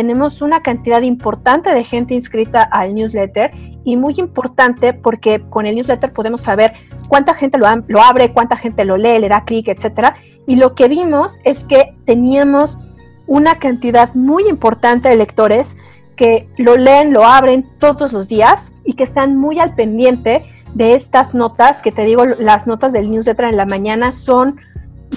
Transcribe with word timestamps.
tenemos 0.00 0.40
una 0.40 0.62
cantidad 0.62 1.02
importante 1.02 1.74
de 1.74 1.84
gente 1.84 2.14
inscrita 2.14 2.62
al 2.62 2.94
newsletter 2.94 3.50
y 3.84 3.98
muy 3.98 4.14
importante 4.16 4.94
porque 4.94 5.42
con 5.50 5.66
el 5.66 5.74
newsletter 5.74 6.10
podemos 6.10 6.40
saber 6.40 6.72
cuánta 7.10 7.34
gente 7.34 7.58
lo, 7.58 8.00
abre, 8.00 8.32
cuánta 8.32 8.56
gente 8.56 8.86
lo 8.86 8.96
lee, 8.96 9.18
le 9.18 9.28
da 9.28 9.44
clic, 9.44 9.68
etcétera. 9.68 10.16
Y 10.46 10.56
lo 10.56 10.74
que 10.74 10.88
vimos 10.88 11.38
es 11.44 11.64
que 11.64 11.94
teníamos 12.06 12.80
una 13.26 13.58
cantidad 13.58 14.14
muy 14.14 14.48
importante 14.48 15.10
de 15.10 15.16
lectores 15.16 15.76
que 16.16 16.48
lo 16.56 16.78
leen, 16.78 17.12
lo 17.12 17.26
abren 17.26 17.66
todos 17.78 18.14
los 18.14 18.26
días 18.26 18.72
y 18.86 18.94
que 18.94 19.04
están 19.04 19.36
muy 19.36 19.60
al 19.60 19.74
pendiente 19.74 20.46
de 20.72 20.94
estas 20.94 21.34
notas, 21.34 21.82
que 21.82 21.92
te 21.92 22.04
digo, 22.04 22.24
las 22.24 22.66
notas 22.66 22.94
del 22.94 23.10
newsletter 23.10 23.44
en 23.44 23.58
la 23.58 23.66
mañana 23.66 24.12
son 24.12 24.58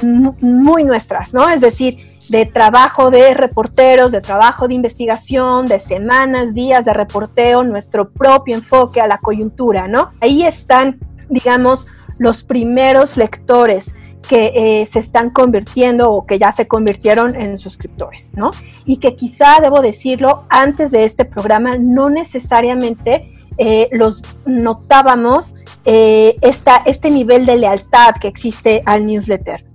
muy 0.02 0.84
nuestras, 0.84 1.34
¿no? 1.34 1.48
Es 1.48 1.62
decir, 1.62 2.13
de 2.30 2.46
trabajo 2.46 3.12
de 3.12 3.34
reporteros, 3.34 4.12
de 4.12 4.22
trabajo 4.22 4.68
de 4.68 4.74
investigación, 4.74 5.66
de 5.66 5.80
semanas, 5.80 6.54
días 6.54 6.86
de 6.86 6.94
reporteo, 6.94 7.64
nuestro 7.64 8.10
propio 8.10 8.56
enfoque 8.56 9.02
a 9.02 9.08
la 9.08 9.18
coyuntura, 9.18 9.88
¿no? 9.88 10.12
Ahí 10.22 10.44
están, 10.44 11.00
digamos, 11.30 11.88
los 12.20 12.44
primeros 12.44 13.18
lectores 13.18 13.94
que 14.28 14.54
eh, 14.56 14.86
se 14.86 15.00
están 15.00 15.30
convirtiendo 15.32 16.12
o 16.12 16.26
que 16.26 16.40
ya 16.40 16.52
se 16.52 16.68
convirtieron 16.68 17.36
en 17.36 17.58
suscriptores, 17.58 18.32
¿no? 18.36 18.52
Y 18.86 18.98
que 18.98 19.16
quizá, 19.16 19.60
debo 19.62 19.82
decirlo, 19.82 20.46
antes 20.50 20.92
de 20.92 21.04
este 21.04 21.26
programa 21.26 21.78
no 21.78 22.10
necesariamente 22.10 23.28
eh, 23.58 23.88
los 23.92 24.24
notábamos 24.46 25.56
eh, 25.86 26.36
esta, 26.42 26.78
este 26.86 27.10
nivel 27.10 27.46
de 27.46 27.58
lealtad 27.58 28.16
que 28.16 28.30
existe 28.30 28.82
al 28.86 29.06
newsletter. 29.06 29.73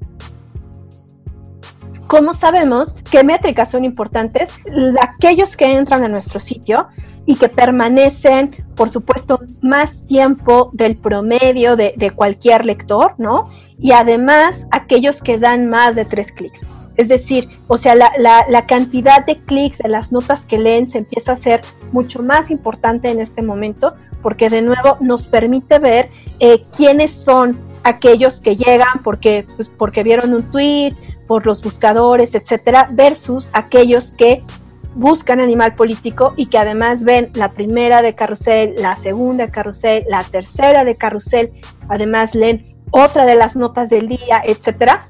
¿Cómo 2.08 2.32
sabemos 2.32 2.96
qué 3.10 3.22
métricas 3.22 3.70
son 3.70 3.84
importantes? 3.84 4.50
Aquellos 5.02 5.54
que 5.56 5.66
entran 5.66 6.04
a 6.04 6.08
nuestro 6.08 6.40
sitio 6.40 6.88
y 7.26 7.36
que 7.36 7.50
permanecen, 7.50 8.64
por 8.74 8.88
supuesto, 8.88 9.40
más 9.60 10.00
tiempo 10.06 10.70
del 10.72 10.96
promedio 10.96 11.76
de, 11.76 12.12
cualquier 12.16 12.64
lector, 12.64 13.14
¿no? 13.18 13.50
Y 13.78 13.92
además 13.92 14.66
aquellos 14.70 15.20
que 15.20 15.36
dan 15.36 15.68
más 15.68 15.96
de 15.96 16.06
tres 16.06 16.32
clics. 16.32 16.62
Es 16.96 17.08
decir, 17.08 17.46
o 17.66 17.76
sea, 17.76 17.94
la, 17.94 18.66
cantidad 18.66 19.26
de 19.26 19.36
clics 19.36 19.76
de 19.76 19.90
las 19.90 20.10
notas 20.10 20.46
que 20.46 20.56
leen 20.56 20.88
se 20.88 20.98
empieza 20.98 21.32
a 21.32 21.36
ser 21.36 21.60
mucho 21.92 22.22
más 22.22 22.50
importante 22.50 23.10
en 23.10 23.20
este 23.20 23.42
momento, 23.42 23.92
porque 24.22 24.48
de 24.48 24.62
nuevo 24.62 24.96
nos 25.00 25.26
permite 25.26 25.78
ver 25.78 26.08
eh, 26.40 26.62
quiénes 26.74 27.12
son 27.12 27.58
aquellos 27.84 28.40
que 28.40 28.56
llegan 28.56 29.02
porque, 29.04 29.46
pues, 29.56 29.68
porque 29.68 30.02
vieron 30.02 30.32
un 30.32 30.50
tweet, 30.50 30.94
por 31.28 31.46
los 31.46 31.62
buscadores, 31.62 32.34
etcétera, 32.34 32.88
versus 32.90 33.50
aquellos 33.52 34.10
que 34.10 34.42
buscan 34.94 35.38
animal 35.38 35.74
político 35.74 36.32
y 36.36 36.46
que 36.46 36.58
además 36.58 37.04
ven 37.04 37.30
la 37.34 37.52
primera 37.52 38.02
de 38.02 38.14
carrusel, 38.14 38.74
la 38.78 38.96
segunda 38.96 39.46
de 39.46 39.52
carrusel, 39.52 40.04
la 40.08 40.24
tercera 40.24 40.82
de 40.84 40.96
carrusel, 40.96 41.52
además 41.88 42.34
leen 42.34 42.78
otra 42.90 43.26
de 43.26 43.36
las 43.36 43.54
notas 43.54 43.90
del 43.90 44.08
día, 44.08 44.42
etcétera. 44.44 45.06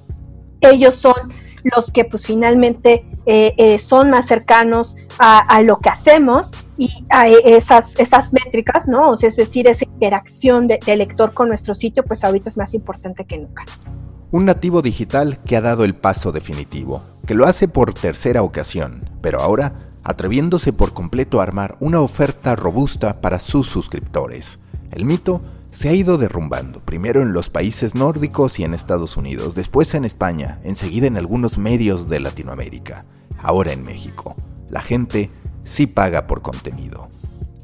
Ellos 0.60 0.96
son 0.96 1.32
los 1.62 1.90
que 1.92 2.04
pues 2.04 2.26
finalmente 2.26 3.04
eh, 3.24 3.54
eh, 3.56 3.78
son 3.78 4.10
más 4.10 4.26
cercanos 4.26 4.96
a, 5.18 5.62
lo 5.62 5.78
que 5.78 5.88
hacemos 5.88 6.52
y 6.76 6.90
a 7.10 7.28
esas, 7.28 7.98
esas 7.98 8.32
métricas, 8.32 8.88
¿no? 8.88 9.10
O 9.10 9.16
sea, 9.16 9.28
es 9.28 9.36
decir, 9.36 9.68
esa 9.68 9.84
interacción 9.84 10.66
de 10.68 10.96
lector 10.96 11.32
con 11.34 11.48
nuestro 11.48 11.74
sitio, 11.74 12.04
pues 12.04 12.24
ahorita 12.24 12.48
es 12.48 12.56
más 12.56 12.74
importante 12.74 13.24
que 13.24 13.38
nunca. 13.38 13.64
Un 14.30 14.44
nativo 14.44 14.82
digital 14.82 15.40
que 15.46 15.56
ha 15.56 15.62
dado 15.62 15.84
el 15.84 15.94
paso 15.94 16.32
definitivo, 16.32 17.02
que 17.26 17.34
lo 17.34 17.46
hace 17.46 17.66
por 17.66 17.94
tercera 17.94 18.42
ocasión, 18.42 19.08
pero 19.22 19.40
ahora 19.40 19.72
atreviéndose 20.04 20.74
por 20.74 20.92
completo 20.92 21.40
a 21.40 21.44
armar 21.44 21.78
una 21.80 22.00
oferta 22.00 22.54
robusta 22.54 23.22
para 23.22 23.40
sus 23.40 23.68
suscriptores. 23.68 24.58
El 24.90 25.06
mito 25.06 25.40
se 25.70 25.88
ha 25.88 25.94
ido 25.94 26.18
derrumbando, 26.18 26.80
primero 26.80 27.22
en 27.22 27.32
los 27.32 27.48
países 27.48 27.94
nórdicos 27.94 28.58
y 28.58 28.64
en 28.64 28.74
Estados 28.74 29.16
Unidos, 29.16 29.54
después 29.54 29.94
en 29.94 30.04
España, 30.04 30.60
enseguida 30.62 31.06
en 31.06 31.16
algunos 31.16 31.56
medios 31.56 32.10
de 32.10 32.20
Latinoamérica, 32.20 33.06
ahora 33.38 33.72
en 33.72 33.82
México. 33.82 34.34
La 34.68 34.82
gente 34.82 35.30
sí 35.64 35.86
paga 35.86 36.26
por 36.26 36.42
contenido. 36.42 37.08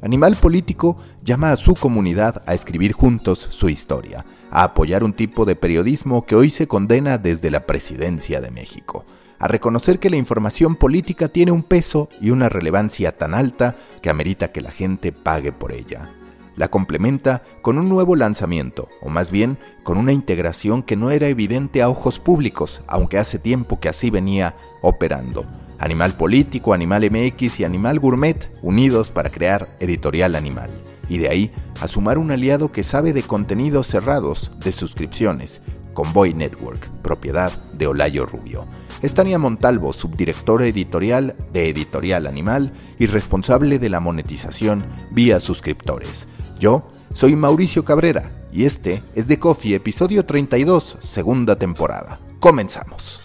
Animal 0.01 0.35
Político 0.35 0.97
llama 1.23 1.51
a 1.51 1.57
su 1.57 1.75
comunidad 1.75 2.41
a 2.47 2.55
escribir 2.55 2.93
juntos 2.93 3.47
su 3.51 3.69
historia, 3.69 4.25
a 4.55 4.63
apoyar 4.63 5.03
un 5.03 5.11
tipo 5.11 5.43
de 5.43 5.57
periodismo 5.57 6.25
que 6.25 6.33
hoy 6.33 6.49
se 6.49 6.65
condena 6.65 7.17
desde 7.17 7.51
la 7.51 7.65
presidencia 7.65 8.39
de 8.39 8.51
México, 8.51 9.03
a 9.37 9.49
reconocer 9.49 9.99
que 9.99 10.09
la 10.09 10.15
información 10.15 10.77
política 10.77 11.27
tiene 11.27 11.51
un 11.51 11.61
peso 11.61 12.07
y 12.21 12.29
una 12.29 12.47
relevancia 12.47 13.17
tan 13.17 13.33
alta 13.33 13.75
que 14.01 14.09
amerita 14.09 14.53
que 14.53 14.61
la 14.61 14.71
gente 14.71 15.11
pague 15.11 15.51
por 15.51 15.73
ella. 15.73 16.09
La 16.55 16.69
complementa 16.69 17.43
con 17.61 17.77
un 17.77 17.89
nuevo 17.89 18.15
lanzamiento, 18.15 18.87
o 19.01 19.09
más 19.09 19.29
bien 19.29 19.57
con 19.83 19.97
una 19.97 20.13
integración 20.13 20.83
que 20.83 20.95
no 20.95 21.11
era 21.11 21.27
evidente 21.27 21.81
a 21.81 21.89
ojos 21.89 22.17
públicos, 22.17 22.81
aunque 22.87 23.17
hace 23.17 23.39
tiempo 23.39 23.81
que 23.81 23.89
así 23.89 24.09
venía 24.09 24.55
operando. 24.81 25.43
Animal 25.79 26.13
Político, 26.13 26.73
Animal 26.73 27.11
MX 27.11 27.59
y 27.59 27.65
Animal 27.65 27.99
Gourmet 27.99 28.49
unidos 28.61 29.11
para 29.11 29.31
crear 29.31 29.67
Editorial 29.81 30.33
Animal 30.35 30.69
y 31.09 31.17
de 31.17 31.29
ahí 31.29 31.51
a 31.81 31.87
sumar 31.87 32.17
un 32.17 32.31
aliado 32.31 32.71
que 32.71 32.83
sabe 32.83 33.13
de 33.13 33.23
contenidos 33.23 33.87
cerrados, 33.87 34.51
de 34.63 34.71
suscripciones, 34.71 35.61
Convoy 35.93 36.33
Network, 36.33 36.87
propiedad 37.01 37.51
de 37.73 37.87
Olayo 37.87 38.25
Rubio. 38.25 38.67
Estania 39.01 39.37
Montalvo, 39.37 39.93
subdirectora 39.93 40.67
editorial 40.67 41.35
de 41.53 41.69
Editorial 41.69 42.27
Animal 42.27 42.73
y 42.99 43.07
responsable 43.07 43.79
de 43.79 43.89
la 43.89 43.99
monetización 43.99 44.85
vía 45.11 45.39
suscriptores. 45.39 46.27
Yo 46.59 46.91
soy 47.13 47.35
Mauricio 47.35 47.83
Cabrera 47.83 48.29
y 48.51 48.65
este 48.65 49.03
es 49.15 49.27
The 49.27 49.39
Coffee, 49.39 49.75
episodio 49.75 50.25
32, 50.25 50.97
segunda 51.01 51.55
temporada. 51.55 52.19
Comenzamos. 52.39 53.24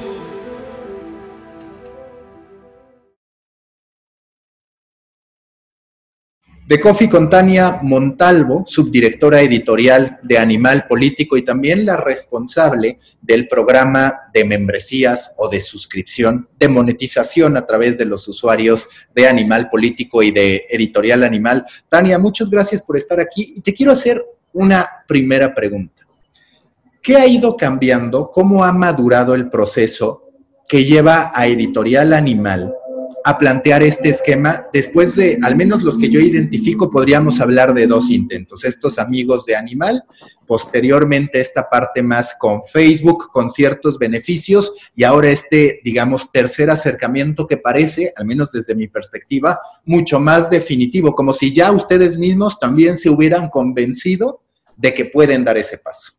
De 6.71 6.79
Coffee 6.79 7.09
con 7.09 7.29
Tania 7.29 7.81
Montalvo, 7.83 8.63
subdirectora 8.65 9.41
editorial 9.41 10.19
de 10.23 10.37
Animal 10.37 10.87
Político 10.87 11.35
y 11.35 11.41
también 11.41 11.85
la 11.85 11.97
responsable 11.97 12.97
del 13.21 13.49
programa 13.49 14.21
de 14.33 14.45
membresías 14.45 15.35
o 15.37 15.49
de 15.49 15.59
suscripción, 15.59 16.47
de 16.57 16.69
monetización 16.69 17.57
a 17.57 17.65
través 17.67 17.97
de 17.97 18.05
los 18.05 18.25
usuarios 18.29 18.87
de 19.13 19.27
Animal 19.27 19.69
Político 19.69 20.23
y 20.23 20.31
de 20.31 20.65
Editorial 20.69 21.23
Animal. 21.23 21.65
Tania, 21.89 22.17
muchas 22.17 22.49
gracias 22.49 22.81
por 22.81 22.95
estar 22.95 23.19
aquí 23.19 23.51
y 23.57 23.59
te 23.59 23.73
quiero 23.73 23.91
hacer 23.91 24.23
una 24.53 24.89
primera 25.09 25.53
pregunta. 25.53 26.07
¿Qué 27.01 27.17
ha 27.17 27.27
ido 27.27 27.57
cambiando? 27.57 28.31
¿Cómo 28.31 28.63
ha 28.63 28.71
madurado 28.71 29.35
el 29.35 29.49
proceso 29.49 30.29
que 30.69 30.85
lleva 30.85 31.33
a 31.35 31.47
Editorial 31.47 32.13
Animal 32.13 32.73
a 33.23 33.37
plantear 33.37 33.83
este 33.83 34.09
esquema. 34.09 34.67
Después 34.73 35.15
de, 35.15 35.39
al 35.41 35.55
menos 35.55 35.83
los 35.83 35.97
que 35.97 36.09
yo 36.09 36.19
identifico, 36.19 36.89
podríamos 36.89 37.39
hablar 37.39 37.73
de 37.73 37.87
dos 37.87 38.09
intentos. 38.09 38.63
Estos 38.63 38.99
amigos 38.99 39.45
de 39.45 39.55
Animal, 39.55 40.03
posteriormente 40.47 41.39
esta 41.39 41.69
parte 41.69 42.03
más 42.03 42.35
con 42.37 42.63
Facebook, 42.65 43.29
con 43.31 43.49
ciertos 43.49 43.97
beneficios, 43.97 44.73
y 44.95 45.03
ahora 45.03 45.29
este, 45.29 45.79
digamos, 45.83 46.31
tercer 46.31 46.69
acercamiento 46.69 47.47
que 47.47 47.57
parece, 47.57 48.13
al 48.15 48.25
menos 48.25 48.51
desde 48.51 48.75
mi 48.75 48.87
perspectiva, 48.87 49.59
mucho 49.85 50.19
más 50.19 50.49
definitivo, 50.49 51.15
como 51.15 51.33
si 51.33 51.53
ya 51.53 51.71
ustedes 51.71 52.17
mismos 52.17 52.59
también 52.59 52.97
se 52.97 53.09
hubieran 53.09 53.49
convencido 53.49 54.41
de 54.75 54.93
que 54.93 55.05
pueden 55.05 55.43
dar 55.43 55.57
ese 55.57 55.77
paso. 55.77 56.13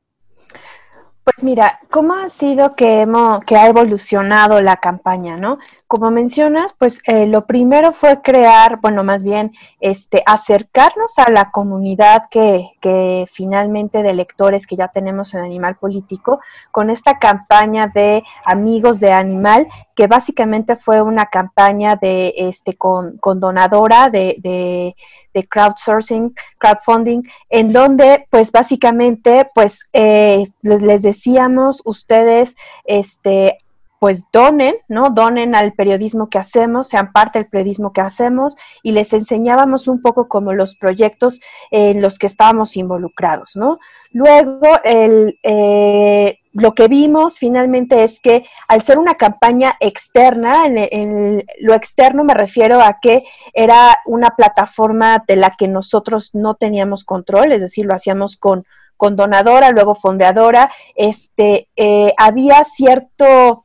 Pues 1.24 1.44
mira, 1.44 1.78
¿cómo 1.88 2.14
ha 2.14 2.28
sido 2.28 2.74
que, 2.74 3.02
hemos, 3.02 3.44
que 3.44 3.54
ha 3.54 3.68
evolucionado 3.68 4.60
la 4.60 4.78
campaña, 4.78 5.36
no? 5.36 5.58
Como 5.92 6.10
mencionas, 6.10 6.74
pues 6.78 7.02
eh, 7.06 7.26
lo 7.26 7.44
primero 7.44 7.92
fue 7.92 8.22
crear, 8.22 8.80
bueno, 8.80 9.04
más 9.04 9.22
bien, 9.22 9.52
este, 9.78 10.22
acercarnos 10.24 11.18
a 11.18 11.30
la 11.30 11.50
comunidad 11.50 12.30
que, 12.30 12.70
que 12.80 13.26
finalmente 13.30 14.02
de 14.02 14.14
lectores 14.14 14.66
que 14.66 14.76
ya 14.76 14.88
tenemos 14.88 15.34
en 15.34 15.40
Animal 15.40 15.76
Político, 15.76 16.40
con 16.70 16.88
esta 16.88 17.18
campaña 17.18 17.92
de 17.94 18.22
Amigos 18.46 19.00
de 19.00 19.12
Animal, 19.12 19.68
que 19.94 20.06
básicamente 20.06 20.76
fue 20.76 21.02
una 21.02 21.26
campaña 21.26 21.96
de, 21.96 22.32
este, 22.38 22.74
con, 22.78 23.18
con 23.18 23.38
donadora 23.38 24.08
de, 24.08 24.36
de 24.38 24.96
de 25.34 25.46
crowdsourcing, 25.48 26.34
crowdfunding, 26.58 27.22
en 27.48 27.72
donde 27.72 28.26
pues 28.30 28.52
básicamente 28.52 29.48
pues 29.54 29.88
eh, 29.92 30.46
les 30.62 31.02
decíamos 31.02 31.82
ustedes 31.84 32.56
este 32.84 33.58
pues 34.02 34.24
donen, 34.32 34.74
¿no? 34.88 35.10
Donen 35.10 35.54
al 35.54 35.74
periodismo 35.74 36.28
que 36.28 36.36
hacemos, 36.36 36.88
sean 36.88 37.12
parte 37.12 37.38
del 37.38 37.48
periodismo 37.48 37.92
que 37.92 38.00
hacemos 38.00 38.56
y 38.82 38.90
les 38.90 39.12
enseñábamos 39.12 39.86
un 39.86 40.02
poco 40.02 40.26
como 40.26 40.52
los 40.52 40.74
proyectos 40.74 41.40
en 41.70 42.02
los 42.02 42.18
que 42.18 42.26
estábamos 42.26 42.76
involucrados, 42.76 43.54
¿no? 43.54 43.78
Luego, 44.10 44.66
el, 44.82 45.38
eh, 45.44 46.40
lo 46.52 46.74
que 46.74 46.88
vimos 46.88 47.38
finalmente 47.38 48.02
es 48.02 48.18
que 48.18 48.44
al 48.66 48.82
ser 48.82 48.98
una 48.98 49.14
campaña 49.14 49.74
externa, 49.78 50.66
en, 50.66 51.44
lo 51.60 51.72
externo 51.72 52.24
me 52.24 52.34
refiero 52.34 52.80
a 52.80 52.98
que 53.00 53.22
era 53.52 53.98
una 54.04 54.30
plataforma 54.30 55.22
de 55.28 55.36
la 55.36 55.54
que 55.56 55.68
nosotros 55.68 56.30
no 56.32 56.56
teníamos 56.56 57.04
control, 57.04 57.52
es 57.52 57.60
decir, 57.60 57.86
lo 57.86 57.94
hacíamos 57.94 58.36
con, 58.36 58.66
con 58.96 59.14
donadora, 59.14 59.70
luego 59.70 59.94
fondeadora, 59.94 60.72
este, 60.96 61.68
eh, 61.76 62.12
había 62.18 62.64
cierto 62.64 63.61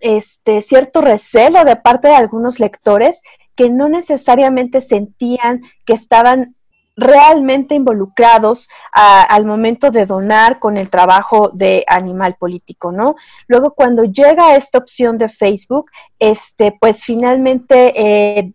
este, 0.00 0.60
cierto 0.60 1.00
recelo 1.00 1.64
de 1.64 1.76
parte 1.76 2.08
de 2.08 2.14
algunos 2.14 2.60
lectores 2.60 3.22
que 3.56 3.70
no 3.70 3.88
necesariamente 3.88 4.80
sentían 4.80 5.62
que 5.86 5.92
estaban 5.92 6.56
realmente 6.96 7.74
involucrados 7.74 8.68
al 8.92 9.44
momento 9.46 9.90
de 9.90 10.06
donar 10.06 10.58
con 10.60 10.76
el 10.76 10.90
trabajo 10.90 11.50
de 11.52 11.84
animal 11.88 12.36
político, 12.36 12.92
¿no? 12.92 13.16
Luego 13.48 13.74
cuando 13.74 14.04
llega 14.04 14.54
esta 14.54 14.78
opción 14.78 15.18
de 15.18 15.28
Facebook, 15.28 15.90
este, 16.18 16.76
pues 16.80 17.02
finalmente 17.02 17.92
eh, 17.96 18.52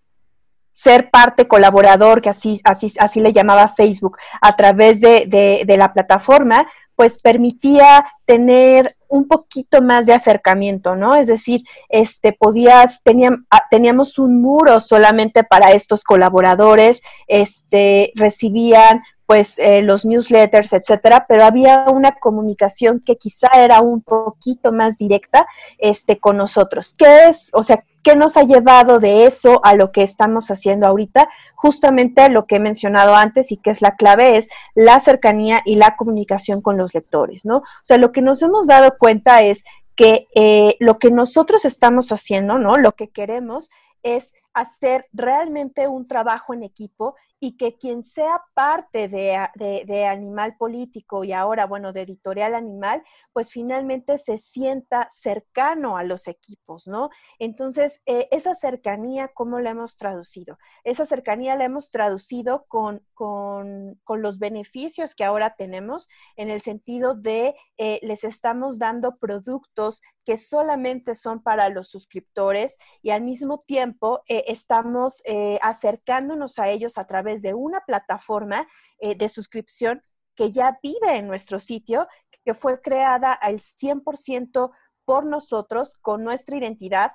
ser 0.73 1.09
parte 1.09 1.47
colaborador, 1.47 2.21
que 2.21 2.29
así, 2.29 2.61
así, 2.63 2.93
así 2.99 3.19
le 3.19 3.33
llamaba 3.33 3.73
Facebook, 3.75 4.17
a 4.41 4.55
través 4.55 5.01
de, 5.01 5.25
de, 5.27 5.63
de 5.65 5.77
la 5.77 5.91
plataforma, 5.91 6.65
pues 6.95 7.21
permitía 7.21 8.05
tener 8.25 8.95
un 9.09 9.27
poquito 9.27 9.81
más 9.81 10.05
de 10.05 10.13
acercamiento, 10.13 10.95
¿no? 10.95 11.15
Es 11.15 11.27
decir, 11.27 11.63
este 11.89 12.31
podías 12.31 13.01
ah, 13.49 13.63
teníamos 13.69 14.19
un 14.19 14.41
muro 14.41 14.79
solamente 14.79 15.43
para 15.43 15.71
estos 15.71 16.03
colaboradores, 16.03 17.01
este 17.27 18.11
recibían 18.15 19.01
pues 19.29 19.59
eh, 19.59 19.83
los 19.83 20.07
newsletters, 20.07 20.73
etcétera, 20.73 21.27
pero 21.29 21.43
había 21.43 21.85
una 21.93 22.13
comunicación 22.13 22.99
que 22.99 23.17
quizá 23.17 23.47
era 23.53 23.79
un 23.79 24.01
poquito 24.01 24.71
más 24.71 24.97
directa 24.97 25.45
este, 25.77 26.17
con 26.17 26.35
nosotros. 26.35 26.95
¿Qué 26.97 27.27
es, 27.27 27.51
o 27.53 27.61
sea, 27.61 27.83
qué 28.01 28.15
nos 28.15 28.37
ha 28.37 28.41
llevado 28.41 28.97
de 28.97 29.27
eso 29.27 29.61
a 29.63 29.75
lo 29.75 29.91
que 29.91 30.01
estamos 30.01 30.49
haciendo 30.49 30.87
ahorita? 30.87 31.29
Justamente 31.53 32.27
lo 32.29 32.47
que 32.47 32.55
he 32.55 32.59
mencionado 32.59 33.13
antes 33.13 33.51
y 33.51 33.57
que 33.57 33.69
es 33.69 33.83
la 33.83 33.95
clave 33.97 34.37
es 34.37 34.49
la 34.73 34.99
cercanía 34.99 35.61
y 35.63 35.75
la 35.75 35.95
comunicación 35.95 36.63
con 36.63 36.79
los 36.79 36.95
lectores, 36.95 37.45
¿no? 37.45 37.57
O 37.57 37.83
sea, 37.83 37.99
lo 37.99 38.11
que 38.11 38.23
nos 38.23 38.41
hemos 38.41 38.65
dado 38.65 38.97
cuenta 38.97 39.41
es 39.41 39.63
que 39.95 40.25
eh, 40.33 40.75
lo 40.79 40.97
que 40.97 41.11
nosotros 41.11 41.65
estamos 41.65 42.11
haciendo, 42.11 42.57
¿no? 42.57 42.77
Lo 42.77 42.93
que 42.93 43.09
queremos 43.09 43.69
es 44.01 44.33
hacer 44.55 45.05
realmente 45.13 45.87
un 45.87 46.07
trabajo 46.07 46.55
en 46.55 46.63
equipo 46.63 47.15
y 47.39 47.55
que 47.55 47.77
quien 47.77 48.03
sea 48.03 48.43
parte 48.53 49.07
de, 49.07 50.05
Animal 50.05 50.57
Político 50.57 51.23
y 51.23 51.31
ahora, 51.31 51.65
bueno, 51.65 51.93
de 51.93 52.01
Editorial 52.01 52.53
Animal, 52.53 53.03
pues 53.31 53.51
finalmente 53.51 54.17
se 54.17 54.37
sienta 54.37 55.07
cercano 55.11 55.97
a 55.97 56.03
los 56.03 56.27
equipos, 56.27 56.87
¿no? 56.87 57.09
Entonces, 57.37 58.01
eh, 58.05 58.27
esa 58.31 58.55
cercanía, 58.55 59.29
¿cómo 59.33 59.59
la 59.59 59.69
hemos 59.69 59.95
traducido? 59.95 60.57
Esa 60.83 61.05
cercanía 61.05 61.55
la 61.55 61.65
hemos 61.65 61.91
traducido 61.91 62.65
con, 62.67 63.03
con, 63.13 63.99
los 64.21 64.39
beneficios 64.39 65.15
que 65.15 65.23
ahora 65.23 65.55
tenemos 65.55 66.09
en 66.35 66.49
el 66.49 66.59
sentido 66.59 67.15
de 67.15 67.55
eh, 67.77 67.99
les 68.01 68.25
estamos 68.25 68.79
dando 68.79 69.15
productos 69.15 70.01
que 70.25 70.37
solamente 70.37 71.15
son 71.15 71.41
para 71.41 71.69
los 71.69 71.87
suscriptores 71.87 72.75
y 73.01 73.11
al 73.11 73.21
mismo 73.21 73.63
tiempo 73.65 74.21
eh, 74.27 74.43
estamos 74.47 75.23
acercándonos 75.61 76.59
a 76.59 76.69
ellos 76.69 76.97
a 76.97 77.05
través 77.05 77.28
de 77.37 77.53
una 77.53 77.81
plataforma 77.81 78.67
eh, 78.99 79.15
de 79.15 79.29
suscripción 79.29 80.01
que 80.35 80.51
ya 80.51 80.79
vive 80.81 81.17
en 81.17 81.27
nuestro 81.27 81.59
sitio, 81.59 82.07
que 82.43 82.53
fue 82.53 82.81
creada 82.81 83.33
al 83.33 83.59
100% 83.59 84.71
por 85.05 85.25
nosotros 85.25 85.93
con 86.01 86.23
nuestra 86.23 86.55
identidad 86.55 87.11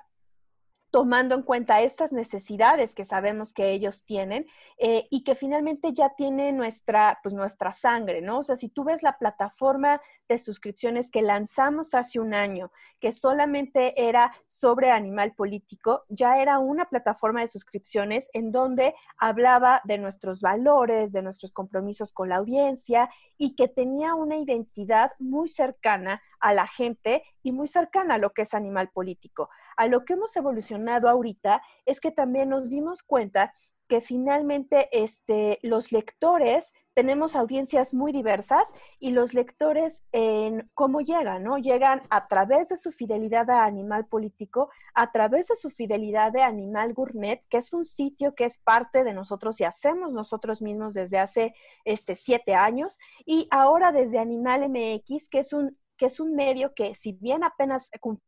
tomando 0.95 1.35
en 1.35 1.41
cuenta 1.41 1.81
estas 1.81 2.13
necesidades 2.13 2.95
que 2.95 3.03
sabemos 3.03 3.51
que 3.51 3.73
ellos 3.73 4.05
tienen 4.05 4.47
eh, 4.77 5.07
y 5.11 5.25
que 5.25 5.35
finalmente 5.35 5.91
ya 5.91 6.15
tiene 6.15 6.53
nuestra, 6.53 7.19
pues 7.21 7.35
nuestra 7.35 7.73
sangre, 7.73 8.21
¿no? 8.21 8.39
O 8.39 8.43
sea, 8.45 8.55
si 8.55 8.69
tú 8.69 8.85
ves 8.85 9.03
la 9.03 9.17
plataforma 9.17 9.99
de 10.29 10.39
suscripciones 10.39 11.11
que 11.11 11.21
lanzamos 11.21 11.93
hace 11.93 12.21
un 12.21 12.33
año, 12.33 12.71
que 13.01 13.11
solamente 13.11 14.07
era 14.07 14.31
sobre 14.47 14.89
animal 14.89 15.33
político, 15.33 16.05
ya 16.07 16.41
era 16.41 16.59
una 16.59 16.85
plataforma 16.85 17.41
de 17.41 17.49
suscripciones 17.49 18.29
en 18.31 18.53
donde 18.53 18.95
hablaba 19.17 19.81
de 19.83 19.97
nuestros 19.97 20.39
valores, 20.39 21.11
de 21.11 21.21
nuestros 21.21 21.51
compromisos 21.51 22.13
con 22.13 22.29
la 22.29 22.37
audiencia 22.37 23.09
y 23.37 23.57
que 23.57 23.67
tenía 23.67 24.15
una 24.15 24.37
identidad 24.37 25.11
muy 25.19 25.49
cercana 25.49 26.21
a 26.45 26.53
la 26.53 26.67
gente 26.67 27.23
y 27.41 27.51
muy 27.51 27.67
cercana 27.67 28.15
a 28.15 28.17
lo 28.19 28.31
que 28.31 28.43
es 28.43 28.53
animal 28.53 28.89
político. 28.89 29.49
A 29.77 29.87
lo 29.87 30.05
que 30.05 30.13
hemos 30.13 30.35
evolucionado 30.37 31.09
ahorita 31.09 31.63
es 31.87 31.99
que 31.99 32.11
también 32.11 32.49
nos 32.49 32.69
dimos 32.69 33.01
cuenta 33.01 33.51
que 33.87 33.99
finalmente 33.99 34.87
este, 34.91 35.57
los 35.63 35.91
lectores 35.91 36.71
tenemos 36.93 37.35
audiencias 37.35 37.93
muy 37.93 38.11
diversas 38.11 38.71
y 38.99 39.11
los 39.11 39.33
lectores, 39.33 40.03
en 40.11 40.69
¿cómo 40.73 41.01
llegan? 41.01 41.43
¿no? 41.43 41.57
Llegan 41.57 42.03
a 42.09 42.27
través 42.27 42.69
de 42.69 42.77
su 42.77 42.91
fidelidad 42.91 43.49
a 43.49 43.65
Animal 43.65 44.05
Político, 44.05 44.69
a 44.93 45.11
través 45.11 45.47
de 45.47 45.55
su 45.55 45.69
fidelidad 45.71 46.31
de 46.31 46.41
Animal 46.41 46.93
Gourmet, 46.93 47.43
que 47.49 47.57
es 47.57 47.73
un 47.73 47.85
sitio 47.85 48.33
que 48.33 48.45
es 48.45 48.59
parte 48.59 49.03
de 49.03 49.13
nosotros 49.13 49.59
y 49.59 49.65
hacemos 49.65 50.13
nosotros 50.13 50.61
mismos 50.61 50.93
desde 50.93 51.17
hace 51.17 51.53
este, 51.83 52.15
siete 52.15 52.55
años, 52.55 52.97
y 53.25 53.47
ahora 53.51 53.91
desde 53.91 54.19
Animal 54.19 54.69
MX, 54.69 55.27
que 55.29 55.39
es 55.39 55.51
un 55.51 55.77
que 55.97 56.07
es 56.07 56.19
un 56.19 56.35
medio 56.35 56.73
que 56.73 56.95
si 56.95 57.13
bien 57.13 57.43
apenas 57.43 57.89
cumplió 57.99 58.25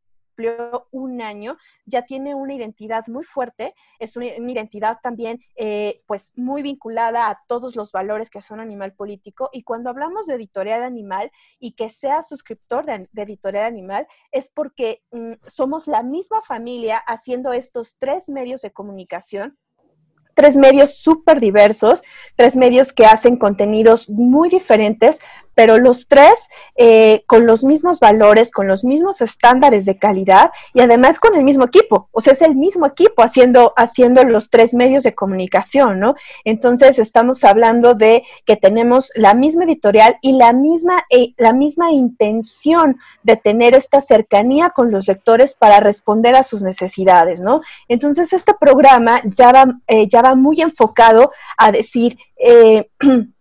un 0.91 1.21
año, 1.21 1.57
ya 1.85 2.03
tiene 2.03 2.35
una 2.35 2.53
identidad 2.53 3.05
muy 3.07 3.23
fuerte, 3.23 3.73
es 3.99 4.15
una, 4.15 4.27
identidad 4.27 4.97
también 5.01 5.39
eh, 5.55 6.03
pues 6.05 6.31
muy 6.35 6.61
vinculada 6.61 7.29
a 7.29 7.39
todos 7.47 7.75
los 7.75 7.91
valores 7.91 8.29
que 8.29 8.41
son 8.41 8.59
animal 8.59 8.93
político. 8.93 9.49
Y 9.51 9.63
cuando 9.63 9.89
hablamos 9.89 10.27
de 10.27 10.35
editorial 10.35 10.83
animal 10.83 11.31
y 11.59 11.71
que 11.73 11.89
sea 11.89 12.21
suscriptor 12.23 12.85
de, 12.85 13.07
editorial 13.15 13.65
animal 13.65 14.07
es 14.31 14.49
porque 14.53 15.01
mm, 15.11 15.33
somos 15.47 15.87
la 15.87 16.03
misma 16.03 16.41
familia 16.41 16.97
haciendo 16.97 17.51
estos 17.51 17.97
tres 17.97 18.29
medios 18.29 18.61
de 18.61 18.71
comunicación 18.71 19.57
tres 20.33 20.55
medios 20.55 20.99
súper 20.99 21.39
diversos, 21.39 22.03
tres 22.35 22.55
medios 22.55 22.93
que 22.93 23.07
hacen 23.07 23.37
contenidos 23.37 24.07
muy 24.07 24.49
diferentes, 24.49 25.17
pero 25.57 25.79
los 25.79 26.07
tres 26.07 26.35
eh, 26.75 27.23
con 27.25 27.47
los 27.47 27.63
mismos 27.63 27.99
valores, 27.99 28.51
con 28.51 28.67
los 28.67 28.83
mismos 28.83 29.21
estándares 29.21 29.85
de 29.85 29.97
calidad 29.97 30.51
y 30.71 30.81
además 30.81 31.19
con 31.19 31.33
el 31.33 31.43
mismo 31.43 31.65
equipo. 31.65 32.09
O 32.11 32.21
sea, 32.21 32.33
es 32.33 32.43
el 32.43 32.55
mismo 32.55 32.85
equipo 32.85 33.23
haciendo, 33.23 33.73
haciendo 33.75 34.23
los 34.23 34.51
tres 34.51 34.75
medios 34.75 35.03
de 35.03 35.15
comunicación, 35.15 35.99
¿no? 35.99 36.13
Entonces, 36.45 36.99
estamos 36.99 37.43
hablando 37.43 37.95
de 37.95 38.21
que 38.45 38.55
tenemos 38.55 39.11
la 39.15 39.33
misma 39.33 39.63
editorial 39.63 40.17
y 40.21 40.33
la 40.33 40.53
misma, 40.53 41.05
eh, 41.09 41.33
la 41.37 41.53
misma 41.53 41.91
intención 41.91 42.97
de 43.23 43.35
tener 43.35 43.73
esta 43.73 43.99
cercanía 44.01 44.69
con 44.69 44.91
los 44.91 45.07
lectores 45.07 45.55
para 45.55 45.79
responder 45.79 46.35
a 46.35 46.43
sus 46.43 46.61
necesidades, 46.61 47.39
¿no? 47.39 47.61
Entonces, 47.87 48.31
este 48.31 48.53
programa 48.53 49.23
ya 49.35 49.51
va, 49.51 49.65
eh, 49.87 50.07
ya 50.07 50.21
va 50.21 50.35
muy 50.35 50.61
enfocado 50.61 51.31
a 51.57 51.71
decir, 51.71 52.15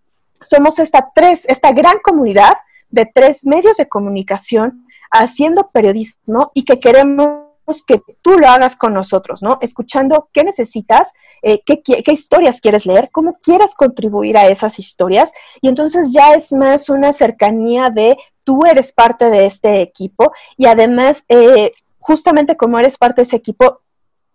somos 0.49 0.79
esta, 0.79 1.11
tres, 1.15 1.45
esta 1.47 1.73
gran 1.73 1.99
comunidad 2.03 2.55
de 2.91 3.11
tres 3.13 3.45
medios 3.45 3.77
de 3.77 3.89
comunicación 3.89 4.87
haciendo 5.11 5.71
periodismo 5.71 6.51
y 6.55 6.65
que 6.65 6.81
queremos 6.81 7.47
que 7.87 8.01
tú 8.23 8.39
lo 8.39 8.47
hagas 8.47 8.77
con 8.77 8.95
nosotros, 8.95 9.43
¿no? 9.43 9.59
Escuchando 9.61 10.29
qué 10.33 10.45
necesitas, 10.45 11.13
eh, 11.43 11.61
qué, 11.65 12.13
historias 12.13 12.61
quieres 12.61 12.87
leer, 12.87 13.11
cómo 13.11 13.39
quieres 13.43 13.75
contribuir 13.75 14.39
a 14.39 14.47
esas 14.47 14.79
historias. 14.79 15.33
Y 15.61 15.69
entonces 15.69 16.13
ya 16.13 16.35
es 16.35 16.53
más 16.53 16.89
una 16.89 17.13
cercanía 17.13 17.91
de 17.91 18.17
tú 18.45 18.65
eres 18.65 18.93
parte 18.93 19.31
de 19.31 19.47
este 19.47 19.81
equipo 19.81 20.33
y 20.57 20.67
además, 20.67 21.25
eh, 21.29 21.73
justamente 21.99 22.57
como 22.57 22.79
eres 22.79 22.97
parte 22.97 23.23
de 23.23 23.27
ese 23.27 23.37
equipo, 23.37 23.81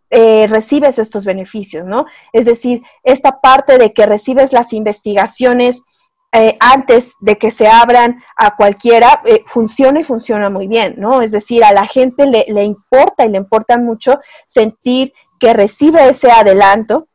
eh, 0.10 0.46
recibes 0.50 1.00
estos 1.00 1.24
beneficios, 1.24 1.86
¿no? 1.86 2.06
Es 2.34 2.44
decir, 2.44 2.82
esta 3.04 3.40
parte 3.40 3.78
de 3.78 3.94
que 3.94 4.06
recibes 4.06 4.52
las 4.52 4.74
investigaciones 4.74 5.82
eh, 6.34 6.56
antes 6.60 7.12
de 7.20 7.38
que 7.38 7.52
se 7.52 7.68
abran 7.68 8.24
a 8.38 8.56
cualquiera, 8.56 9.22
eh, 9.26 9.44
funciona 9.46 10.00
y 10.00 10.04
funciona 10.04 10.50
muy 10.50 10.68
bien, 10.68 10.96
¿no? 10.98 11.22
Es 11.22 11.32
decir, 11.32 11.64
a 11.64 11.74
la 11.74 11.86
gente 11.86 12.26
le, 12.26 12.46
le 12.48 12.64
importa 12.64 13.26
y 13.26 13.30
le 13.30 13.38
importa 13.38 13.78
mucho 13.78 14.20
sentir 14.48 15.14
que 15.40 15.54
recibe 15.54 16.08
ese 16.08 16.32
adelanto, 16.32 17.08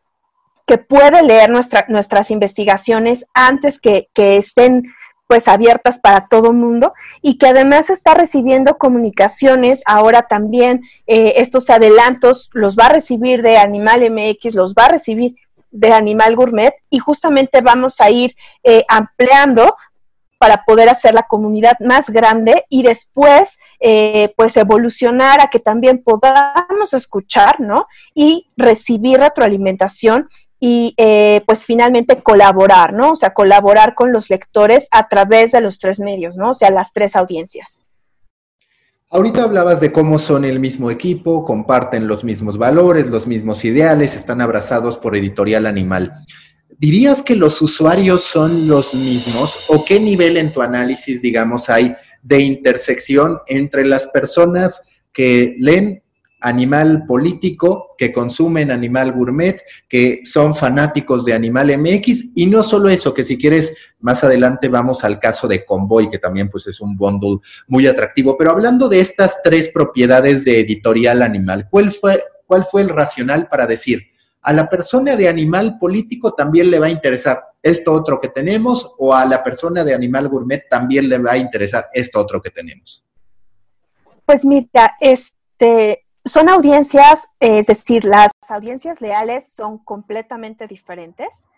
que 0.66 0.78
puede 0.78 1.22
leer 1.22 1.48
nuestra, 1.48 1.86
nuestras 1.88 2.30
investigaciones 2.30 3.24
antes 3.32 3.80
que, 3.80 4.08
que 4.12 4.36
estén 4.36 4.92
pues 5.26 5.48
abiertas 5.48 5.98
para 5.98 6.28
todo 6.28 6.52
mundo 6.52 6.92
y 7.20 7.38
que 7.38 7.48
además 7.48 7.90
está 7.90 8.14
recibiendo 8.14 8.78
comunicaciones 8.78 9.82
ahora 9.86 10.22
también 10.22 10.82
eh, 11.06 11.34
estos 11.36 11.68
adelantos 11.70 12.50
los 12.52 12.76
va 12.76 12.86
a 12.86 12.92
recibir 12.92 13.42
de 13.42 13.58
Animal 13.58 14.08
MX, 14.10 14.54
los 14.54 14.74
va 14.74 14.86
a 14.86 14.90
recibir 14.90 15.36
de 15.76 15.92
Animal 15.92 16.36
Gourmet 16.36 16.74
y 16.90 16.98
justamente 16.98 17.60
vamos 17.60 18.00
a 18.00 18.10
ir 18.10 18.36
eh, 18.62 18.84
ampliando 18.88 19.76
para 20.38 20.64
poder 20.64 20.88
hacer 20.88 21.14
la 21.14 21.22
comunidad 21.22 21.78
más 21.80 22.10
grande 22.10 22.66
y 22.68 22.82
después 22.82 23.58
eh, 23.80 24.34
pues 24.36 24.56
evolucionar 24.56 25.40
a 25.40 25.48
que 25.48 25.58
también 25.58 26.02
podamos 26.02 26.92
escuchar, 26.92 27.60
¿no? 27.60 27.86
Y 28.14 28.50
recibir 28.56 29.18
retroalimentación 29.18 30.28
y 30.60 30.94
eh, 30.96 31.42
pues 31.46 31.64
finalmente 31.64 32.22
colaborar, 32.22 32.92
¿no? 32.92 33.12
O 33.12 33.16
sea, 33.16 33.32
colaborar 33.32 33.94
con 33.94 34.12
los 34.12 34.30
lectores 34.30 34.88
a 34.90 35.08
través 35.08 35.52
de 35.52 35.60
los 35.60 35.78
tres 35.78 36.00
medios, 36.00 36.36
¿no? 36.36 36.50
O 36.50 36.54
sea, 36.54 36.70
las 36.70 36.92
tres 36.92 37.16
audiencias. 37.16 37.85
Ahorita 39.16 39.44
hablabas 39.44 39.80
de 39.80 39.92
cómo 39.92 40.18
son 40.18 40.44
el 40.44 40.60
mismo 40.60 40.90
equipo, 40.90 41.42
comparten 41.42 42.06
los 42.06 42.22
mismos 42.22 42.58
valores, 42.58 43.06
los 43.06 43.26
mismos 43.26 43.64
ideales, 43.64 44.14
están 44.14 44.42
abrazados 44.42 44.98
por 44.98 45.16
Editorial 45.16 45.64
Animal. 45.64 46.12
¿Dirías 46.76 47.22
que 47.22 47.34
los 47.34 47.62
usuarios 47.62 48.24
son 48.24 48.68
los 48.68 48.92
mismos 48.92 49.70
o 49.70 49.86
qué 49.86 49.98
nivel 50.00 50.36
en 50.36 50.52
tu 50.52 50.60
análisis, 50.60 51.22
digamos, 51.22 51.70
hay 51.70 51.96
de 52.22 52.40
intersección 52.40 53.38
entre 53.46 53.86
las 53.86 54.06
personas 54.08 54.84
que 55.14 55.56
leen 55.60 56.02
animal 56.46 57.04
político, 57.06 57.96
que 57.98 58.12
consumen 58.12 58.70
animal 58.70 59.12
gourmet, 59.12 59.60
que 59.88 60.20
son 60.24 60.54
fanáticos 60.54 61.24
de 61.24 61.34
Animal 61.34 61.76
MX 61.76 62.26
y 62.36 62.46
no 62.46 62.62
solo 62.62 62.88
eso, 62.88 63.12
que 63.12 63.24
si 63.24 63.36
quieres 63.36 63.74
más 63.98 64.22
adelante 64.22 64.68
vamos 64.68 65.02
al 65.02 65.18
caso 65.18 65.48
de 65.48 65.64
Convoy, 65.64 66.08
que 66.08 66.18
también 66.18 66.48
pues 66.48 66.68
es 66.68 66.80
un 66.80 66.96
bundle 66.96 67.38
muy 67.66 67.88
atractivo, 67.88 68.36
pero 68.38 68.52
hablando 68.52 68.88
de 68.88 69.00
estas 69.00 69.42
tres 69.42 69.68
propiedades 69.70 70.44
de 70.44 70.60
editorial 70.60 71.22
animal, 71.22 71.66
¿cuál 71.68 71.90
fue, 71.90 72.22
cuál 72.46 72.64
fue 72.64 72.82
el 72.82 72.90
racional 72.90 73.48
para 73.48 73.66
decir, 73.66 74.04
a 74.42 74.52
la 74.52 74.68
persona 74.68 75.16
de 75.16 75.28
animal 75.28 75.78
político 75.80 76.32
también 76.32 76.70
le 76.70 76.78
va 76.78 76.86
a 76.86 76.90
interesar 76.90 77.42
esto 77.60 77.92
otro 77.92 78.20
que 78.20 78.28
tenemos 78.28 78.94
o 78.98 79.12
a 79.12 79.26
la 79.26 79.42
persona 79.42 79.82
de 79.82 79.92
animal 79.92 80.28
gourmet 80.28 80.68
también 80.70 81.08
le 81.08 81.18
va 81.18 81.32
a 81.32 81.38
interesar 81.38 81.88
esto 81.92 82.20
otro 82.20 82.40
que 82.40 82.50
tenemos? 82.50 83.04
Pues 84.24 84.44
mira, 84.44 84.94
este, 85.00 86.05
son 86.26 86.48
audiencias, 86.48 87.28
es 87.38 87.66
decir, 87.66 88.04
las 88.04 88.30
audiencias 88.48 89.00
leales 89.00 89.52
son 89.52 89.78
completamente 89.78 90.66
diferentes. 90.66 91.48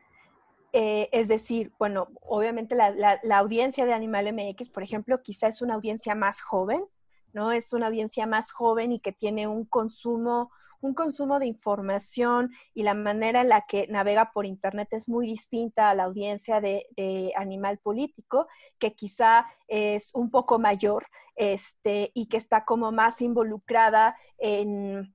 Eh, 0.72 1.08
es 1.12 1.28
decir, 1.28 1.72
bueno, 1.78 2.08
obviamente 2.20 2.74
la, 2.74 3.20
audiencia 3.38 3.86
de 3.86 3.94
Animal 3.94 4.32
MX, 4.32 4.68
por 4.68 4.82
ejemplo, 4.82 5.22
quizá 5.22 5.48
es 5.48 5.62
una 5.62 5.74
audiencia 5.74 6.14
más 6.14 6.42
joven, 6.42 6.84
¿no? 7.32 7.52
Es 7.52 7.72
una 7.72 7.86
audiencia 7.86 8.26
más 8.26 8.52
joven 8.52 8.92
y 8.92 9.00
que 9.00 9.12
tiene 9.12 9.46
un 9.48 9.64
consumo, 9.64 10.50
un 10.82 10.92
consumo 10.92 11.38
de 11.38 11.46
información 11.46 12.52
y 12.74 12.82
la 12.82 12.92
manera 12.92 13.40
en 13.40 13.48
la 13.48 13.64
que 13.66 13.86
navega 13.88 14.32
por 14.32 14.44
Internet 14.44 14.88
es 14.92 15.08
muy 15.08 15.26
distinta 15.26 15.88
a 15.88 15.94
la 15.94 16.04
audiencia 16.04 16.60
de 16.60 17.32
Animal 17.36 17.78
Político, 17.78 18.46
que 18.78 18.92
quizá 18.92 19.46
es 19.66 20.14
un 20.14 20.30
poco 20.30 20.58
mayor 20.58 21.06
este, 21.38 22.10
y 22.14 22.26
que 22.26 22.36
está 22.36 22.64
como 22.64 22.92
más 22.92 23.22
involucrada 23.22 24.16
en, 24.38 25.14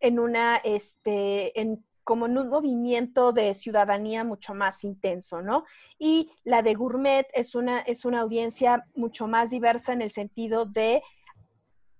en 0.00 0.18
una, 0.18 0.56
este, 0.56 1.60
en 1.60 1.84
como 2.04 2.26
en 2.26 2.36
un 2.36 2.48
movimiento 2.48 3.32
de 3.32 3.54
ciudadanía 3.54 4.24
mucho 4.24 4.54
más 4.54 4.82
intenso, 4.82 5.40
¿no? 5.40 5.64
Y 5.98 6.32
la 6.42 6.62
de 6.62 6.74
Gourmet 6.74 7.28
es 7.32 7.54
una, 7.54 7.80
es 7.80 8.04
una 8.04 8.20
audiencia 8.20 8.86
mucho 8.94 9.28
más 9.28 9.50
diversa 9.50 9.92
en 9.92 10.02
el 10.02 10.10
sentido 10.10 10.66
de 10.66 11.02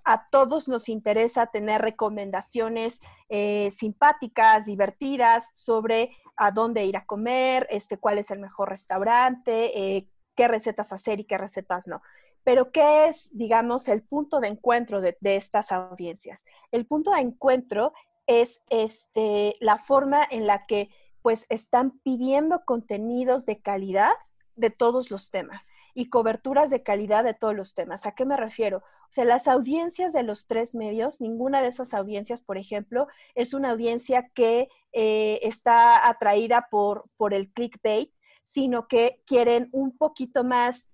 a 0.04 0.28
todos 0.30 0.66
nos 0.68 0.88
interesa 0.88 1.46
tener 1.46 1.80
recomendaciones 1.80 3.00
eh, 3.28 3.70
simpáticas, 3.72 4.66
divertidas 4.66 5.46
sobre 5.54 6.11
a 6.37 6.50
dónde 6.50 6.84
ir 6.84 6.96
a 6.96 7.06
comer, 7.06 7.68
este, 7.70 7.99
cuál 7.99 8.18
es 8.18 8.30
el 8.32 8.40
mejor 8.40 8.70
restaurante, 8.70 9.78
eh, 9.78 10.08
qué 10.34 10.49
recetas 10.49 10.92
hacer 10.92 11.20
y 11.20 11.25
qué 11.25 11.38
recetas 11.38 11.87
no. 11.87 12.02
Pero 12.44 12.72
¿qué 12.72 13.06
es, 13.06 13.30
digamos, 13.37 13.88
el 13.88 14.02
punto 14.02 14.40
de 14.40 14.49
encuentro 14.49 15.00
de, 15.00 15.16
estas 15.20 15.72
audiencias? 15.72 16.44
El 16.70 16.87
punto 16.87 17.12
de 17.12 17.20
encuentro 17.20 17.92
es 18.26 18.62
este, 18.70 19.56
la 19.61 19.78
forma 19.78 20.26
en 20.30 20.46
la 20.46 20.66
que 20.66 20.90
pues 21.22 21.46
están 21.49 21.99
pidiendo 22.00 22.64
contenidos 22.64 23.46
de 23.46 23.61
calidad 23.61 24.12
de 24.56 24.70
todos 24.70 25.11
los 25.11 25.30
temas 25.30 25.70
y 25.94 26.08
coberturas 26.08 26.70
de 26.70 26.82
calidad 26.82 27.25
de 27.25 27.34
todos 27.34 27.54
los 27.54 27.75
temas. 27.75 28.06
¿A 28.06 28.12
qué 28.12 28.25
me 28.25 28.37
refiero? 28.37 28.78
O 28.78 29.12
sea, 29.14 29.25
las 29.25 29.46
audiencias 29.46 30.12
de 30.12 30.22
los 30.22 30.46
tres 30.46 30.75
medios, 30.75 31.20
ninguna 31.20 31.61
de 31.62 31.68
esas 31.68 31.94
audiencias, 31.94 32.42
por 32.42 32.58
ejemplo, 32.58 33.06
es 33.34 33.54
una 33.54 33.70
audiencia 33.70 34.30
que 34.34 34.68
eh, 34.92 35.38
está 35.42 36.08
atraída 36.08 36.68
por, 36.70 37.04
por 37.16 37.34
el 37.34 37.50
clickbait, 37.52 38.11
sino 38.44 38.88
que 38.88 39.22
quieren 39.26 39.68
un 39.72 39.96
poquito 39.96 40.44
más 40.44 40.87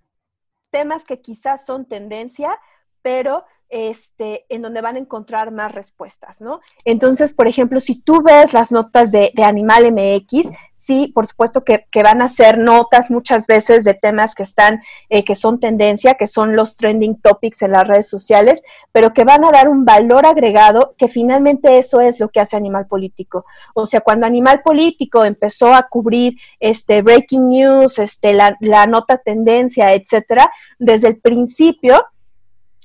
temas 0.70 1.04
que 1.04 1.20
quizás 1.20 1.64
son 1.66 1.86
tendencia, 1.86 2.58
pero 3.02 3.44
este, 3.70 4.46
en 4.48 4.62
donde 4.62 4.80
van 4.80 4.96
a 4.96 4.98
encontrar 4.98 5.50
más 5.50 5.72
respuestas, 5.72 6.40
¿no? 6.40 6.60
Entonces, 6.84 7.34
por 7.34 7.48
ejemplo, 7.48 7.80
si 7.80 8.00
tú 8.00 8.22
ves 8.22 8.52
las 8.52 8.72
notas 8.72 9.12
de, 9.12 9.32
Animal 9.36 9.92
MX, 9.92 10.50
sí, 10.72 11.10
por 11.14 11.26
supuesto 11.26 11.64
que, 11.64 11.86
van 12.02 12.22
a 12.22 12.28
ser 12.28 12.58
notas 12.58 13.10
muchas 13.10 13.46
veces 13.46 13.84
de 13.84 13.94
temas 13.94 14.34
que 14.34 14.42
están, 14.42 14.80
eh, 15.10 15.24
que 15.24 15.36
son 15.36 15.60
tendencia, 15.60 16.14
que 16.14 16.26
son 16.26 16.56
los 16.56 16.76
trending 16.76 17.20
topics 17.20 17.62
en 17.62 17.72
las 17.72 17.86
redes 17.86 18.08
sociales, 18.08 18.62
pero 18.92 19.12
que 19.12 19.24
van 19.24 19.44
a 19.44 19.50
dar 19.50 19.68
un 19.68 19.84
valor 19.84 20.26
agregado, 20.26 20.94
que 20.96 21.08
finalmente 21.08 21.78
eso 21.78 22.00
es 22.00 22.20
lo 22.20 22.30
que 22.30 22.40
hace 22.40 22.56
Animal 22.56 22.86
Político. 22.86 23.44
O 23.74 23.86
sea, 23.86 24.00
cuando 24.00 24.26
Animal 24.26 24.62
Político 24.62 25.24
empezó 25.24 25.74
a 25.74 25.88
cubrir 25.88 26.36
este 26.60 27.02
breaking 27.02 27.48
news, 27.48 27.98
este, 27.98 28.32
la, 28.32 28.56
la 28.60 28.86
nota 28.86 29.18
tendencia, 29.18 29.92
etcétera, 29.92 30.50
desde 30.78 31.08
el 31.08 31.18
principio, 31.18 32.04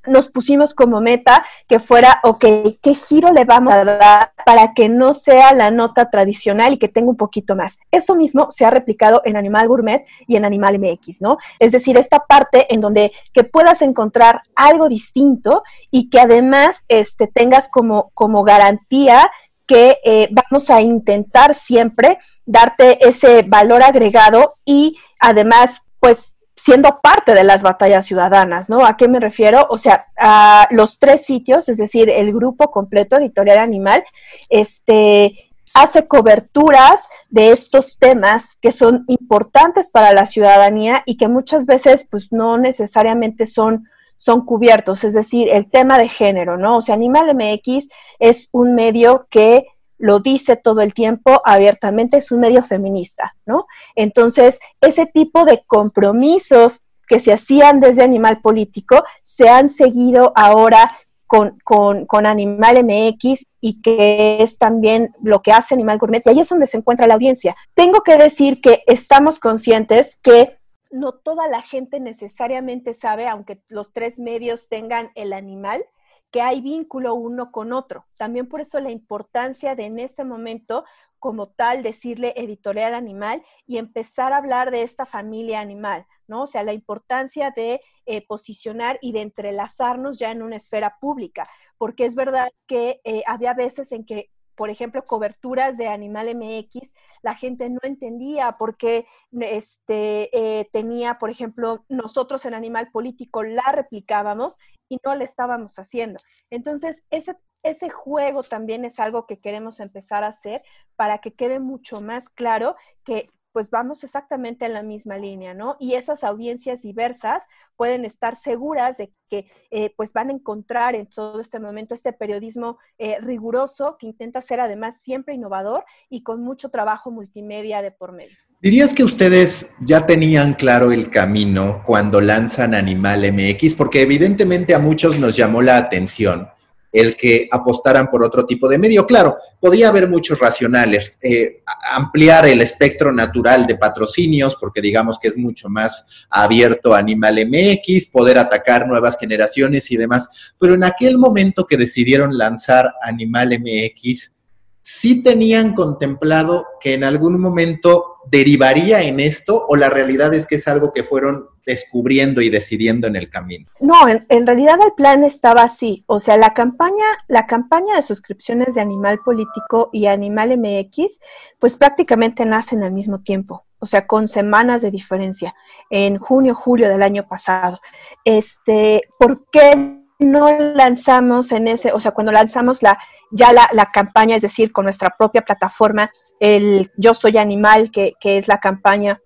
nos 0.07 0.29
pusimos 0.29 0.73
como 0.73 1.01
meta 1.01 1.45
que 1.67 1.79
fuera, 1.79 2.19
ok, 2.23 2.45
¿qué 2.81 2.93
giro 2.93 3.31
le 3.31 3.45
vamos 3.45 3.73
a 3.73 3.85
dar 3.85 4.33
para 4.45 4.73
que 4.73 4.89
no 4.89 5.13
sea 5.13 5.53
la 5.53 5.71
nota 5.71 6.09
tradicional 6.09 6.73
y 6.73 6.77
que 6.77 6.89
tenga 6.89 7.09
un 7.09 7.17
poquito 7.17 7.55
más? 7.55 7.79
Eso 7.91 8.15
mismo 8.15 8.51
se 8.51 8.65
ha 8.65 8.69
replicado 8.69 9.21
en 9.25 9.37
Animal 9.37 9.67
Gourmet 9.67 10.05
y 10.27 10.35
en 10.35 10.45
Animal 10.45 10.79
MX, 10.79 11.21
¿no? 11.21 11.37
Es 11.59 11.71
decir, 11.71 11.97
esta 11.97 12.19
parte 12.19 12.73
en 12.73 12.81
donde 12.81 13.11
que 13.33 13.43
puedas 13.43 13.81
encontrar 13.81 14.41
algo 14.55 14.89
distinto 14.89 15.63
y 15.91 16.09
que 16.09 16.19
además 16.19 16.83
este, 16.87 17.27
tengas 17.27 17.67
como, 17.67 18.11
como 18.13 18.43
garantía 18.43 19.31
que 19.65 19.97
eh, 20.03 20.29
vamos 20.31 20.69
a 20.69 20.81
intentar 20.81 21.55
siempre 21.55 22.19
darte 22.45 23.07
ese 23.07 23.43
valor 23.43 23.81
agregado 23.81 24.55
y 24.65 24.97
además, 25.19 25.83
pues 25.99 26.32
siendo 26.63 27.01
parte 27.01 27.33
de 27.33 27.43
las 27.43 27.61
batallas 27.61 28.05
ciudadanas, 28.05 28.69
¿no? 28.69 28.85
¿A 28.85 28.95
qué 28.95 29.09
me 29.09 29.19
refiero? 29.19 29.67
O 29.69 29.77
sea, 29.77 30.07
a 30.17 30.65
los 30.71 30.97
tres 30.97 31.25
sitios, 31.25 31.67
es 31.67 31.75
decir, 31.75 32.09
el 32.09 32.31
grupo 32.31 32.71
completo 32.71 33.17
Editorial 33.17 33.57
Animal, 33.57 34.01
este, 34.49 35.51
hace 35.73 36.07
coberturas 36.07 37.01
de 37.29 37.51
estos 37.51 37.97
temas 37.97 38.55
que 38.61 38.71
son 38.71 39.03
importantes 39.07 39.89
para 39.89 40.13
la 40.13 40.25
ciudadanía 40.25 41.03
y 41.05 41.17
que 41.17 41.27
muchas 41.27 41.65
veces, 41.65 42.07
pues, 42.09 42.31
no 42.31 42.57
necesariamente 42.57 43.45
son 43.45 43.89
son 44.15 44.45
cubiertos, 44.45 45.03
es 45.03 45.13
decir, 45.13 45.49
el 45.49 45.69
tema 45.69 45.97
de 45.97 46.07
género, 46.07 46.55
¿no? 46.55 46.77
O 46.77 46.81
sea, 46.81 46.95
Animal 46.95 47.35
MX 47.35 47.89
es 48.19 48.47
un 48.53 48.73
medio 48.73 49.27
que 49.29 49.65
lo 50.03 50.19
dice 50.19 50.57
todo 50.57 50.81
el 50.81 50.93
tiempo 50.93 51.41
abiertamente, 51.45 52.17
es 52.17 52.29
un 52.33 52.41
medio 52.41 52.61
feminista, 52.61 53.37
¿no? 53.45 53.67
Entonces, 53.95 54.59
ese 54.81 55.05
tipo 55.05 55.45
de 55.45 55.63
compromisos 55.65 56.81
que 57.07 57.21
se 57.21 57.31
hacían 57.31 57.79
desde 57.79 58.03
Animal 58.03 58.41
Político 58.41 59.05
se 59.23 59.47
han 59.47 59.69
seguido 59.69 60.33
ahora 60.35 60.91
con, 61.25 61.57
con, 61.63 62.25
Animal 62.25 62.83
MX 62.83 63.47
y 63.61 63.81
que 63.81 64.43
es 64.43 64.57
también 64.57 65.15
lo 65.21 65.41
que 65.41 65.53
hace 65.53 65.73
Animal 65.73 65.99
Gourmet, 65.99 66.21
y 66.25 66.31
ahí 66.31 66.39
es 66.41 66.49
donde 66.49 66.67
se 66.67 66.75
encuentra 66.75 67.07
la 67.07 67.13
audiencia. 67.13 67.55
Tengo 67.73 68.01
que 68.01 68.17
decir 68.17 68.59
que 68.59 68.83
estamos 68.87 69.39
conscientes 69.39 70.19
que 70.21 70.57
no 70.91 71.13
toda 71.13 71.47
la 71.47 71.61
gente 71.61 72.01
necesariamente 72.01 72.93
sabe, 72.93 73.29
aunque 73.29 73.61
los 73.69 73.93
tres 73.93 74.19
medios 74.19 74.67
tengan 74.67 75.11
el 75.15 75.31
animal, 75.31 75.85
que 76.33 76.41
hay 76.41 76.61
vínculo 76.61 77.13
uno 77.13 77.51
con 77.51 77.71
otro. 77.71 78.07
También 78.17 78.49
por 78.49 78.59
eso 78.59 78.79
la 78.79 78.89
importancia 78.89 79.75
de 79.75 79.85
en 79.85 79.99
este 79.99 80.23
momento 80.25 80.83
como 81.19 81.47
tal 81.47 81.83
decirle 81.83 82.33
editorial 82.35 82.95
animal 82.95 83.43
y 83.67 83.77
empezar 83.77 84.33
a 84.33 84.37
hablar 84.37 84.71
de 84.71 84.81
esta 84.81 85.05
familia 85.05 85.61
animal, 85.61 86.07
¿no? 86.27 86.41
O 86.41 86.47
sea, 86.47 86.63
la 86.63 86.73
importancia 86.73 87.53
de 87.55 87.81
eh, 88.07 88.25
posicionar 88.25 88.97
y 88.99 89.11
de 89.13 89.21
entrelazarnos 89.21 90.17
ya 90.17 90.31
en 90.31 90.41
una 90.41 90.57
esfera 90.57 90.97
pública, 90.99 91.47
porque 91.77 92.05
es 92.05 92.15
verdad 92.15 92.49
que 92.67 92.99
eh, 93.03 93.21
había 93.27 93.53
veces 93.53 93.91
en 93.91 94.03
que 94.03 94.31
por 94.55 94.69
ejemplo, 94.69 95.03
coberturas 95.05 95.77
de 95.77 95.87
Animal 95.87 96.35
MX, 96.35 96.93
la 97.21 97.35
gente 97.35 97.69
no 97.69 97.79
entendía 97.83 98.53
por 98.53 98.77
qué 98.77 99.05
este, 99.31 100.29
eh, 100.37 100.69
tenía, 100.71 101.19
por 101.19 101.29
ejemplo, 101.29 101.85
nosotros 101.89 102.45
en 102.45 102.53
Animal 102.53 102.89
Político 102.91 103.43
la 103.43 103.71
replicábamos 103.71 104.57
y 104.89 104.97
no 105.05 105.15
le 105.15 105.23
estábamos 105.23 105.75
haciendo. 105.79 106.19
Entonces, 106.49 107.03
ese, 107.09 107.35
ese 107.63 107.89
juego 107.89 108.43
también 108.43 108.85
es 108.85 108.99
algo 108.99 109.25
que 109.25 109.39
queremos 109.39 109.79
empezar 109.79 110.23
a 110.23 110.27
hacer 110.27 110.61
para 110.95 111.19
que 111.19 111.33
quede 111.33 111.59
mucho 111.59 112.01
más 112.01 112.29
claro 112.29 112.75
que 113.03 113.29
pues 113.53 113.69
vamos 113.69 114.03
exactamente 114.03 114.65
en 114.65 114.73
la 114.73 114.83
misma 114.83 115.17
línea, 115.17 115.53
¿no? 115.53 115.77
Y 115.79 115.93
esas 115.93 116.23
audiencias 116.23 116.81
diversas 116.81 117.43
pueden 117.77 118.03
estar 118.03 118.35
seguras 118.35 118.97
de 118.97 119.13
que 119.29 119.45
eh, 119.71 119.93
pues 119.95 120.11
van 120.11 120.29
a 120.29 120.33
encontrar 120.33 120.95
en 120.95 121.07
todo 121.07 121.39
este 121.39 121.59
momento 121.59 121.95
este 121.95 122.11
periodismo 122.11 122.79
eh, 122.97 123.17
riguroso 123.21 123.95
que 123.97 124.07
intenta 124.07 124.41
ser 124.41 124.59
además 124.59 125.01
siempre 125.01 125.35
innovador 125.35 125.85
y 126.09 126.23
con 126.23 126.41
mucho 126.41 126.69
trabajo 126.69 127.11
multimedia 127.11 127.81
de 127.81 127.91
por 127.91 128.11
medio. 128.11 128.35
¿Dirías 128.59 128.93
que 128.93 129.03
ustedes 129.03 129.71
ya 129.81 130.05
tenían 130.05 130.53
claro 130.53 130.91
el 130.91 131.09
camino 131.09 131.83
cuando 131.85 132.21
lanzan 132.21 132.73
Animal 132.73 133.31
MX? 133.31 133.75
Porque 133.75 134.01
evidentemente 134.01 134.73
a 134.73 134.79
muchos 134.79 135.19
nos 135.19 135.35
llamó 135.35 135.61
la 135.61 135.77
atención 135.77 136.47
el 136.93 137.15
que 137.15 137.49
apostaran 137.51 138.09
por 138.09 138.23
otro 138.23 138.45
tipo 138.45 138.69
de 138.69 138.77
medio. 138.77 139.05
Claro, 139.05 139.37
podía 139.59 139.89
haber 139.89 140.07
muchos 140.07 140.39
racionales, 140.39 141.17
eh, 141.23 141.63
ampliar 141.91 142.45
el 142.45 142.61
espectro 142.61 143.11
natural 143.11 143.65
de 143.65 143.75
patrocinios, 143.75 144.55
porque 144.55 144.79
digamos 144.79 145.17
que 145.19 145.29
es 145.29 145.35
mucho 145.35 145.69
más 145.69 146.05
abierto 146.29 146.93
Animal 146.93 147.47
MX, 147.47 148.07
poder 148.07 148.37
atacar 148.37 148.87
nuevas 148.87 149.17
generaciones 149.19 149.89
y 149.91 149.97
demás, 149.97 150.53
pero 150.59 150.75
en 150.75 150.83
aquel 150.83 151.17
momento 151.17 151.65
que 151.65 151.77
decidieron 151.77 152.37
lanzar 152.37 152.93
Animal 153.01 153.59
MX, 153.59 154.35
sí 154.83 155.23
tenían 155.23 155.73
contemplado 155.73 156.67
que 156.79 156.93
en 156.93 157.03
algún 157.03 157.39
momento 157.41 158.12
derivaría 158.29 159.01
en 159.01 159.19
esto 159.19 159.65
o 159.67 159.75
la 159.75 159.89
realidad 159.89 160.33
es 160.33 160.47
que 160.47 160.55
es 160.55 160.67
algo 160.67 160.91
que 160.93 161.03
fueron 161.03 161.47
descubriendo 161.65 162.41
y 162.41 162.49
decidiendo 162.49 163.07
en 163.07 163.15
el 163.15 163.29
camino? 163.29 163.69
No, 163.79 163.95
en, 164.07 164.47
realidad 164.47 164.79
el 164.85 164.93
plan 164.93 165.23
estaba 165.23 165.63
así, 165.63 166.03
o 166.07 166.19
sea, 166.19 166.37
la 166.37 166.53
campaña, 166.53 167.05
la 167.27 167.47
campaña 167.47 167.95
de 167.95 168.01
suscripciones 168.01 168.75
de 168.75 168.81
Animal 168.81 169.19
Político 169.23 169.89
y 169.91 170.07
Animal 170.07 170.57
MX, 170.57 171.19
pues 171.59 171.75
prácticamente 171.75 172.45
nacen 172.45 172.83
al 172.83 172.91
mismo 172.91 173.21
tiempo, 173.21 173.65
o 173.79 173.85
sea, 173.85 174.07
con 174.07 174.27
semanas 174.27 174.81
de 174.81 174.91
diferencia, 174.91 175.53
en 175.89 176.17
junio, 176.17 176.55
julio 176.55 176.89
del 176.89 177.03
año 177.03 177.27
pasado. 177.27 177.79
Este, 178.25 179.03
¿por 179.19 179.45
qué 179.51 179.99
no 180.19 180.57
lanzamos 180.57 181.51
en 181.51 181.67
ese, 181.67 181.91
o 181.91 181.99
sea, 181.99 182.11
cuando 182.11 182.31
lanzamos 182.31 182.81
la, 182.81 182.97
ya 183.33 183.51
la, 183.51 183.69
la 183.73 183.91
campaña, 183.91 184.35
es 184.35 184.41
decir, 184.41 184.71
con 184.71 184.85
nuestra 184.85 185.15
propia 185.17 185.41
plataforma, 185.41 186.11
el 186.39 186.91
Yo 186.97 187.13
Soy 187.13 187.37
Animal, 187.37 187.91
que, 187.91 188.13
que 188.19 188.37
es 188.37 188.47
la 188.47 188.59
campaña 188.59 189.19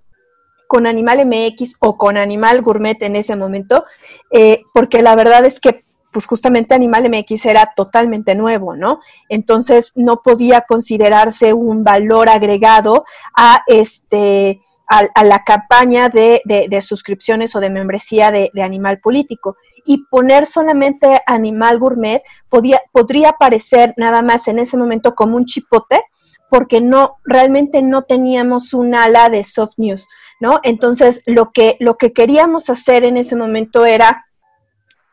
con 0.68 0.86
Animal 0.86 1.26
MX 1.26 1.76
o 1.80 1.98
con 1.98 2.18
Animal 2.18 2.62
Gourmet 2.62 3.02
en 3.02 3.16
ese 3.16 3.36
momento, 3.36 3.86
eh, 4.32 4.62
porque 4.74 5.02
la 5.02 5.16
verdad 5.16 5.46
es 5.46 5.60
que 5.60 5.86
pues 6.12 6.26
justamente 6.26 6.74
Animal 6.74 7.10
MX 7.10 7.46
era 7.46 7.74
totalmente 7.76 8.34
nuevo, 8.34 8.76
¿no? 8.76 9.02
Entonces 9.30 9.92
no 9.96 10.22
podía 10.24 10.62
considerarse 10.62 11.54
un 11.54 11.84
valor 11.84 12.30
agregado 12.30 13.06
a 13.36 13.64
este 13.68 14.62
a, 14.88 15.24
la 15.26 15.44
campaña 15.44 16.08
de, 16.08 16.42
de, 16.46 16.82
suscripciones 16.82 17.54
o 17.56 17.60
de 17.60 17.70
membresía 17.70 18.32
de, 18.32 18.52
de, 18.54 18.64
Animal 18.64 19.00
Político. 19.00 19.58
Y 19.88 20.06
poner 20.06 20.46
solamente 20.46 21.22
Animal 21.26 21.80
Gourmet 21.80 22.22
podía, 22.50 22.80
podría 22.92 23.34
parecer 23.34 23.96
nada 23.98 24.22
más 24.22 24.48
en 24.48 24.60
ese 24.60 24.78
momento 24.78 25.16
como 25.16 25.38
un 25.38 25.46
chipote, 25.46 26.04
porque 26.52 26.80
no, 26.80 27.18
realmente 27.24 27.82
no 27.82 28.04
teníamos 28.04 28.76
un 28.76 28.94
ala 28.94 29.30
de 29.30 29.44
soft 29.44 29.74
news. 29.78 30.08
¿no? 30.40 30.60
Entonces, 30.64 31.22
lo 31.26 31.52
que, 31.52 31.78
lo 31.80 31.98
que 31.98 32.14
queríamos 32.14 32.70
hacer 32.70 33.04
en 33.04 33.18
ese 33.18 33.36
momento 33.36 33.86
era 33.86 34.26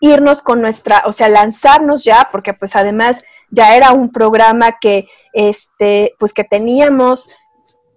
irnos 0.00 0.42
con 0.42 0.60
nuestra, 0.60 1.02
o 1.06 1.12
sea, 1.12 1.28
lanzarnos 1.28 2.04
ya, 2.04 2.28
porque 2.30 2.52
pues 2.52 2.76
además 2.76 3.18
ya 3.50 3.76
era 3.76 3.92
un 3.92 4.10
programa 4.12 4.76
que, 4.80 5.08
este, 5.32 6.14
pues 6.18 6.32
que 6.32 6.44
teníamos, 6.44 7.28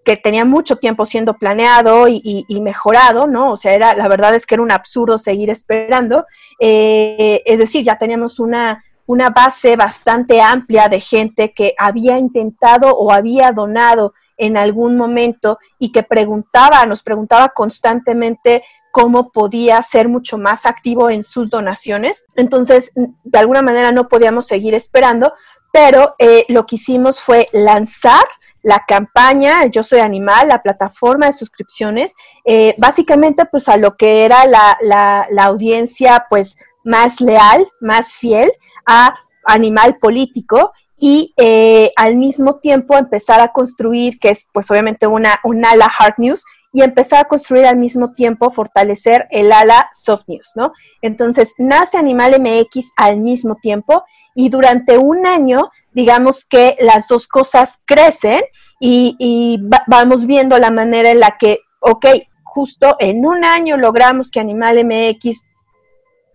que 0.08 0.15
tenía 0.15 0.46
mucho 0.46 0.78
tiempo 0.78 1.06
siendo 1.06 1.34
planeado 1.34 2.08
y, 2.08 2.46
mejorado, 2.62 3.28
¿no? 3.28 3.52
O 3.52 3.58
sea, 3.58 3.74
era, 3.74 3.93
la 3.93 4.08
verdad 4.08 4.34
es 4.36 4.46
que 4.46 4.56
era 4.56 4.63
un 4.63 4.72
absurdo 4.72 5.17
seguir 5.17 5.50
esperando. 5.50 6.26
Eh, 6.62 7.43
es 7.46 7.60
decir, 7.60 7.84
ya 7.84 7.98
teníamos 7.98 8.39
una, 8.39 8.86
una 9.06 9.32
base 9.32 9.76
bastante 9.76 10.39
amplia 10.39 10.88
de 10.88 11.02
gente 11.02 11.52
que 11.52 11.74
había 11.78 12.17
intentado 12.17 12.96
o 12.96 13.12
había 13.12 13.52
donado 13.52 14.13
en 14.38 14.56
algún 14.56 14.96
momento 14.96 15.60
y 15.78 15.91
que 15.91 16.04
preguntaba, 16.04 16.86
nos 16.86 17.04
preguntaba 17.04 17.50
constantemente 17.50 18.63
cómo 18.93 19.34
podía 19.34 19.84
ser 19.84 20.08
mucho 20.08 20.38
más 20.38 20.65
activo 20.65 21.10
en 21.10 21.22
sus 21.22 21.50
donaciones. 21.50 22.28
Entonces, 22.38 22.93
de 22.96 23.38
alguna 23.38 23.62
manera 23.62 23.91
no 23.91 24.08
podíamos 24.08 24.48
seguir 24.48 24.74
esperando, 24.74 25.34
pero 25.74 26.15
eh, 26.17 26.46
lo 26.48 26.65
que 26.65 26.78
hicimos 26.78 27.20
fue 27.20 27.50
lanzar 27.52 28.24
la 28.68 28.84
campaña 28.86 29.66
Yo 29.68 29.82
Soy 29.82 30.00
Animal, 30.00 30.50
la 30.50 30.62
plataforma 30.62 31.28
de 31.28 31.32
suscripciones, 31.32 32.16
eh, 32.44 32.76
básicamente 32.78 33.46
pues 33.46 33.70
a 33.70 33.78
lo 33.78 33.96
que 33.96 34.26
era 34.26 34.46
la, 34.46 34.78
la, 34.82 35.46
audiencia 35.46 36.26
pues 36.30 36.58
más 36.84 37.22
leal, 37.22 37.66
más 37.80 38.12
fiel 38.12 38.52
a 38.86 39.16
Animal 39.46 40.00
Político 40.00 40.74
y 40.98 41.34
eh, 41.38 41.94
al 41.96 42.18
mismo 42.18 42.58
tiempo 42.58 42.98
empezar 42.98 43.40
a 43.40 43.54
construir, 43.54 44.20
que 44.20 44.32
es 44.32 44.50
pues 44.52 44.70
obviamente 44.70 45.08
una, 45.08 45.40
un 45.46 45.64
ala 45.64 45.86
hard 45.86 46.16
news, 46.18 46.44
y 46.74 46.82
empezar 46.82 47.22
a 47.22 47.30
construir 47.30 47.66
al 47.66 47.78
mismo 47.78 48.14
tiempo, 48.16 48.52
fortalecer 48.52 49.28
el 49.32 49.54
ala 49.54 49.90
soft 49.96 50.26
news, 50.28 50.52
¿no? 50.56 50.74
Entonces, 51.02 51.54
nace 51.58 51.98
Animal 51.98 52.42
MX 52.42 52.92
al 52.98 53.22
mismo 53.22 53.56
tiempo 53.62 54.04
y 54.39 54.50
durante 54.50 55.00
un 55.00 55.26
año, 55.26 55.71
digamos 55.93 56.45
que 56.45 56.78
las 56.80 57.08
dos 57.08 57.28
cosas 57.28 57.82
crecen 57.86 58.39
y, 58.80 59.15
y 59.17 59.60
vamos 59.88 60.28
viendo 60.28 60.60
la 60.60 60.69
manera 60.69 61.10
en 61.10 61.19
la 61.19 61.38
que, 61.39 61.62
ok, 61.80 62.06
justo 62.43 62.95
en 63.00 63.26
un 63.26 63.43
año 63.43 63.78
logramos 63.78 64.30
que 64.30 64.39
Animal 64.39 64.86
MX, 64.86 65.41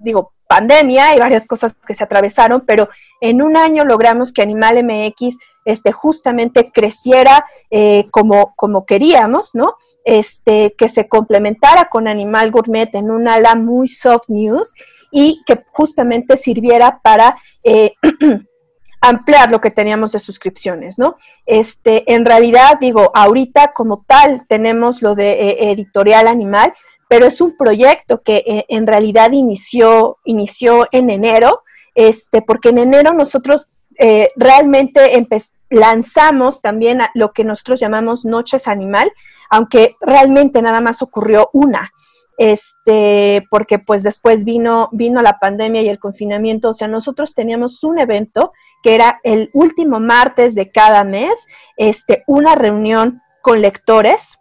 digo, 0.01 0.33
pandemia 0.49 1.15
y 1.15 1.21
varias 1.21 1.47
cosas 1.47 1.77
que 1.87 1.95
se 1.95 2.03
atravesaron, 2.03 2.65
pero 2.67 2.89
en 3.21 3.41
un 3.41 3.57
año 3.57 3.85
logramos 3.85 4.33
que 4.33 4.43
Animal 4.43 4.83
MX 4.83 5.39
este, 5.65 5.93
justamente 5.93 6.73
creciera 6.73 7.47
eh, 7.71 8.09
como, 8.11 8.53
como 8.57 8.85
queríamos, 8.85 9.55
¿no? 9.55 9.77
Este, 10.05 10.75
que 10.77 10.89
se 10.89 11.07
complementara 11.09 11.85
con 11.85 12.09
Animal 12.09 12.51
Gourmet 12.51 12.93
en 12.95 13.13
un 13.13 13.29
ala 13.29 13.55
muy 13.55 13.87
soft 13.87 14.25
news 14.27 14.73
y 15.13 15.43
que 15.47 15.63
justamente 15.71 16.37
sirviera 16.37 17.01
para 17.03 17.37
eh, 17.63 17.93
ampliar 19.01 19.51
lo 19.51 19.61
que 19.61 19.71
teníamos 19.71 20.13
de 20.13 20.21
suscripciones, 20.21 20.99
¿no? 20.99 21.17
Este, 21.45 22.13
en 22.13 22.25
realidad, 22.25 22.79
digo, 22.81 23.11
ahorita 23.15 23.73
como 23.73 24.05
tal 24.07 24.47
tenemos 24.49 25.03
lo 25.03 25.15
de 25.15 25.33
eh, 25.33 25.73
editorial 25.73 26.27
animal, 26.27 26.73
pero 27.09 27.27
es 27.27 27.43
un 27.43 27.57
proyecto 27.59 28.23
que 28.23 28.43
eh, 28.47 28.65
en 28.69 28.87
realidad 28.87 29.33
inició, 29.33 30.19
inició 30.25 30.87
en 30.93 31.11
enero, 31.11 31.63
este, 31.95 32.41
porque 32.41 32.71
en 32.71 32.79
enero 32.79 33.13
nosotros 33.13 33.69
eh, 33.99 34.31
realmente 34.37 35.27
lanzamos 35.69 36.63
también 36.63 37.01
lo 37.15 37.33
que 37.33 37.45
nosotros 37.45 37.81
llamamos 37.81 38.25
Noches 38.25 38.67
Animal, 38.67 39.13
aunque 39.51 39.97
realmente 40.01 40.63
nada 40.63 40.81
más 40.81 41.03
ocurrió 41.03 41.51
una, 41.53 41.93
este, 42.39 43.47
porque 43.51 43.79
pues 43.79 44.03
después 44.03 44.45
vino, 44.45 44.89
vino 44.93 45.23
la 45.23 45.39
pandemia 45.39 45.83
y 45.83 45.89
el 45.89 45.99
confinamiento, 45.99 46.71
o 46.71 46.75
sea, 46.75 46.89
nosotros 46.89 47.35
teníamos 47.35 47.83
un 47.85 47.99
evento 47.99 48.53
que 48.83 48.95
era 48.95 49.21
el 49.23 49.51
último 49.53 50.01
martes 50.01 50.55
de 50.55 50.71
cada 50.71 51.05
mes, 51.05 51.33
este, 51.77 52.25
una 52.27 52.55
reunión 52.55 53.23
con 53.43 53.61
lectores, 53.61 54.39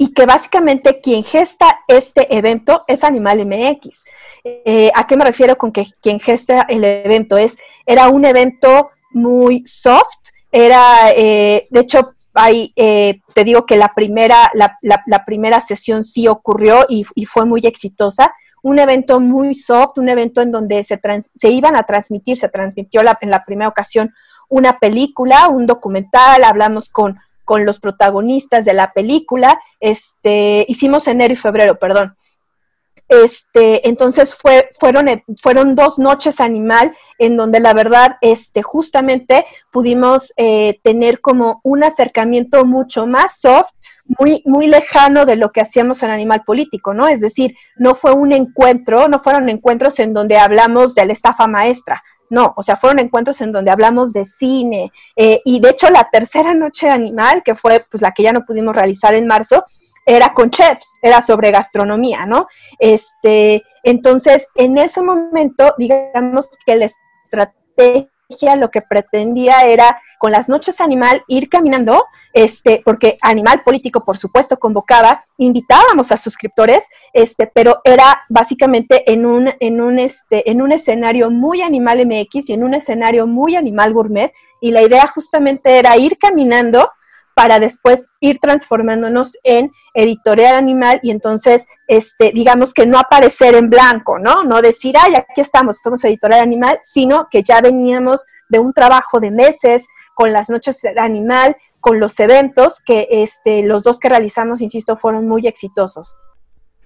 y 0.00 0.14
que 0.14 0.26
básicamente 0.26 1.00
quien 1.00 1.24
gesta 1.24 1.80
este 1.88 2.34
evento 2.36 2.84
es 2.86 3.02
Animal 3.02 3.44
MX. 3.44 4.04
Eh, 4.44 4.92
¿A 4.94 5.06
qué 5.08 5.16
me 5.16 5.24
refiero 5.24 5.58
con 5.58 5.72
que 5.72 5.86
quien 6.00 6.20
gesta 6.20 6.62
el 6.68 6.84
evento? 6.84 7.36
Es, 7.36 7.58
era 7.84 8.08
un 8.08 8.24
evento 8.24 8.90
muy 9.10 9.66
soft, 9.66 10.30
era, 10.52 11.10
eh, 11.16 11.66
de 11.70 11.80
hecho, 11.80 12.14
hay, 12.34 12.72
eh, 12.76 13.20
te 13.34 13.44
digo 13.44 13.66
que 13.66 13.76
la 13.76 13.94
primera, 13.94 14.50
la, 14.54 15.24
primera 15.24 15.60
sesión 15.60 16.02
sí 16.02 16.28
ocurrió 16.28 16.86
y, 16.88 17.04
y, 17.14 17.24
fue 17.24 17.44
muy 17.44 17.60
exitosa. 17.64 18.32
Un 18.62 18.78
evento 18.78 19.20
muy 19.20 19.54
soft, 19.54 19.98
un 19.98 20.08
evento 20.08 20.40
en 20.40 20.50
donde 20.50 20.84
se, 20.84 21.00
se 21.34 21.48
iban 21.48 21.76
a 21.76 21.84
transmitir, 21.84 22.38
se 22.38 22.48
transmitió 22.48 23.02
la, 23.02 23.18
en 23.20 23.30
la 23.30 23.44
primera 23.44 23.68
ocasión 23.68 24.14
una 24.48 24.78
película, 24.78 25.48
un 25.48 25.66
documental, 25.66 26.42
hablamos 26.42 26.88
con 26.88 27.18
con 27.48 27.64
los 27.64 27.80
protagonistas 27.80 28.66
de 28.66 28.74
la 28.74 28.92
película. 28.92 29.58
Este, 29.80 30.66
hicimos 30.68 31.08
enero 31.08 31.32
y 31.32 31.36
febrero, 31.36 31.78
perdón. 31.78 32.14
Este, 33.08 33.88
entonces 33.88 34.34
fue, 34.34 34.68
fueron, 34.78 35.08
eh, 35.08 35.24
fueron 35.42 35.74
dos 35.74 35.98
noches 35.98 36.40
animal 36.40 36.94
en 37.18 37.36
donde 37.36 37.60
la 37.60 37.72
verdad, 37.72 38.16
este, 38.20 38.62
justamente 38.62 39.46
pudimos 39.70 40.32
eh, 40.36 40.78
tener 40.82 41.20
como 41.20 41.60
un 41.64 41.84
acercamiento 41.84 42.64
mucho 42.64 43.06
más 43.06 43.40
soft 43.40 43.72
muy, 44.18 44.42
muy 44.46 44.66
lejano 44.66 45.26
de 45.26 45.36
lo 45.36 45.52
que 45.52 45.60
hacíamos 45.60 46.02
en 46.02 46.10
Animal 46.10 46.42
Político, 46.44 46.94
¿no? 46.94 47.08
Es 47.08 47.20
decir, 47.20 47.56
no 47.76 47.94
fue 47.94 48.12
un 48.12 48.32
encuentro, 48.32 49.06
no 49.08 49.18
fueron 49.18 49.50
encuentros 49.50 49.98
en 49.98 50.14
donde 50.14 50.38
hablamos 50.38 50.94
de 50.94 51.04
la 51.04 51.12
estafa 51.12 51.46
maestra, 51.46 52.02
no, 52.30 52.52
o 52.56 52.62
sea, 52.62 52.76
fueron 52.76 52.98
encuentros 52.98 53.40
en 53.40 53.52
donde 53.52 53.70
hablamos 53.70 54.12
de 54.12 54.24
cine. 54.24 54.92
Eh, 55.16 55.40
y 55.44 55.60
de 55.60 55.70
hecho, 55.70 55.88
la 55.90 56.08
tercera 56.10 56.54
noche 56.54 56.88
animal, 56.88 57.42
que 57.42 57.54
fue 57.54 57.84
pues 57.90 58.02
la 58.02 58.12
que 58.12 58.22
ya 58.22 58.32
no 58.32 58.44
pudimos 58.44 58.76
realizar 58.76 59.14
en 59.14 59.26
marzo, 59.26 59.64
era 60.08 60.32
con 60.32 60.50
chefs, 60.50 60.86
era 61.02 61.20
sobre 61.20 61.50
gastronomía, 61.50 62.24
¿no? 62.24 62.48
Este, 62.78 63.62
entonces, 63.82 64.48
en 64.54 64.78
ese 64.78 65.02
momento, 65.02 65.74
digamos 65.76 66.48
que 66.64 66.76
la 66.76 66.86
estrategia 66.86 68.08
lo 68.56 68.70
que 68.70 68.80
pretendía 68.82 69.64
era 69.66 70.00
con 70.18 70.32
las 70.32 70.48
noches 70.48 70.80
animal 70.80 71.22
ir 71.28 71.48
caminando, 71.48 72.06
este, 72.32 72.82
porque 72.84 73.18
Animal 73.20 73.62
Político, 73.64 74.04
por 74.04 74.18
supuesto, 74.18 74.58
convocaba, 74.58 75.24
invitábamos 75.36 76.10
a 76.10 76.16
suscriptores, 76.16 76.88
este, 77.12 77.46
pero 77.46 77.80
era 77.84 78.22
básicamente 78.28 79.10
en 79.12 79.26
un, 79.26 79.50
en 79.60 79.80
un, 79.80 79.98
este, 79.98 80.50
en 80.50 80.60
un 80.60 80.72
escenario 80.72 81.30
muy 81.30 81.62
Animal 81.62 82.06
MX 82.06 82.48
y 82.48 82.52
en 82.54 82.64
un 82.64 82.74
escenario 82.74 83.26
muy 83.26 83.56
Animal 83.56 83.92
Gourmet, 83.92 84.32
y 84.60 84.72
la 84.72 84.82
idea 84.82 85.06
justamente 85.06 85.78
era 85.78 85.96
ir 85.96 86.18
caminando 86.18 86.90
para 87.38 87.60
después 87.60 88.10
ir 88.18 88.40
transformándonos 88.40 89.38
en 89.44 89.70
editorial 89.94 90.56
animal 90.56 90.98
y 91.04 91.12
entonces, 91.12 91.68
este, 91.86 92.32
digamos 92.34 92.74
que 92.74 92.84
no 92.84 92.98
aparecer 92.98 93.54
en 93.54 93.70
blanco, 93.70 94.18
¿no? 94.18 94.42
No 94.42 94.60
decir, 94.60 94.96
ay, 95.00 95.14
aquí 95.14 95.40
estamos, 95.40 95.76
somos 95.80 96.02
editorial 96.02 96.40
animal, 96.40 96.80
sino 96.82 97.28
que 97.30 97.44
ya 97.44 97.60
veníamos 97.60 98.26
de 98.48 98.58
un 98.58 98.72
trabajo 98.72 99.20
de 99.20 99.30
meses 99.30 99.86
con 100.16 100.32
las 100.32 100.50
noches 100.50 100.80
del 100.80 100.98
animal, 100.98 101.56
con 101.78 102.00
los 102.00 102.18
eventos 102.18 102.80
que 102.84 103.06
este, 103.08 103.62
los 103.62 103.84
dos 103.84 104.00
que 104.00 104.08
realizamos, 104.08 104.60
insisto, 104.60 104.96
fueron 104.96 105.28
muy 105.28 105.46
exitosos. 105.46 106.16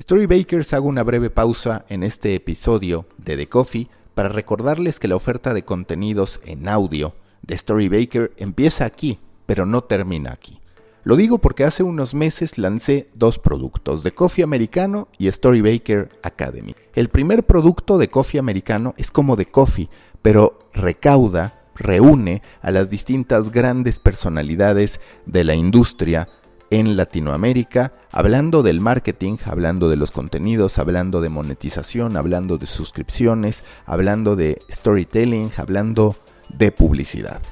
Storybakers 0.03 0.75
hago 0.75 0.87
una 0.87 1.03
breve 1.03 1.31
pausa 1.31 1.87
en 1.89 2.03
este 2.03 2.35
episodio 2.35 3.07
de 3.17 3.39
The 3.39 3.47
Coffee 3.47 3.89
para 4.13 4.29
recordarles 4.29 5.01
que 5.01 5.09
la 5.09 5.17
oferta 5.17 5.55
de 5.55 5.65
contenidos 5.65 6.43
en 6.45 6.69
audio 6.69 7.15
de 7.41 7.57
Storybaker 7.57 8.33
empieza 8.37 8.85
aquí, 8.85 9.19
pero 9.47 9.67
no 9.67 9.83
termina 9.85 10.33
aquí. 10.33 10.61
Lo 11.05 11.17
digo 11.17 11.39
porque 11.39 11.65
hace 11.65 11.83
unos 11.83 12.15
meses 12.15 12.59
lancé 12.59 13.09
dos 13.15 13.39
productos, 13.41 14.05
de 14.05 14.13
Coffee 14.13 14.45
Americano 14.45 15.09
y 15.19 15.31
Storybaker 15.31 16.11
Academy. 16.23 16.77
El 16.95 17.09
primer 17.09 17.45
producto 17.45 17.99
de 17.99 18.09
Coffee 18.09 18.39
Americano 18.39 18.95
es 18.97 19.11
como 19.11 19.35
de 19.35 19.47
Coffee, 19.47 19.91
pero 20.23 20.61
recauda 20.73 21.59
reúne 21.75 22.43
a 22.61 22.71
las 22.71 22.89
distintas 22.91 23.51
grandes 23.51 23.99
personalidades 23.99 25.01
de 25.27 25.43
la 25.43 25.55
industria 25.55 26.29
en 26.71 26.97
Latinoamérica, 26.97 27.93
hablando 28.11 28.63
del 28.63 28.81
marketing, 28.81 29.37
hablando 29.45 29.91
de 29.91 29.97
los 29.97 30.11
contenidos, 30.11 30.79
hablando 30.79 31.21
de 31.21 31.29
monetización, 31.29 32.17
hablando 32.17 32.57
de 32.57 32.67
suscripciones, 32.67 33.65
hablando 33.85 34.37
de 34.37 34.59
storytelling, 34.71 35.51
hablando 35.57 36.17
de 36.49 36.73
publicidad. 36.73 37.43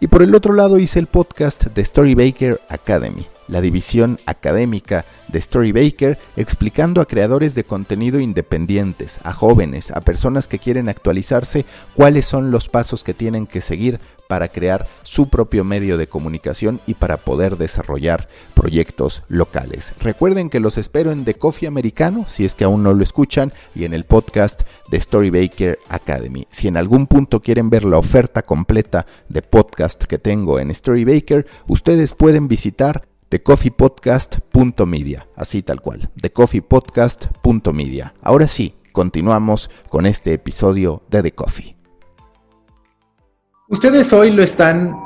Y 0.00 0.06
por 0.06 0.22
el 0.22 0.34
otro 0.34 0.54
lado 0.54 0.78
hice 0.78 0.98
el 0.98 1.06
podcast 1.06 1.66
de 1.66 1.84
Storybaker 1.84 2.60
Academy, 2.70 3.26
la 3.50 3.60
división 3.60 4.18
académica 4.26 5.04
de 5.28 5.40
Storybaker, 5.40 6.18
explicando 6.36 7.00
a 7.00 7.06
creadores 7.06 7.54
de 7.54 7.64
contenido 7.64 8.20
independientes, 8.20 9.18
a 9.22 9.32
jóvenes, 9.32 9.90
a 9.90 10.00
personas 10.00 10.46
que 10.46 10.58
quieren 10.58 10.88
actualizarse, 10.88 11.64
cuáles 11.94 12.26
son 12.26 12.50
los 12.50 12.68
pasos 12.68 13.04
que 13.04 13.14
tienen 13.14 13.46
que 13.46 13.60
seguir 13.60 14.00
para 14.30 14.46
crear 14.46 14.86
su 15.02 15.28
propio 15.28 15.64
medio 15.64 15.98
de 15.98 16.06
comunicación 16.06 16.80
y 16.86 16.94
para 16.94 17.16
poder 17.16 17.56
desarrollar 17.56 18.28
proyectos 18.54 19.24
locales. 19.26 19.92
Recuerden 20.00 20.50
que 20.50 20.60
los 20.60 20.78
espero 20.78 21.10
en 21.10 21.24
The 21.24 21.34
Coffee 21.34 21.66
Americano, 21.66 22.26
si 22.28 22.44
es 22.44 22.54
que 22.54 22.62
aún 22.62 22.84
no 22.84 22.94
lo 22.94 23.02
escuchan, 23.02 23.52
y 23.74 23.86
en 23.86 23.92
el 23.92 24.04
podcast 24.04 24.62
de 24.88 25.00
Storybaker 25.00 25.80
Academy. 25.88 26.46
Si 26.52 26.68
en 26.68 26.76
algún 26.76 27.08
punto 27.08 27.40
quieren 27.40 27.70
ver 27.70 27.82
la 27.82 27.98
oferta 27.98 28.42
completa 28.42 29.04
de 29.28 29.42
podcast 29.42 30.04
que 30.04 30.18
tengo 30.18 30.60
en 30.60 30.72
Storybaker, 30.72 31.48
ustedes 31.66 32.14
pueden 32.14 32.46
visitar 32.46 33.09
thecoffeepodcast.media, 33.30 35.28
así 35.36 35.62
tal 35.62 35.80
cual, 35.80 36.10
thecoffeepodcast.media. 36.20 38.12
Ahora 38.20 38.46
sí, 38.48 38.74
continuamos 38.92 39.70
con 39.88 40.04
este 40.04 40.34
episodio 40.34 41.02
de 41.08 41.22
The 41.22 41.32
Coffee. 41.32 41.76
Ustedes 43.68 44.12
hoy 44.12 44.32
lo 44.32 44.42
están 44.42 44.96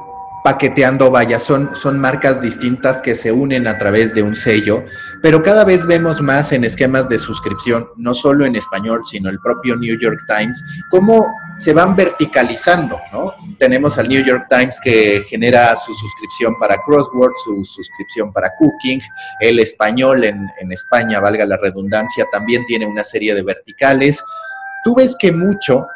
paqueteando, 0.42 1.10
vaya, 1.10 1.38
son, 1.38 1.74
son 1.74 1.98
marcas 1.98 2.40
distintas 2.40 3.02
que 3.02 3.14
se 3.14 3.30
unen 3.30 3.66
a 3.66 3.78
través 3.78 4.14
de 4.14 4.22
un 4.22 4.34
sello, 4.34 4.84
pero 5.22 5.42
cada 5.42 5.64
vez 5.64 5.86
vemos 5.86 6.20
más 6.22 6.52
en 6.52 6.64
esquemas 6.64 7.08
de 7.10 7.18
suscripción, 7.18 7.88
no 7.96 8.14
solo 8.14 8.46
en 8.46 8.56
español, 8.56 9.00
sino 9.04 9.28
el 9.28 9.38
propio 9.40 9.76
New 9.76 9.98
York 9.98 10.20
Times, 10.26 10.62
cómo 10.90 11.26
se 11.56 11.72
van 11.72 11.94
verticalizando, 11.94 13.00
¿no? 13.12 13.32
Tenemos 13.58 13.98
al 13.98 14.08
New 14.08 14.24
York 14.24 14.46
Times 14.48 14.80
que 14.82 15.22
genera 15.28 15.76
su 15.76 15.94
suscripción 15.94 16.58
para 16.58 16.78
Crossword, 16.82 17.32
su 17.44 17.64
suscripción 17.64 18.32
para 18.32 18.54
Cooking, 18.56 19.00
el 19.40 19.58
español 19.60 20.24
en, 20.24 20.46
en 20.60 20.72
España, 20.72 21.20
valga 21.20 21.46
la 21.46 21.56
redundancia, 21.56 22.26
también 22.30 22.64
tiene 22.66 22.86
una 22.86 23.04
serie 23.04 23.34
de 23.34 23.42
verticales. 23.42 24.22
Tú 24.82 24.96
ves 24.96 25.16
que 25.18 25.32
mucho 25.32 25.86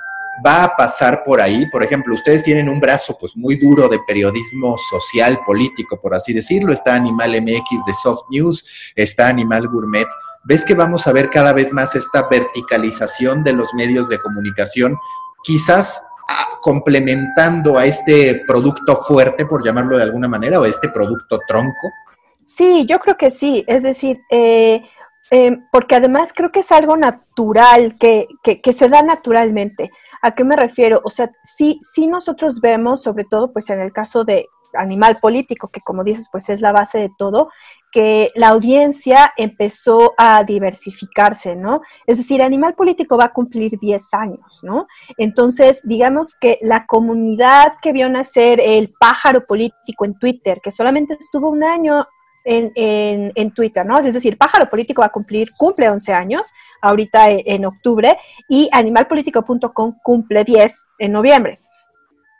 va 0.44 0.64
a 0.64 0.76
pasar 0.76 1.24
por 1.24 1.40
ahí. 1.40 1.66
Por 1.66 1.82
ejemplo, 1.82 2.14
ustedes 2.14 2.42
tienen 2.42 2.68
un 2.68 2.80
brazo 2.80 3.16
pues 3.18 3.36
muy 3.36 3.56
duro 3.56 3.88
de 3.88 3.98
periodismo 4.06 4.76
social, 4.90 5.40
político, 5.44 6.00
por 6.00 6.14
así 6.14 6.32
decirlo. 6.32 6.72
Está 6.72 6.94
Animal 6.94 7.40
MX 7.42 7.84
de 7.86 7.92
Soft 8.02 8.22
News, 8.30 8.92
está 8.94 9.28
Animal 9.28 9.68
Gourmet. 9.68 10.08
¿Ves 10.44 10.64
que 10.64 10.74
vamos 10.74 11.06
a 11.06 11.12
ver 11.12 11.30
cada 11.30 11.52
vez 11.52 11.72
más 11.72 11.94
esta 11.94 12.28
verticalización 12.28 13.44
de 13.44 13.52
los 13.52 13.74
medios 13.74 14.08
de 14.08 14.18
comunicación? 14.18 14.96
Quizás 15.48 16.02
ah, 16.28 16.58
complementando 16.60 17.78
a 17.78 17.86
este 17.86 18.42
producto 18.46 18.96
fuerte, 18.96 19.46
por 19.46 19.64
llamarlo 19.64 19.96
de 19.96 20.02
alguna 20.02 20.28
manera, 20.28 20.60
o 20.60 20.66
este 20.66 20.90
producto 20.90 21.40
tronco. 21.48 21.88
Sí, 22.44 22.84
yo 22.86 22.98
creo 22.98 23.16
que 23.16 23.30
sí. 23.30 23.64
Es 23.66 23.82
decir, 23.82 24.20
eh, 24.30 24.82
eh, 25.30 25.56
porque 25.72 25.94
además 25.94 26.34
creo 26.34 26.52
que 26.52 26.60
es 26.60 26.70
algo 26.70 26.98
natural, 26.98 27.96
que, 27.98 28.26
que 28.42 28.72
se 28.74 28.90
da 28.90 29.00
naturalmente. 29.00 29.90
¿A 30.20 30.34
qué 30.34 30.44
me 30.44 30.54
refiero? 30.54 31.00
O 31.02 31.08
sea, 31.08 31.30
sí, 31.44 31.80
sí 31.80 32.08
nosotros 32.08 32.60
vemos, 32.60 33.02
sobre 33.02 33.24
todo 33.24 33.50
pues 33.50 33.70
en 33.70 33.80
el 33.80 33.94
caso 33.94 34.24
de 34.24 34.48
animal 34.74 35.16
político, 35.16 35.68
que 35.68 35.80
como 35.80 36.04
dices, 36.04 36.28
pues 36.30 36.50
es 36.50 36.60
la 36.60 36.72
base 36.72 36.98
de 36.98 37.10
todo, 37.16 37.50
que 37.92 38.30
la 38.34 38.48
audiencia 38.48 39.32
empezó 39.36 40.14
a 40.18 40.44
diversificarse, 40.44 41.56
¿no? 41.56 41.80
Es 42.06 42.18
decir, 42.18 42.42
Animal 42.42 42.74
Político 42.74 43.16
va 43.16 43.24
a 43.24 43.32
cumplir 43.32 43.78
10 43.80 44.14
años, 44.14 44.60
¿no? 44.62 44.86
Entonces, 45.16 45.80
digamos 45.84 46.34
que 46.40 46.58
la 46.60 46.86
comunidad 46.86 47.74
que 47.80 47.92
vio 47.92 48.08
nacer 48.08 48.60
el 48.60 48.92
pájaro 48.98 49.46
político 49.46 50.04
en 50.04 50.18
Twitter, 50.18 50.60
que 50.62 50.70
solamente 50.70 51.16
estuvo 51.18 51.50
un 51.50 51.64
año 51.64 52.06
en, 52.44 53.50
Twitter, 53.52 53.84
¿no? 53.84 53.98
Es 53.98 54.14
decir, 54.14 54.38
Pájaro 54.38 54.68
Político 54.68 55.02
va 55.02 55.06
a 55.06 55.12
cumplir, 55.12 55.52
cumple 55.52 55.88
11 55.90 56.12
años, 56.12 56.52
ahorita 56.80 57.30
en, 57.30 57.66
octubre, 57.66 58.16
y 58.48 58.68
animalpolitico.com 58.72 59.98
cumple 60.02 60.44
10 60.44 60.90
en 60.98 61.12
noviembre. 61.12 61.60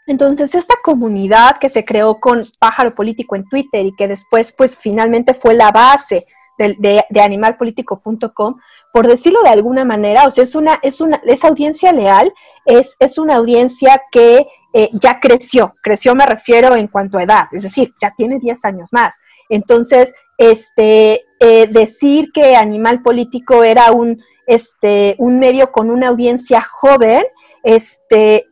Entonces, 0.08 0.54
esta 0.54 0.74
comunidad 0.82 1.58
que 1.58 1.68
se 1.68 1.84
creó 1.84 2.18
con 2.18 2.42
Pájaro 2.58 2.94
Político 2.94 3.36
en 3.36 3.44
Twitter 3.44 3.84
y 3.84 3.94
que 3.94 4.08
después, 4.08 4.52
pues, 4.56 4.76
finalmente 4.76 5.34
fue 5.34 5.54
la 5.54 5.70
base 5.70 6.26
de, 6.56 7.04
de, 7.08 7.20
animalpolitico.com, 7.20 8.56
por 8.92 9.06
decirlo 9.06 9.42
de 9.42 9.50
alguna 9.50 9.84
manera, 9.84 10.26
o 10.26 10.30
sea, 10.30 10.44
es 10.44 10.54
una, 10.54 10.80
es 10.82 11.00
una, 11.00 11.20
es 11.24 11.44
audiencia 11.44 11.92
leal, 11.92 12.32
es, 12.64 12.96
es 12.98 13.18
una 13.18 13.36
audiencia 13.36 14.02
que 14.10 14.46
eh, 14.72 14.88
ya 14.94 15.20
creció, 15.20 15.74
creció 15.82 16.14
me 16.14 16.26
refiero 16.26 16.74
en 16.74 16.88
cuanto 16.88 17.18
a 17.18 17.22
edad, 17.22 17.44
es 17.52 17.62
decir, 17.62 17.94
ya 18.00 18.12
tiene 18.16 18.38
10 18.38 18.64
años 18.64 18.88
más. 18.92 19.20
Entonces, 19.48 20.14
este, 20.36 21.22
eh, 21.38 21.68
decir 21.68 22.32
que 22.32 22.56
Animal 22.56 23.02
Político 23.02 23.62
era 23.62 23.92
un, 23.92 24.22
este, 24.46 25.14
un 25.18 25.38
medio 25.38 25.70
con 25.70 25.90
una 25.90 26.08
audiencia 26.08 26.62
joven, 26.62 27.24
este, 27.62 28.47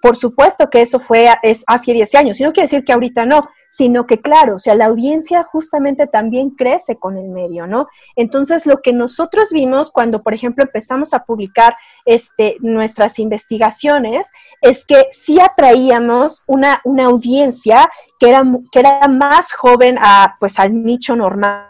por 0.00 0.16
supuesto 0.16 0.70
que 0.70 0.82
eso 0.82 1.00
fue 1.00 1.28
es 1.42 1.64
hace 1.66 1.92
10 1.92 2.14
años, 2.14 2.40
y 2.40 2.44
no 2.44 2.52
quiere 2.52 2.66
decir 2.66 2.84
que 2.84 2.92
ahorita 2.92 3.26
no, 3.26 3.40
sino 3.70 4.04
que 4.06 4.20
claro, 4.20 4.56
o 4.56 4.58
sea, 4.58 4.74
la 4.74 4.86
audiencia 4.86 5.44
justamente 5.44 6.06
también 6.06 6.50
crece 6.50 6.96
con 6.96 7.16
el 7.16 7.28
medio, 7.28 7.66
¿no? 7.66 7.86
Entonces, 8.16 8.66
lo 8.66 8.82
que 8.82 8.92
nosotros 8.92 9.50
vimos 9.52 9.92
cuando, 9.92 10.22
por 10.22 10.34
ejemplo, 10.34 10.64
empezamos 10.64 11.14
a 11.14 11.24
publicar 11.24 11.76
este, 12.04 12.56
nuestras 12.60 13.18
investigaciones 13.18 14.30
es 14.60 14.84
que 14.84 15.06
sí 15.12 15.38
atraíamos 15.40 16.42
una, 16.46 16.80
una 16.84 17.06
audiencia 17.06 17.88
que 18.18 18.30
era, 18.30 18.42
que 18.72 18.80
era 18.80 19.06
más 19.06 19.52
joven 19.52 19.96
a, 20.00 20.36
pues, 20.40 20.58
al 20.58 20.82
nicho 20.82 21.14
normal, 21.14 21.68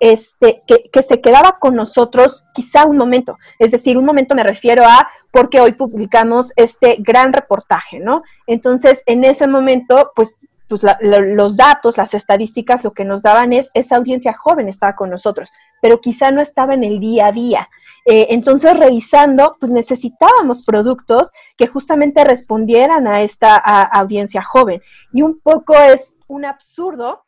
este, 0.00 0.62
que, 0.66 1.02
se 1.02 1.20
quedaba 1.20 1.58
con 1.58 1.74
nosotros 1.74 2.44
quizá 2.54 2.84
un 2.84 2.96
momento. 2.96 3.36
Es 3.58 3.70
decir, 3.70 3.96
un 3.96 4.04
momento 4.04 4.34
me 4.34 4.42
refiero 4.42 4.84
a 4.84 5.08
porque 5.30 5.60
hoy 5.60 5.72
publicamos 5.72 6.52
este 6.56 6.96
gran 7.00 7.32
reportaje, 7.32 7.98
¿no? 7.98 8.22
Entonces, 8.46 9.02
en 9.06 9.24
ese 9.24 9.46
momento, 9.46 10.12
pues 10.14 10.36
pues 10.68 10.82
los 11.00 11.56
datos, 11.56 11.96
las 11.96 12.12
estadísticas, 12.12 12.84
lo 12.84 12.92
que 12.92 13.04
nos 13.04 13.22
daban 13.22 13.54
es 13.54 13.70
esa 13.72 13.96
audiencia 13.96 14.34
joven 14.34 14.68
estaba 14.68 14.94
con 14.96 15.08
nosotros, 15.08 15.50
pero 15.80 16.00
quizá 16.00 16.30
no 16.30 16.42
estaba 16.42 16.74
en 16.74 16.84
el 16.84 17.00
día 17.00 17.28
a 17.28 17.32
día. 17.32 17.70
Eh, 18.04 18.28
entonces, 18.30 18.78
revisando, 18.78 19.56
pues 19.58 19.72
necesitábamos 19.72 20.62
productos 20.62 21.32
que 21.56 21.68
justamente 21.68 22.22
respondieran 22.22 23.06
a 23.06 23.22
esta 23.22 23.56
audiencia 23.56 24.42
joven. 24.42 24.82
Y 25.12 25.22
un 25.22 25.40
poco 25.40 25.74
es 25.74 26.16
un 26.26 26.44
absurdo 26.44 27.24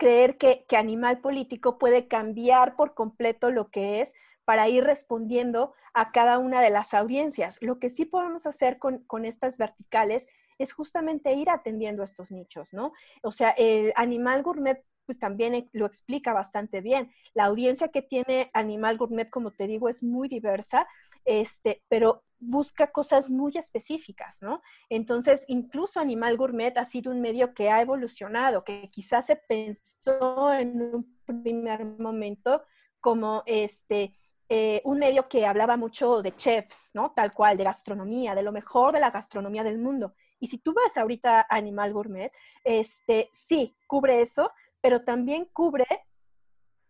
creer 0.00 0.38
que, 0.38 0.64
Animal 0.74 1.20
Político 1.20 1.78
puede 1.78 2.08
cambiar 2.08 2.74
por 2.74 2.94
completo 2.94 3.50
lo 3.50 3.68
que 3.68 4.00
es 4.00 4.14
para 4.46 4.66
ir 4.66 4.82
respondiendo 4.82 5.74
a 5.92 6.10
cada 6.10 6.38
una 6.38 6.62
de 6.62 6.70
las 6.70 6.94
audiencias. 6.94 7.58
Lo 7.60 7.78
que 7.78 7.90
sí 7.90 8.06
podemos 8.06 8.46
hacer 8.46 8.78
con, 8.78 9.00
con 9.04 9.26
estas 9.26 9.58
verticales 9.58 10.26
es 10.58 10.72
justamente 10.72 11.34
ir 11.34 11.50
atendiendo 11.50 12.02
estos 12.02 12.32
nichos, 12.32 12.72
¿no? 12.72 12.92
O 13.22 13.30
sea, 13.30 13.50
el 13.50 13.92
Animal 13.94 14.42
Gourmet 14.42 14.82
pues 15.04 15.18
también 15.18 15.68
lo 15.72 15.86
explica 15.86 16.32
bastante 16.32 16.80
bien. 16.80 17.12
La 17.34 17.44
audiencia 17.44 17.88
que 17.88 18.00
tiene 18.00 18.50
Animal 18.54 18.96
Gourmet, 18.96 19.28
como 19.28 19.50
te 19.50 19.66
digo, 19.66 19.88
es 19.88 20.02
muy 20.02 20.28
diversa, 20.28 20.86
este, 21.24 21.82
pero 21.88 22.24
busca 22.40 22.90
cosas 22.90 23.28
muy 23.28 23.52
específicas, 23.56 24.40
¿no? 24.40 24.62
Entonces, 24.88 25.44
incluso 25.48 26.00
Animal 26.00 26.36
Gourmet 26.36 26.76
ha 26.78 26.84
sido 26.84 27.12
un 27.12 27.20
medio 27.20 27.52
que 27.54 27.70
ha 27.70 27.82
evolucionado, 27.82 28.64
que 28.64 28.88
quizás 28.90 29.26
se 29.26 29.36
pensó 29.36 30.52
en 30.52 30.80
un 30.80 31.20
primer 31.26 31.84
momento 31.84 32.62
como 32.98 33.42
este, 33.46 34.16
eh, 34.48 34.80
un 34.84 34.98
medio 34.98 35.28
que 35.28 35.46
hablaba 35.46 35.76
mucho 35.76 36.22
de 36.22 36.34
chefs, 36.34 36.90
¿no? 36.94 37.12
Tal 37.12 37.32
cual, 37.32 37.56
de 37.56 37.64
gastronomía, 37.64 38.34
de 38.34 38.42
lo 38.42 38.52
mejor 38.52 38.92
de 38.92 39.00
la 39.00 39.10
gastronomía 39.10 39.62
del 39.62 39.78
mundo. 39.78 40.14
Y 40.40 40.46
si 40.46 40.58
tú 40.58 40.74
ves 40.74 40.96
ahorita 40.96 41.46
Animal 41.48 41.92
Gourmet, 41.92 42.32
este, 42.64 43.30
sí, 43.32 43.76
cubre 43.86 44.22
eso, 44.22 44.50
pero 44.80 45.02
también 45.04 45.44
cubre 45.52 45.86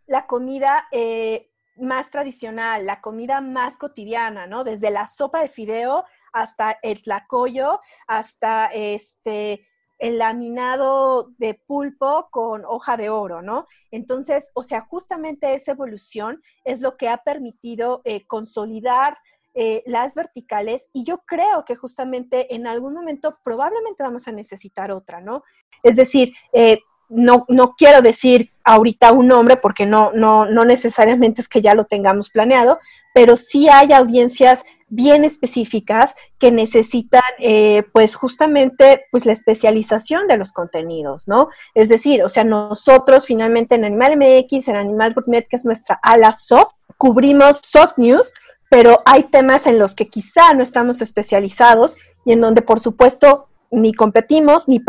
la 0.07 0.27
comida 0.27 0.89
eh, 0.93 1.50
más 1.77 2.11
tradicional, 2.11 2.87
la 2.87 3.01
comida 3.01 3.41
más 3.41 3.77
cotidiana, 3.77 4.47
¿no? 4.47 4.65
Desde 4.65 4.91
la 4.91 5.07
sopa 5.07 5.41
de 5.43 5.49
fideo 5.49 6.05
hasta 6.33 6.79
el 6.83 7.03
tlacoyo, 7.03 7.81
hasta 8.07 8.67
este, 8.67 9.67
el 9.99 10.19
laminado 10.19 11.31
de 11.39 11.55
pulpo 11.55 12.29
con 12.31 12.65
hoja 12.65 12.97
de 12.97 13.11
oro, 13.11 13.43
¿no? 13.43 13.67
Entonces, 13.91 14.51
o 14.55 14.63
sea, 14.63 14.81
justamente 14.81 15.55
esa 15.55 15.73
evolución 15.73 16.43
es 16.65 16.81
lo 16.81 16.97
que 16.97 17.09
ha 17.09 17.19
permitido 17.19 18.01
eh, 18.05 18.27
consolidar 18.27 19.19
eh, 19.55 19.83
las 19.85 20.15
verticales 20.15 20.89
y 20.93 21.05
yo 21.05 21.19
creo 21.27 21.65
que 21.65 21.75
justamente 21.75 22.55
en 22.55 22.69
algún 22.69 22.95
momento 22.95 23.39
probablemente 23.43 24.03
vamos 24.03 24.29
a 24.29 24.33
necesitar 24.33 24.93
otra, 24.93 25.21
¿no? 25.21 25.43
Es 25.83 25.97
decir, 25.97 26.33
eh, 26.53 26.79
no, 27.11 27.45
no 27.49 27.75
quiero 27.77 28.01
decir 28.03 28.51
ahorita 28.65 29.13
un 29.13 29.29
nombre 29.29 29.57
porque 29.57 29.85
no, 29.85 30.13
no, 30.13 30.47
no 30.47 30.63
necesariamente 30.63 31.43
es 31.43 31.49
que 31.49 31.61
ya 31.61 31.75
lo 31.75 31.85
tengamos 31.85 32.31
planeado, 32.31 32.79
pero 33.13 33.37
sí 33.37 33.69
hay 33.69 33.93
audiencias 33.93 34.65
bien 34.89 35.25
específicas 35.25 36.15
que 36.39 36.51
necesitan 36.51 37.23
eh, 37.39 37.85
pues 37.93 38.17
justamente 38.17 39.07
pues 39.11 39.25
la 39.25 39.33
especialización 39.33 40.27
de 40.27 40.37
los 40.37 40.53
contenidos, 40.53 41.29
¿no? 41.29 41.49
Es 41.75 41.89
decir, 41.89 42.23
o 42.25 42.29
sea, 42.29 42.45
nosotros 42.45 43.27
finalmente 43.27 43.77
en 43.77 43.85
Animal 43.85 44.17
MX, 44.17 44.69
en 44.69 44.77
Animal 44.77 45.15
Gourmet, 45.15 45.47
que 45.49 45.57
es 45.57 45.65
nuestra 45.65 45.99
ala 46.03 46.33
soft, 46.33 46.73
cubrimos 46.99 47.61
soft 47.65 47.95
news, 47.97 48.33
pero 48.69 49.01
hay 49.05 49.25
temas 49.25 49.67
en 49.67 49.79
los 49.79 49.95
que 49.95 50.09
quizá 50.09 50.55
no 50.55 50.63
estamos 50.63 51.01
especializados 51.01 51.97
y 52.25 52.33
en 52.33 52.41
donde 52.41 52.63
por 52.63 52.81
supuesto 52.81 53.49
ni 53.71 53.95
competimos 53.95 54.69
ni, 54.69 54.83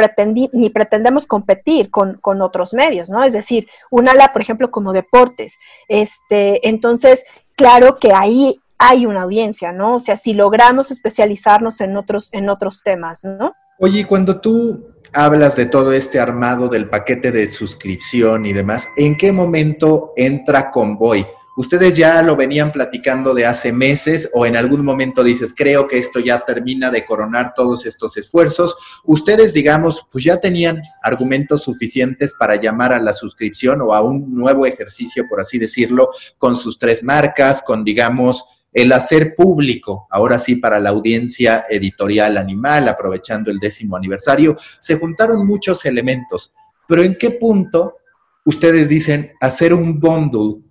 ni 0.53 0.69
pretendemos 0.69 1.27
competir 1.27 1.89
con, 1.91 2.19
otros 2.41 2.73
medios, 2.73 3.09
¿no? 3.09 3.23
Es 3.23 3.33
decir, 3.33 3.67
un 3.89 4.09
ala, 4.09 4.33
por 4.33 4.41
ejemplo, 4.41 4.71
como 4.71 4.93
deportes. 4.93 5.57
Este, 5.87 6.67
entonces, 6.67 7.23
claro 7.55 7.95
que 7.95 8.13
ahí 8.13 8.59
hay 8.77 9.05
una 9.05 9.23
audiencia, 9.23 9.71
¿no? 9.71 9.95
O 9.95 9.99
sea, 9.99 10.17
si 10.17 10.33
logramos 10.33 10.89
especializarnos 10.89 11.81
en 11.81 11.95
otros, 11.95 12.29
en 12.31 12.49
otros 12.49 12.81
temas, 12.83 13.23
¿no? 13.23 13.53
Oye, 13.79 14.05
cuando 14.05 14.39
tú 14.39 14.87
hablas 15.13 15.55
de 15.55 15.65
todo 15.65 15.91
este 15.91 16.19
armado 16.19 16.67
del 16.67 16.89
paquete 16.89 17.31
de 17.31 17.47
suscripción 17.47 18.45
y 18.45 18.53
demás, 18.53 18.87
¿en 18.97 19.17
qué 19.17 19.31
momento 19.31 20.13
entra 20.15 20.71
Convoy? 20.71 21.25
¿Ustedes 21.57 21.97
ya 21.97 22.21
lo 22.21 22.37
venían 22.37 22.71
platicando 22.71 23.33
de 23.33 23.45
hace 23.45 23.73
meses 23.73 24.29
o 24.33 24.45
en 24.45 24.55
algún 24.55 24.85
momento 24.85 25.21
dices, 25.21 25.53
creo 25.55 25.85
que 25.85 25.97
esto 25.97 26.19
ya 26.19 26.45
termina 26.45 26.89
de 26.89 27.05
coronar 27.05 27.53
todos 27.55 27.85
estos 27.85 28.15
esfuerzos? 28.15 28.77
Ustedes, 29.03 29.53
digamos, 29.53 30.07
pues 30.09 30.23
ya 30.23 30.37
tenían 30.37 30.81
argumentos 31.03 31.63
suficientes 31.63 32.33
para 32.39 32.55
llamar 32.55 32.93
a 32.93 33.01
la 33.01 33.11
suscripción 33.11 33.81
o 33.81 33.93
a 33.93 34.01
un 34.01 34.33
nuevo 34.33 34.65
ejercicio, 34.65 35.25
por 35.27 35.41
así 35.41 35.57
decirlo, 35.57 36.11
con 36.37 36.55
sus 36.55 36.79
tres 36.79 37.03
marcas, 37.03 37.61
con, 37.61 37.83
digamos, 37.83 38.45
el 38.71 38.93
hacer 38.93 39.35
público, 39.35 40.07
ahora 40.09 40.39
sí 40.39 40.55
para 40.55 40.79
la 40.79 40.91
audiencia 40.91 41.65
editorial 41.69 42.37
animal, 42.37 42.87
aprovechando 42.87 43.51
el 43.51 43.59
décimo 43.59 43.97
aniversario, 43.97 44.55
se 44.79 44.97
juntaron 44.97 45.45
muchos 45.45 45.83
elementos. 45.85 46.53
Pero 46.87 47.03
¿en 47.03 47.15
qué 47.15 47.31
punto 47.31 47.97
ustedes 48.45 48.87
dicen 48.87 49.33
hacer 49.41 49.73
un 49.73 49.99
bundle 49.99 50.61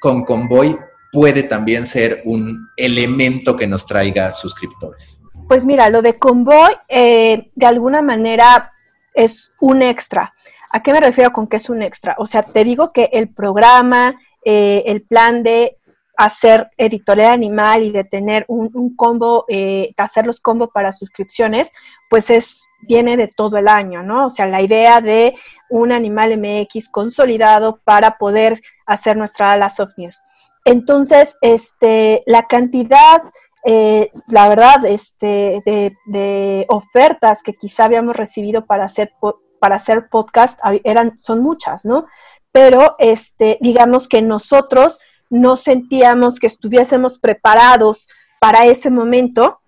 con 0.00 0.24
Convoy 0.24 0.78
puede 1.12 1.42
también 1.42 1.86
ser 1.86 2.22
un 2.24 2.68
elemento 2.76 3.56
que 3.56 3.66
nos 3.66 3.86
traiga 3.86 4.30
suscriptores? 4.30 5.20
Pues 5.48 5.64
mira, 5.64 5.88
lo 5.88 6.02
de 6.02 6.18
Convoy 6.18 6.74
eh, 6.88 7.50
de 7.54 7.66
alguna 7.66 8.02
manera 8.02 8.72
es 9.14 9.52
un 9.60 9.82
extra. 9.82 10.34
¿A 10.70 10.82
qué 10.82 10.92
me 10.92 11.00
refiero 11.00 11.32
con 11.32 11.46
que 11.46 11.56
es 11.56 11.70
un 11.70 11.82
extra? 11.82 12.14
O 12.18 12.26
sea, 12.26 12.42
te 12.42 12.62
digo 12.64 12.92
que 12.92 13.08
el 13.12 13.28
programa, 13.28 14.20
eh, 14.44 14.82
el 14.86 15.02
plan 15.02 15.42
de 15.42 15.78
hacer 16.18 16.68
editorial 16.76 17.32
animal 17.32 17.84
y 17.84 17.92
de 17.92 18.02
tener 18.02 18.44
un, 18.48 18.94
combo, 18.96 19.44
eh, 19.48 19.94
hacer 19.96 20.26
los 20.26 20.40
combos 20.40 20.68
para 20.74 20.92
suscripciones, 20.92 21.70
pues 22.10 22.28
es, 22.28 22.66
viene 22.82 23.16
de 23.16 23.28
todo 23.28 23.56
el 23.56 23.68
año, 23.68 24.02
¿no? 24.02 24.26
O 24.26 24.30
sea, 24.30 24.46
la 24.46 24.60
idea 24.60 25.00
de 25.00 25.34
un 25.70 25.92
animal 25.92 26.36
MX 26.36 26.88
consolidado 26.90 27.80
para 27.84 28.18
poder 28.18 28.60
hacer 28.88 29.16
nuestra 29.16 29.52
ala 29.52 29.70
soft 29.70 29.92
news. 29.96 30.20
Entonces, 30.64 31.36
este, 31.40 32.22
la 32.26 32.46
cantidad, 32.46 33.22
eh, 33.64 34.10
la 34.26 34.48
verdad, 34.48 34.84
este, 34.84 35.62
de, 35.64 36.66
ofertas 36.68 37.42
que 37.42 37.54
quizá 37.54 37.84
habíamos 37.84 38.16
recibido 38.16 38.66
para 38.66 38.84
hacer, 38.84 39.12
para 39.60 39.76
hacer 39.76 40.08
podcast 40.10 40.58
eran, 40.84 41.18
son 41.20 41.42
muchas, 41.42 41.84
¿no? 41.84 42.06
Pero 42.50 42.96
este, 42.98 43.58
digamos 43.60 44.08
que 44.08 44.22
nosotros 44.22 44.98
no 45.30 45.56
sentíamos 45.56 46.38
que 46.38 46.46
estuviésemos 46.46 47.18
preparados 47.18 48.08
para 48.40 48.66
ese 48.66 48.90
momento 48.90 49.60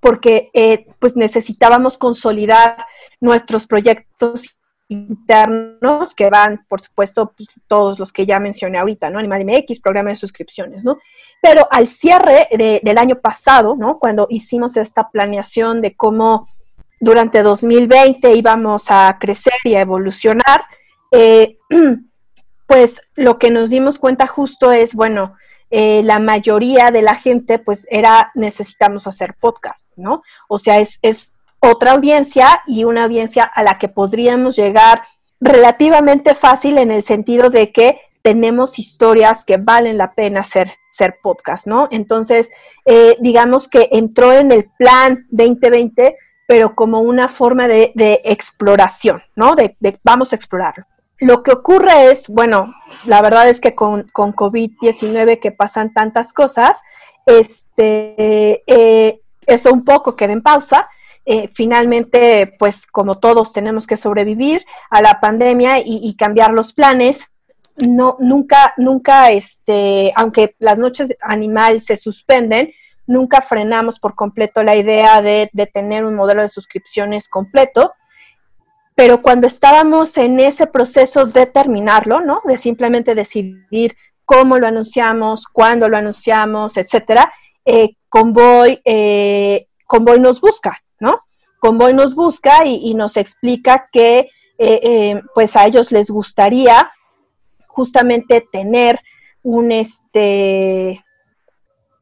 porque 0.00 0.50
eh, 0.52 0.86
pues 0.98 1.14
necesitábamos 1.14 1.96
consolidar 1.96 2.84
nuestros 3.20 3.68
proyectos 3.68 4.56
internos 4.92 6.14
que 6.14 6.30
van, 6.30 6.64
por 6.68 6.80
supuesto, 6.80 7.32
pues, 7.36 7.48
todos 7.66 7.98
los 7.98 8.12
que 8.12 8.26
ya 8.26 8.38
mencioné 8.38 8.78
ahorita, 8.78 9.10
¿no? 9.10 9.18
Animal 9.18 9.44
MX, 9.44 9.80
programa 9.80 10.10
de 10.10 10.16
suscripciones, 10.16 10.84
¿no? 10.84 10.98
Pero 11.40 11.66
al 11.70 11.88
cierre 11.88 12.48
del 12.82 12.98
año 12.98 13.16
pasado, 13.16 13.74
¿no? 13.76 13.98
Cuando 13.98 14.26
hicimos 14.30 14.76
esta 14.76 15.10
planeación 15.10 15.80
de 15.80 15.96
cómo 15.96 16.48
durante 17.00 17.42
2020 17.42 18.34
íbamos 18.34 18.84
a 18.88 19.16
crecer 19.18 19.54
y 19.64 19.74
a 19.74 19.80
evolucionar, 19.80 20.62
eh, 21.10 21.58
pues 22.66 23.00
lo 23.16 23.38
que 23.38 23.50
nos 23.50 23.70
dimos 23.70 23.98
cuenta 23.98 24.28
justo 24.28 24.70
es, 24.70 24.94
bueno, 24.94 25.34
eh, 25.70 26.02
la 26.04 26.20
mayoría 26.20 26.90
de 26.90 27.02
la 27.02 27.16
gente, 27.16 27.58
pues 27.58 27.86
era, 27.90 28.30
necesitamos 28.34 29.06
hacer 29.06 29.34
podcast, 29.40 29.86
¿no? 29.96 30.22
O 30.46 30.58
sea, 30.58 30.78
es, 30.78 30.98
es 31.02 31.34
otra 31.62 31.92
audiencia 31.92 32.62
y 32.66 32.84
una 32.84 33.04
audiencia 33.04 33.44
a 33.44 33.62
la 33.62 33.78
que 33.78 33.88
podríamos 33.88 34.56
llegar 34.56 35.02
relativamente 35.40 36.34
fácil 36.34 36.76
en 36.78 36.90
el 36.90 37.04
sentido 37.04 37.50
de 37.50 37.72
que 37.72 38.00
tenemos 38.22 38.78
historias 38.78 39.44
que 39.44 39.56
valen 39.56 39.96
la 39.96 40.12
pena 40.12 40.42
ser, 40.42 40.72
ser 40.90 41.18
podcast, 41.22 41.66
¿no? 41.66 41.88
Entonces, 41.90 42.50
eh, 42.84 43.16
digamos 43.20 43.68
que 43.68 43.88
entró 43.92 44.32
en 44.32 44.52
el 44.52 44.70
plan 44.76 45.26
2020, 45.30 46.16
pero 46.46 46.74
como 46.74 47.00
una 47.00 47.28
forma 47.28 47.68
de, 47.68 47.92
exploración, 48.24 49.22
¿no? 49.36 49.54
De, 49.54 49.76
vamos 50.04 50.32
a 50.32 50.36
explorarlo. 50.36 50.84
Lo 51.18 51.44
que 51.44 51.52
ocurre 51.52 52.10
es, 52.10 52.28
bueno, 52.28 52.74
la 53.06 53.22
verdad 53.22 53.48
es 53.48 53.60
que 53.60 53.76
con, 53.76 54.08
con 54.12 54.34
COVID-19 54.34 55.38
que 55.40 55.52
pasan 55.52 55.92
tantas 55.92 56.32
cosas, 56.32 56.80
este, 57.26 58.62
eh, 58.66 59.20
eso 59.46 59.72
un 59.72 59.84
poco 59.84 60.16
queda 60.16 60.32
en 60.32 60.42
pausa 60.42 60.88
eh, 61.24 61.50
finalmente, 61.54 62.54
pues 62.58 62.86
como 62.86 63.18
todos 63.18 63.52
tenemos 63.52 63.86
que 63.86 63.96
sobrevivir 63.96 64.64
a 64.90 65.02
la 65.02 65.20
pandemia 65.20 65.78
y, 65.84 66.14
cambiar 66.16 66.52
los 66.52 66.72
planes, 66.72 67.26
no, 67.76 68.16
nunca, 68.18 68.74
nunca, 68.76 69.30
este, 69.30 70.12
aunque 70.14 70.54
las 70.58 70.78
noches 70.78 71.14
animal 71.20 71.80
se 71.80 71.96
suspenden, 71.96 72.72
nunca 73.06 73.40
frenamos 73.40 73.98
por 73.98 74.14
completo 74.14 74.62
la 74.62 74.76
idea 74.76 75.22
de, 75.22 75.48
de 75.52 75.66
tener 75.66 76.04
un 76.04 76.14
modelo 76.14 76.42
de 76.42 76.48
suscripciones 76.48 77.28
completo 77.28 77.92
pero 78.94 79.22
cuando 79.22 79.46
estábamos 79.46 80.16
en 80.18 80.38
ese 80.38 80.66
proceso 80.66 81.24
de 81.24 81.46
terminarlo, 81.46 82.20
¿no? 82.20 82.42
De 82.44 82.58
simplemente 82.58 83.14
decidir 83.14 83.96
cómo 84.24 84.58
lo 84.58 84.66
anunciamos, 84.66 85.46
cuándo 85.46 85.88
lo 85.88 85.96
anunciamos, 85.96 86.76
etcétera, 86.76 87.32
eh, 87.64 87.96
Convoy, 88.08 88.80
eh, 88.84 89.66
Convoy 89.86 90.20
nos 90.20 90.40
busca, 90.40 90.82
¿no? 91.02 91.20
Convoy 91.58 91.92
nos 91.92 92.14
busca 92.14 92.64
y, 92.64 92.94
nos 92.94 93.16
explica 93.16 93.88
que 93.92 94.30
eh, 94.58 94.80
eh, 94.82 95.22
pues 95.34 95.56
a 95.56 95.66
ellos 95.66 95.92
les 95.92 96.10
gustaría 96.10 96.90
justamente 97.66 98.46
tener 98.52 99.00
un 99.42 99.72
este 99.72 101.04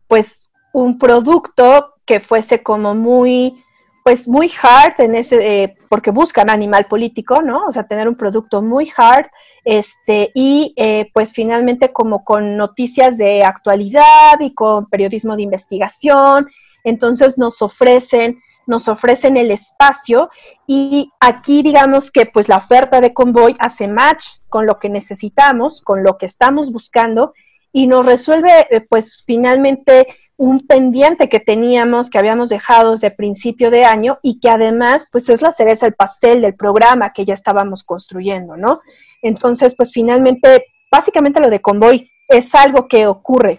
pues 0.06 0.50
un 0.72 0.98
producto 0.98 1.94
que 2.04 2.20
fuese 2.20 2.62
como 2.62 2.94
muy 2.94 3.64
pues 4.04 4.26
muy 4.26 4.50
hard 4.62 4.94
en 4.98 5.14
ese, 5.14 5.62
eh, 5.62 5.76
porque 5.88 6.10
buscan 6.10 6.48
animal 6.48 6.86
político, 6.86 7.42
¿no? 7.42 7.66
O 7.66 7.72
sea, 7.72 7.86
tener 7.86 8.08
un 8.08 8.16
producto 8.16 8.62
muy 8.62 8.90
hard, 8.96 9.26
este, 9.62 10.30
y 10.34 10.74
pues 11.12 11.34
finalmente 11.34 11.92
como 11.92 12.24
con 12.24 12.56
noticias 12.56 13.18
de 13.18 13.44
actualidad 13.44 14.40
y 14.40 14.54
con 14.54 14.88
periodismo 14.88 15.36
de 15.36 15.42
investigación, 15.42 16.48
entonces 16.82 17.36
nos 17.36 17.60
ofrecen 17.60 18.40
nos 18.70 18.88
ofrecen 18.88 19.36
el 19.36 19.50
espacio 19.50 20.30
y 20.66 21.10
aquí 21.20 21.62
digamos 21.62 22.10
que 22.10 22.24
pues 22.24 22.48
la 22.48 22.56
oferta 22.56 23.00
de 23.00 23.12
Convoy 23.12 23.56
hace 23.58 23.88
match 23.88 24.38
con 24.48 24.64
lo 24.64 24.78
que 24.78 24.88
necesitamos, 24.88 25.82
con 25.82 26.02
lo 26.02 26.16
que 26.16 26.26
estamos 26.26 26.72
buscando 26.72 27.34
y 27.72 27.86
nos 27.86 28.06
resuelve 28.06 28.66
eh, 28.70 28.80
pues 28.80 29.22
finalmente 29.26 30.06
un 30.36 30.60
pendiente 30.60 31.28
que 31.28 31.40
teníamos, 31.40 32.08
que 32.08 32.18
habíamos 32.18 32.48
dejado 32.48 32.92
desde 32.92 33.10
principio 33.10 33.70
de 33.70 33.84
año 33.84 34.18
y 34.22 34.40
que 34.40 34.48
además, 34.48 35.06
pues 35.12 35.28
es 35.28 35.42
la 35.42 35.52
cereza 35.52 35.86
el 35.86 35.94
pastel 35.94 36.40
del 36.40 36.54
programa 36.54 37.12
que 37.12 37.24
ya 37.24 37.34
estábamos 37.34 37.84
construyendo, 37.84 38.56
¿no? 38.56 38.80
Entonces, 39.20 39.74
pues 39.76 39.92
finalmente, 39.92 40.64
básicamente 40.90 41.40
lo 41.40 41.50
de 41.50 41.60
Convoy 41.60 42.10
es 42.28 42.54
algo 42.54 42.88
que 42.88 43.06
ocurre, 43.06 43.58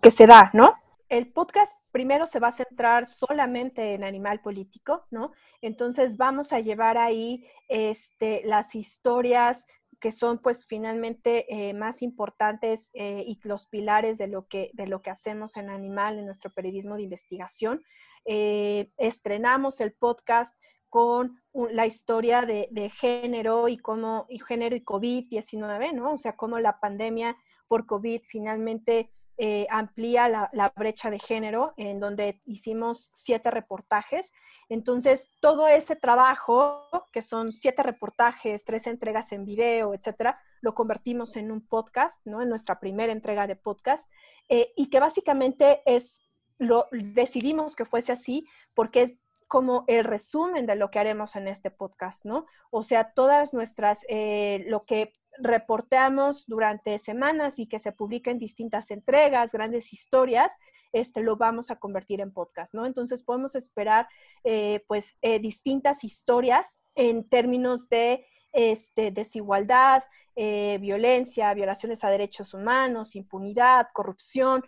que 0.00 0.10
se 0.10 0.26
da, 0.26 0.50
¿no? 0.54 0.74
El 1.08 1.26
podcast 1.26 1.72
primero 1.92 2.26
se 2.26 2.40
va 2.40 2.48
a 2.48 2.52
centrar 2.52 3.08
solamente 3.08 3.94
en 3.94 4.02
animal 4.02 4.40
político, 4.40 5.06
¿no? 5.10 5.32
Entonces 5.60 6.16
vamos 6.16 6.52
a 6.52 6.60
llevar 6.60 6.98
ahí 6.98 7.46
este, 7.68 8.42
las 8.44 8.74
historias 8.74 9.66
que 10.00 10.10
son 10.10 10.38
pues 10.38 10.66
finalmente 10.66 11.46
eh, 11.48 11.74
más 11.74 12.02
importantes 12.02 12.90
eh, 12.92 13.22
y 13.24 13.38
los 13.44 13.68
pilares 13.68 14.18
de 14.18 14.26
lo, 14.26 14.48
que, 14.48 14.70
de 14.72 14.88
lo 14.88 15.00
que 15.00 15.10
hacemos 15.10 15.56
en 15.56 15.70
Animal, 15.70 16.18
en 16.18 16.26
nuestro 16.26 16.50
periodismo 16.50 16.96
de 16.96 17.02
investigación. 17.02 17.84
Eh, 18.24 18.90
estrenamos 18.96 19.80
el 19.80 19.92
podcast 19.92 20.56
con 20.88 21.40
la 21.52 21.86
historia 21.86 22.42
de, 22.42 22.68
de, 22.72 22.90
género 22.90 23.68
y 23.68 23.78
cómo, 23.78 24.26
y 24.28 24.40
género 24.40 24.74
y 24.74 24.84
COVID-19, 24.84 25.92
¿no? 25.94 26.12
O 26.12 26.16
sea, 26.16 26.34
cómo 26.34 26.58
la 26.58 26.80
pandemia 26.80 27.36
por 27.68 27.86
COVID 27.86 28.22
finalmente 28.26 29.10
eh, 29.38 29.66
amplía 29.70 30.28
la, 30.28 30.72
brecha 30.76 31.10
de 31.10 31.18
género, 31.18 31.72
en 31.76 32.00
donde 32.00 32.40
hicimos 32.44 33.10
siete 33.14 33.50
reportajes. 33.50 34.32
Entonces, 34.68 35.30
todo 35.40 35.68
ese 35.68 35.96
trabajo, 35.96 36.88
que 37.12 37.22
son 37.22 37.52
siete 37.52 37.82
reportajes, 37.82 38.64
tres 38.64 38.86
entregas 38.86 39.32
en 39.32 39.44
video, 39.44 39.94
etcétera, 39.94 40.38
lo 40.60 40.74
convertimos 40.74 41.36
en 41.36 41.50
un 41.50 41.66
podcast, 41.66 42.20
¿no? 42.24 42.42
En 42.42 42.48
nuestra 42.48 42.78
primera 42.78 43.12
entrega 43.12 43.46
de 43.46 43.56
podcast, 43.56 44.10
eh, 44.48 44.72
y 44.76 44.90
que 44.90 45.00
básicamente 45.00 45.82
es, 45.86 46.20
lo 46.58 46.88
decidimos 46.92 47.74
que 47.74 47.84
fuese 47.84 48.12
así 48.12 48.46
porque 48.74 49.02
es 49.02 49.16
como 49.48 49.84
el 49.86 50.04
resumen 50.04 50.64
de 50.64 50.76
lo 50.76 50.90
que 50.90 50.98
haremos 50.98 51.36
en 51.36 51.46
este 51.46 51.70
podcast, 51.70 52.24
¿no? 52.24 52.46
O 52.70 52.82
sea, 52.82 53.12
todas 53.12 53.52
nuestras, 53.52 54.00
eh, 54.08 54.64
lo 54.66 54.84
que 54.84 55.12
reporteamos 55.38 56.44
durante 56.46 56.98
semanas 56.98 57.58
y 57.58 57.66
que 57.66 57.78
se 57.78 57.92
publiquen 57.92 58.38
distintas 58.38 58.90
entregas, 58.90 59.52
grandes 59.52 59.92
historias, 59.92 60.52
este, 60.92 61.22
lo 61.22 61.36
vamos 61.36 61.70
a 61.70 61.76
convertir 61.76 62.20
en 62.20 62.32
podcast, 62.32 62.74
¿no? 62.74 62.84
Entonces 62.84 63.22
podemos 63.22 63.54
esperar, 63.54 64.08
eh, 64.44 64.84
pues, 64.86 65.14
eh, 65.22 65.38
distintas 65.38 66.04
historias 66.04 66.82
en 66.94 67.28
términos 67.28 67.88
de 67.88 68.26
este, 68.52 69.10
desigualdad, 69.10 70.04
eh, 70.36 70.78
violencia, 70.80 71.52
violaciones 71.54 72.04
a 72.04 72.10
derechos 72.10 72.52
humanos, 72.52 73.16
impunidad, 73.16 73.88
corrupción, 73.92 74.64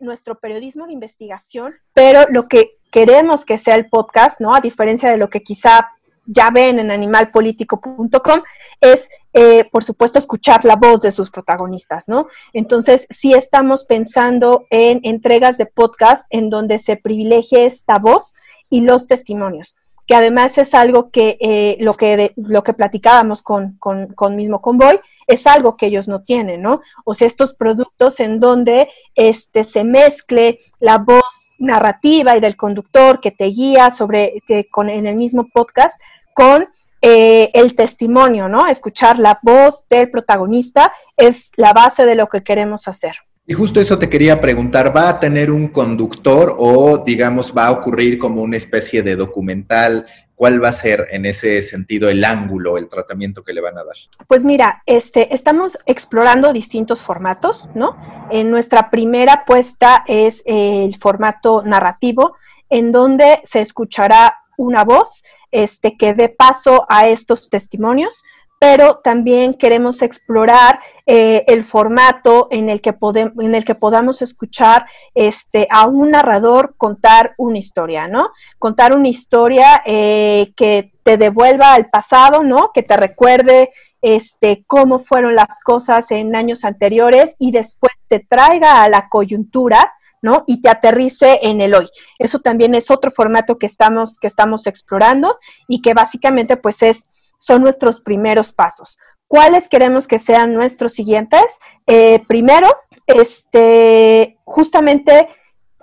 nuestro 0.00 0.40
periodismo 0.40 0.86
de 0.86 0.94
investigación, 0.94 1.74
pero 1.92 2.20
lo 2.30 2.48
que 2.48 2.78
queremos 2.90 3.44
que 3.44 3.58
sea 3.58 3.74
el 3.74 3.90
podcast, 3.90 4.40
¿no? 4.40 4.54
A 4.54 4.60
diferencia 4.62 5.10
de 5.10 5.18
lo 5.18 5.28
que 5.28 5.42
quizá 5.42 5.90
ya 6.26 6.50
ven 6.50 6.78
en 6.78 6.90
animalpolitico.com, 6.90 8.40
es, 8.80 9.08
eh, 9.32 9.64
por 9.70 9.84
supuesto, 9.84 10.18
escuchar 10.18 10.64
la 10.64 10.76
voz 10.76 11.02
de 11.02 11.12
sus 11.12 11.30
protagonistas, 11.30 12.08
¿no? 12.08 12.28
Entonces, 12.52 13.06
sí 13.10 13.32
estamos 13.32 13.84
pensando 13.84 14.66
en 14.70 15.00
entregas 15.02 15.58
de 15.58 15.66
podcast 15.66 16.26
en 16.30 16.50
donde 16.50 16.78
se 16.78 16.96
privilegie 16.96 17.66
esta 17.66 17.98
voz 17.98 18.34
y 18.70 18.82
los 18.82 19.06
testimonios, 19.06 19.76
que 20.06 20.14
además 20.14 20.58
es 20.58 20.74
algo 20.74 21.10
que, 21.10 21.38
eh, 21.40 21.76
lo, 21.80 21.94
que 21.94 22.32
lo 22.36 22.62
que 22.62 22.74
platicábamos 22.74 23.42
con, 23.42 23.76
con, 23.78 24.08
con 24.08 24.36
mismo 24.36 24.60
Convoy, 24.60 25.00
es 25.26 25.46
algo 25.46 25.76
que 25.76 25.86
ellos 25.86 26.08
no 26.08 26.22
tienen, 26.22 26.62
¿no? 26.62 26.80
O 27.04 27.14
sea, 27.14 27.26
estos 27.26 27.54
productos 27.54 28.20
en 28.20 28.40
donde 28.40 28.88
este, 29.14 29.64
se 29.64 29.84
mezcle 29.84 30.58
la 30.78 30.98
voz 30.98 31.22
narrativa 31.58 32.36
y 32.36 32.40
del 32.40 32.56
conductor 32.56 33.20
que 33.20 33.30
te 33.30 33.46
guía 33.46 33.90
sobre 33.90 34.42
que 34.46 34.68
con 34.68 34.88
en 34.90 35.06
el 35.06 35.16
mismo 35.16 35.48
podcast 35.52 36.00
con 36.34 36.68
eh, 37.02 37.50
el 37.54 37.74
testimonio, 37.74 38.48
¿no? 38.48 38.66
Escuchar 38.66 39.18
la 39.18 39.38
voz 39.42 39.84
del 39.88 40.10
protagonista 40.10 40.92
es 41.16 41.50
la 41.56 41.72
base 41.72 42.04
de 42.04 42.14
lo 42.14 42.28
que 42.28 42.42
queremos 42.42 42.88
hacer. 42.88 43.16
Y 43.46 43.54
justo 43.54 43.80
eso 43.80 43.96
te 43.96 44.08
quería 44.10 44.40
preguntar, 44.40 44.94
¿va 44.96 45.08
a 45.08 45.20
tener 45.20 45.52
un 45.52 45.68
conductor 45.68 46.56
o 46.58 46.98
digamos 46.98 47.54
va 47.56 47.68
a 47.68 47.70
ocurrir 47.70 48.18
como 48.18 48.42
una 48.42 48.56
especie 48.56 49.04
de 49.04 49.14
documental? 49.14 50.06
¿Cuál 50.36 50.62
va 50.62 50.68
a 50.68 50.72
ser 50.74 51.08
en 51.10 51.24
ese 51.24 51.62
sentido 51.62 52.10
el 52.10 52.22
ángulo, 52.22 52.76
el 52.76 52.88
tratamiento 52.88 53.42
que 53.42 53.54
le 53.54 53.62
van 53.62 53.78
a 53.78 53.84
dar? 53.84 53.96
Pues 54.28 54.44
mira, 54.44 54.82
este, 54.84 55.34
estamos 55.34 55.78
explorando 55.86 56.52
distintos 56.52 57.00
formatos, 57.00 57.68
¿no? 57.74 57.96
En 58.30 58.50
nuestra 58.50 58.90
primera 58.90 59.32
apuesta 59.32 60.04
es 60.06 60.42
el 60.44 60.94
formato 60.96 61.62
narrativo, 61.62 62.36
en 62.68 62.92
donde 62.92 63.40
se 63.44 63.62
escuchará 63.62 64.40
una 64.58 64.84
voz 64.84 65.24
este, 65.50 65.96
que 65.96 66.12
dé 66.12 66.28
paso 66.28 66.84
a 66.88 67.08
estos 67.08 67.48
testimonios, 67.48 68.22
pero 68.58 69.00
también 69.04 69.54
queremos 69.54 70.00
explorar 70.02 70.80
eh, 71.04 71.44
el 71.46 71.64
formato 71.64 72.48
en 72.50 72.70
el, 72.70 72.80
que 72.80 72.94
en 73.38 73.54
el 73.54 73.64
que 73.64 73.74
podamos 73.74 74.22
escuchar 74.22 74.86
este, 75.14 75.68
a 75.70 75.86
un 75.86 76.12
narrador 76.12 76.74
contar 76.78 77.34
una 77.36 77.58
historia, 77.58 78.08
¿no? 78.08 78.30
Contar 78.58 78.96
una 78.96 79.08
historia 79.08 79.82
eh, 79.84 80.52
que 80.56 80.92
te 81.02 81.18
devuelva 81.18 81.74
al 81.74 81.90
pasado, 81.90 82.42
¿no? 82.42 82.70
Que 82.72 82.82
te 82.82 82.96
recuerde 82.96 83.70
este, 84.00 84.64
cómo 84.66 85.00
fueron 85.00 85.34
las 85.34 85.62
cosas 85.62 86.10
en 86.10 86.34
años 86.34 86.64
anteriores 86.64 87.36
y 87.38 87.50
después 87.50 87.92
te 88.08 88.20
traiga 88.20 88.82
a 88.82 88.88
la 88.88 89.08
coyuntura 89.08 89.92
¿no? 90.22 90.42
Y 90.46 90.60
te 90.60 90.68
aterrice 90.68 91.38
en 91.42 91.60
el 91.60 91.74
hoy. 91.74 91.88
Eso 92.18 92.40
también 92.40 92.74
es 92.74 92.90
otro 92.90 93.12
formato 93.12 93.58
que 93.58 93.66
estamos, 93.66 94.18
que 94.18 94.26
estamos 94.26 94.66
explorando 94.66 95.38
y 95.68 95.82
que 95.82 95.94
básicamente 95.94 96.56
pues 96.56 96.82
es, 96.82 97.06
son 97.38 97.62
nuestros 97.62 98.00
primeros 98.00 98.52
pasos. 98.52 98.98
¿Cuáles 99.28 99.68
queremos 99.68 100.06
que 100.06 100.18
sean 100.18 100.52
nuestros 100.52 100.92
siguientes? 100.92 101.44
Eh, 101.86 102.22
primero, 102.28 102.68
este, 103.06 104.38
justamente 104.44 105.28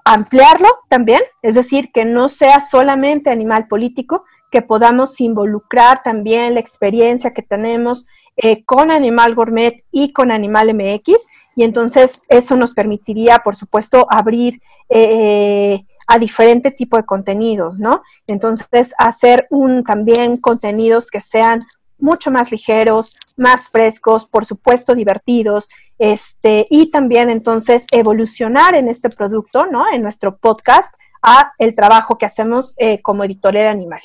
ampliarlo 0.06 0.70
también, 0.90 1.22
es 1.42 1.56
decir, 1.56 1.92
que 1.92 2.06
no 2.06 2.30
sea 2.30 2.60
solamente 2.62 3.30
animal 3.30 3.68
político, 3.68 4.26
que 4.52 4.62
podamos 4.62 5.20
involucrar 5.20 6.04
también 6.04 6.54
la 6.54 6.60
experiencia 6.60 7.34
que 7.34 7.42
tenemos 7.42 8.06
eh, 8.38 8.64
con 8.64 8.92
Animal 8.92 9.36
Gourmet 9.36 9.84
y 9.92 10.12
con 10.12 10.32
Animal 10.32 10.74
MX 10.74 11.30
y 11.56 11.64
entonces 11.64 12.24
eso 12.30 12.56
nos 12.56 12.74
permitiría, 12.74 13.40
por 13.40 13.56
supuesto, 13.56 14.08
abrir 14.10 14.62
eh, 14.90 15.86
a 16.08 16.20
diferente 16.20 16.72
tipo 16.72 16.98
de 16.98 17.06
contenidos, 17.06 17.80
¿no? 17.80 18.02
Entonces, 18.28 18.94
hacer 18.98 19.48
un, 19.50 19.84
también 19.84 20.38
contenidos 20.38 21.12
que 21.12 21.22
sean 21.22 21.60
mucho 22.00 22.32
más 22.32 22.52
ligeros, 22.52 23.16
más 23.38 23.70
frescos, 23.70 24.26
por 24.26 24.46
supuesto 24.46 24.96
divertidos, 24.96 25.70
este, 26.00 26.66
y 26.70 26.90
también 26.92 27.30
entonces 27.30 27.86
evolucionar 27.92 28.76
en 28.76 28.90
este 28.90 29.10
producto, 29.10 29.66
¿no? 29.68 29.86
En 29.92 30.02
nuestro 30.02 30.36
podcast 30.36 30.94
a 31.22 31.54
el 31.60 31.76
trabajo 31.76 32.18
que 32.18 32.26
hacemos 32.26 32.74
eh, 32.78 33.00
como 33.02 33.24
editorial 33.24 33.68
animal. 33.68 34.02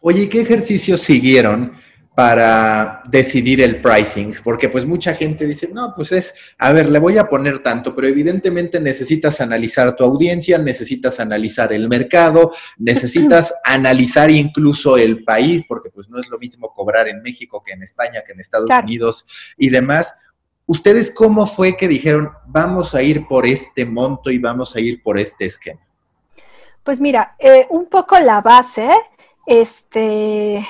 Oye, 0.00 0.28
¿qué 0.28 0.40
ejercicios 0.40 1.02
siguieron 1.02 1.76
para 2.16 3.02
decidir 3.04 3.60
el 3.60 3.82
pricing, 3.82 4.36
porque 4.42 4.70
pues 4.70 4.86
mucha 4.86 5.12
gente 5.12 5.46
dice, 5.46 5.68
no, 5.70 5.92
pues 5.94 6.12
es, 6.12 6.34
a 6.56 6.72
ver, 6.72 6.88
le 6.88 6.98
voy 6.98 7.18
a 7.18 7.28
poner 7.28 7.62
tanto, 7.62 7.94
pero 7.94 8.08
evidentemente 8.08 8.80
necesitas 8.80 9.42
analizar 9.42 9.94
tu 9.94 10.02
audiencia, 10.02 10.56
necesitas 10.56 11.20
analizar 11.20 11.74
el 11.74 11.90
mercado, 11.90 12.54
necesitas 12.78 13.52
analizar 13.62 14.30
incluso 14.30 14.96
el 14.96 15.24
país, 15.24 15.66
porque 15.68 15.90
pues 15.90 16.08
no 16.08 16.18
es 16.18 16.30
lo 16.30 16.38
mismo 16.38 16.72
cobrar 16.72 17.06
en 17.06 17.20
México 17.20 17.62
que 17.62 17.74
en 17.74 17.82
España, 17.82 18.22
que 18.26 18.32
en 18.32 18.40
Estados 18.40 18.70
Unidos 18.82 19.26
y 19.58 19.68
demás. 19.68 20.14
¿Ustedes 20.64 21.10
cómo 21.10 21.46
fue 21.46 21.76
que 21.76 21.86
dijeron, 21.86 22.30
vamos 22.46 22.94
a 22.94 23.02
ir 23.02 23.26
por 23.26 23.46
este 23.46 23.84
monto 23.84 24.30
y 24.30 24.38
vamos 24.38 24.74
a 24.74 24.80
ir 24.80 25.02
por 25.02 25.18
este 25.18 25.44
esquema? 25.44 25.82
Pues 26.82 26.98
mira, 26.98 27.36
eh, 27.38 27.66
un 27.68 27.90
poco 27.90 28.18
la 28.18 28.40
base, 28.40 28.88
este 29.46 30.66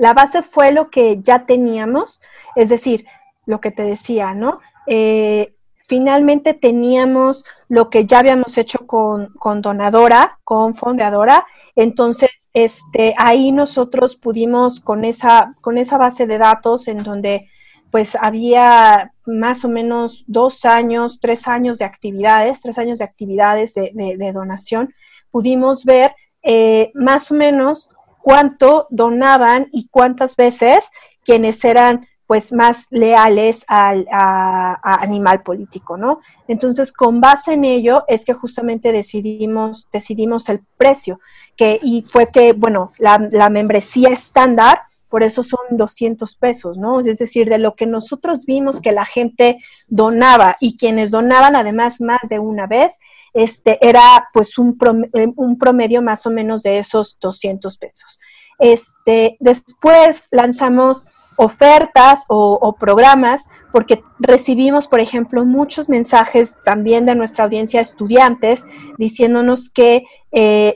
la 0.00 0.14
base 0.14 0.42
fue 0.42 0.72
lo 0.72 0.88
que 0.88 1.20
ya 1.22 1.44
teníamos, 1.44 2.22
es 2.56 2.70
decir, 2.70 3.04
lo 3.44 3.60
que 3.60 3.70
te 3.70 3.82
decía, 3.82 4.32
¿no? 4.32 4.60
Eh, 4.86 5.54
finalmente 5.86 6.54
teníamos 6.54 7.44
lo 7.68 7.90
que 7.90 8.06
ya 8.06 8.20
habíamos 8.20 8.56
hecho 8.56 8.86
con, 8.86 9.34
donadora, 9.60 10.38
con 10.42 10.72
fondeadora, 10.72 11.46
entonces 11.76 12.30
este, 12.54 13.12
ahí 13.18 13.52
nosotros 13.52 14.16
pudimos 14.16 14.80
con 14.80 15.04
esa, 15.04 15.54
con 15.60 15.76
esa 15.76 15.98
base 15.98 16.26
de 16.26 16.38
datos 16.38 16.88
en 16.88 17.04
donde 17.04 17.50
pues 17.90 18.16
había 18.18 19.12
más 19.26 19.66
o 19.66 19.68
menos 19.68 20.24
dos 20.26 20.64
años, 20.64 21.18
tres 21.20 21.46
años 21.46 21.76
de 21.76 21.84
actividades, 21.84 22.62
tres 22.62 22.78
años 22.78 23.00
de 23.00 23.04
actividades 23.04 23.74
de, 23.74 24.32
donación, 24.32 24.94
pudimos 25.30 25.84
ver 25.84 26.14
eh, 26.42 26.90
más 26.94 27.30
o 27.30 27.34
menos 27.34 27.90
cuánto 28.22 28.86
donaban 28.90 29.68
y 29.72 29.88
cuántas 29.88 30.36
veces 30.36 30.84
quienes 31.24 31.64
eran 31.64 32.06
pues 32.30 32.52
más 32.52 32.86
leales 32.90 33.64
al 33.66 34.06
animal 34.12 35.42
político, 35.42 35.96
¿no? 35.96 36.20
Entonces, 36.46 36.92
con 36.92 37.20
base 37.20 37.54
en 37.54 37.64
ello 37.64 38.04
es 38.06 38.24
que 38.24 38.34
justamente 38.34 38.92
decidimos, 38.92 39.88
decidimos 39.92 40.48
el 40.48 40.60
precio, 40.76 41.18
que, 41.56 41.80
y 41.82 42.02
fue 42.02 42.30
que, 42.30 42.52
bueno, 42.52 42.92
la, 42.98 43.18
la 43.32 43.50
membresía 43.50 44.10
estándar, 44.10 44.82
por 45.08 45.24
eso 45.24 45.42
son 45.42 45.58
200 45.70 46.36
pesos, 46.36 46.78
¿no? 46.78 47.00
Es 47.00 47.18
decir, 47.18 47.48
de 47.48 47.58
lo 47.58 47.74
que 47.74 47.86
nosotros 47.86 48.46
vimos 48.46 48.80
que 48.80 48.92
la 48.92 49.06
gente 49.06 49.56
donaba 49.88 50.56
y 50.60 50.76
quienes 50.76 51.10
donaban 51.10 51.56
además 51.56 52.00
más 52.00 52.20
de 52.28 52.38
una 52.38 52.68
vez, 52.68 53.00
este, 53.34 53.78
era 53.86 54.28
pues 54.32 54.58
un 54.58 54.76
promedio, 54.76 55.10
eh, 55.14 55.32
un 55.36 55.58
promedio 55.58 56.02
más 56.02 56.26
o 56.26 56.30
menos 56.30 56.62
de 56.62 56.78
esos 56.78 57.18
200 57.20 57.78
pesos. 57.78 58.18
Este, 58.58 59.36
después 59.40 60.28
lanzamos 60.30 61.06
ofertas 61.36 62.24
o, 62.28 62.76
programas 62.78 63.46
porque 63.72 64.02
recibimos, 64.18 64.88
por 64.88 65.00
ejemplo, 65.00 65.46
muchos 65.46 65.88
mensajes 65.88 66.54
también 66.64 67.06
de 67.06 67.14
nuestra 67.14 67.44
audiencia 67.44 67.80
estudiantes 67.80 68.64
diciéndonos 68.98 69.70
que 69.70 70.04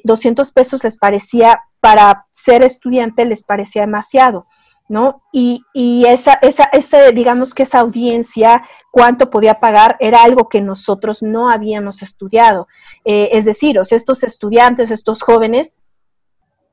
200 0.04 0.48
eh, 0.48 0.52
pesos 0.54 0.82
les 0.82 0.96
parecía, 0.96 1.60
para 1.80 2.26
ser 2.30 2.62
estudiante 2.62 3.26
les 3.26 3.44
parecía 3.44 3.82
demasiado. 3.82 4.46
¿No? 4.88 5.22
Y, 5.32 5.64
esa, 6.06 6.34
esa, 6.34 6.64
ese, 6.64 7.12
digamos 7.12 7.54
que 7.54 7.64
esa 7.64 7.80
audiencia, 7.80 8.64
cuánto 8.90 9.30
podía 9.30 9.60
pagar, 9.60 9.96
era 10.00 10.22
algo 10.22 10.48
que 10.48 10.60
nosotros 10.60 11.22
no 11.22 11.50
habíamos 11.50 12.02
estudiado. 12.02 12.68
Eh, 13.04 13.30
es 13.32 13.44
decir, 13.44 13.78
o 13.78 13.84
sea, 13.84 13.96
estos 13.96 14.22
estudiantes, 14.22 14.90
estos 14.90 15.22
jóvenes, 15.22 15.78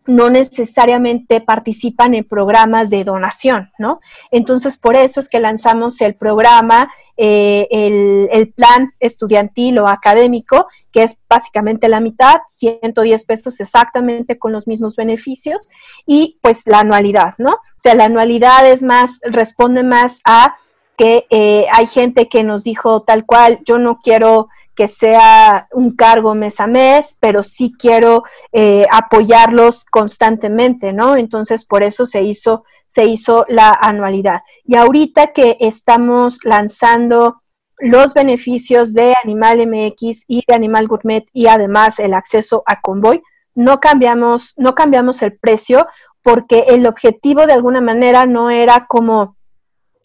no 0.08 0.30
necesariamente 0.30 1.42
participan 1.42 2.16
en 2.16 2.24
programas 2.24 2.90
de 2.90 3.04
donación, 3.04 3.72
¿no? 3.78 4.02
Entonces, 4.32 4.78
por 4.78 4.96
eso 4.96 5.20
es 5.20 5.30
que 5.30 5.40
lanzamos 5.40 6.02
el 6.02 6.16
programa, 6.16 6.92
eh, 7.18 7.68
el, 7.70 8.52
plan 8.54 8.94
estudiantil 9.00 9.78
o 9.80 9.88
académico, 9.88 10.68
que 10.92 11.04
es 11.04 11.20
básicamente 11.30 11.88
la 11.88 12.00
mitad, 12.00 12.42
110 12.50 13.26
pesos 13.26 13.60
exactamente 13.60 14.40
con 14.40 14.52
los 14.52 14.68
mismos 14.68 14.96
beneficios, 14.96 15.70
y 16.06 16.40
pues 16.42 16.66
la 16.66 16.80
anualidad, 16.80 17.36
¿no? 17.38 17.52
O 17.52 17.78
sea, 17.78 17.94
la 17.94 18.06
anualidad 18.06 18.68
es 18.68 18.82
más, 18.82 19.20
responde 19.24 19.84
más 19.84 20.22
a 20.26 20.56
que 20.98 21.26
eh, 21.30 21.66
hay 21.72 21.88
gente 21.88 22.28
que 22.28 22.44
nos 22.44 22.64
dijo 22.64 23.02
tal 23.02 23.26
cual, 23.26 23.60
yo 23.66 23.78
no 23.78 24.00
quiero 24.04 24.50
que 24.82 24.88
sea 24.88 25.68
un 25.74 25.96
cargo 25.96 26.34
mes 26.34 26.60
a 26.60 26.66
mes, 26.66 27.16
pero 27.20 27.44
sí 27.44 27.72
quiero 27.78 28.24
eh, 28.52 28.88
apoyarlos 28.90 29.86
constantemente, 29.86 30.92
¿no? 30.92 31.18
Entonces, 31.18 31.66
por 31.66 31.84
eso 31.84 32.08
se 32.08 32.24
hizo, 32.24 32.64
se 32.88 33.04
hizo 33.04 33.46
la 33.48 33.78
anualidad. 33.80 34.42
Y 34.66 34.78
ahorita 34.78 35.34
que 35.34 35.56
estamos 35.60 36.40
lanzando 36.44 37.44
los 37.78 38.16
beneficios 38.16 38.96
de 38.96 39.14
Animal 39.24 39.68
MX 39.68 40.24
y 40.28 40.44
de 40.48 40.56
Animal 40.56 40.88
Gourmet 40.88 41.28
y 41.32 41.46
además 41.46 42.00
el 42.00 42.16
acceso 42.16 42.64
a 42.66 42.82
Convoy, 42.82 43.22
no 43.54 43.80
cambiamos, 43.80 44.56
no 44.58 44.74
cambiamos 44.74 45.22
el 45.22 45.38
precio 45.38 45.86
porque 46.24 46.66
el 46.70 46.88
objetivo 46.88 47.46
de 47.46 47.54
alguna 47.54 47.82
manera 47.82 48.26
no 48.26 48.50
era 48.50 48.88
como 48.88 49.38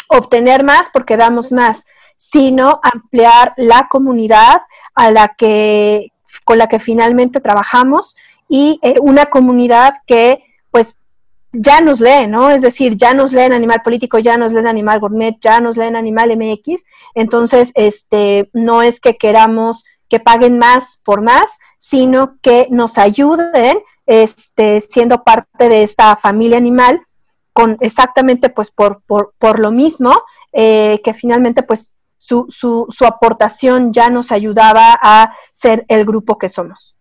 obtener 0.09 0.65
más 0.65 0.91
porque 0.93 1.17
damos 1.17 1.51
más, 1.51 1.87
sino 2.17 2.81
ampliar 2.83 3.55
la 3.57 3.89
comunidad 3.89 4.63
a 4.95 5.11
la 5.11 5.35
que, 5.37 6.13
con 6.45 6.59
la 6.59 6.69
que 6.69 6.79
finalmente 6.79 7.41
trabajamos 7.41 8.17
y 8.49 8.79
eh, 8.83 8.97
una 9.01 9.27
comunidad 9.27 9.95
que 10.07 10.43
pues 10.71 10.97
ya 11.53 11.81
nos 11.81 12.01
lee, 12.01 12.27
¿no? 12.29 12.51
Es 12.51 12.63
decir, 12.63 12.97
ya 12.97 13.15
nos 13.15 13.33
leen 13.33 13.53
Animal 13.53 13.83
Político, 13.83 14.19
ya 14.19 14.37
nos 14.37 14.53
leen 14.53 14.67
Animal 14.67 15.01
Gourmet, 15.01 15.37
ya 15.41 15.61
nos 15.61 15.77
leen 15.77 15.97
Animal 15.97 16.37
MX, 16.37 16.85
entonces 17.15 17.73
este 17.75 18.51
no 18.53 18.83
es 18.83 19.01
que 19.01 19.17
queramos 19.17 19.85
que 20.09 20.21
paguen 20.21 20.59
más 20.59 21.01
por 21.05 21.23
más, 21.23 21.59
sino 21.79 22.39
que 22.43 22.69
nos 22.71 22.99
ayuden 22.99 23.79
este, 24.07 24.81
siendo 24.81 25.25
parte 25.25 25.69
de 25.69 25.83
esta 25.83 26.17
familia 26.17 26.59
animal 26.59 27.01
con 27.53 27.77
exactamente 27.81 28.51
pues 28.51 28.71
por, 28.71 29.03
por, 29.07 29.33
por 29.39 29.59
lo 29.59 29.73
mismo 29.73 30.13
eh, 30.53 31.01
que 31.03 31.13
finalmente 31.13 31.63
pues 31.63 31.96
su, 32.19 32.47
su, 32.49 32.87
su 32.91 33.05
aportación 33.05 33.93
ya 33.93 34.11
nos 34.11 34.33
ayudaba 34.33 34.99
a 35.01 35.33
ser 35.53 35.85
el 35.89 36.05
grupo 36.05 36.39
que 36.39 36.49
somos. 36.49 36.97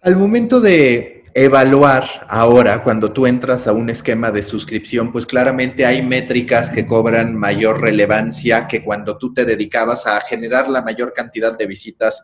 Al 0.00 0.16
momento 0.16 0.60
de 0.60 1.22
evaluar 1.34 2.26
ahora, 2.28 2.82
cuando 2.82 3.12
tú 3.12 3.26
entras 3.26 3.66
a 3.66 3.72
un 3.72 3.88
esquema 3.88 4.30
de 4.30 4.42
suscripción, 4.42 5.12
pues 5.12 5.26
claramente 5.26 5.86
hay 5.86 6.02
métricas 6.02 6.70
que 6.70 6.86
cobran 6.86 7.34
mayor 7.36 7.80
relevancia 7.80 8.66
que 8.66 8.84
cuando 8.84 9.16
tú 9.16 9.32
te 9.32 9.44
dedicabas 9.44 10.06
a 10.06 10.20
generar 10.20 10.68
la 10.68 10.82
mayor 10.82 11.12
cantidad 11.12 11.56
de 11.56 11.66
visitas 11.66 12.22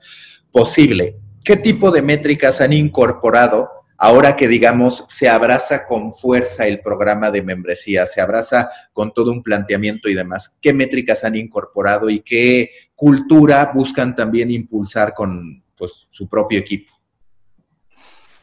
posible. 0.50 1.16
¿Qué 1.44 1.56
tipo 1.56 1.90
de 1.90 2.02
métricas 2.02 2.60
han 2.60 2.72
incorporado 2.72 3.68
ahora 3.98 4.36
que 4.36 4.46
digamos 4.46 5.04
se 5.08 5.28
abraza 5.28 5.84
con 5.86 6.12
fuerza 6.12 6.66
el 6.66 6.80
programa 6.80 7.30
de 7.30 7.42
membresía, 7.42 8.06
se 8.06 8.20
abraza 8.20 8.70
con 8.92 9.12
todo 9.12 9.32
un 9.32 9.42
planteamiento 9.42 10.08
y 10.08 10.14
demás, 10.14 10.56
¿qué 10.62 10.72
métricas 10.72 11.24
han 11.24 11.34
incorporado 11.34 12.08
y 12.08 12.20
qué 12.20 12.70
cultura 12.94 13.70
buscan 13.74 14.14
también 14.14 14.50
impulsar 14.50 15.12
con 15.12 15.62
pues, 15.76 16.06
su 16.10 16.28
propio 16.28 16.58
equipo? 16.60 16.92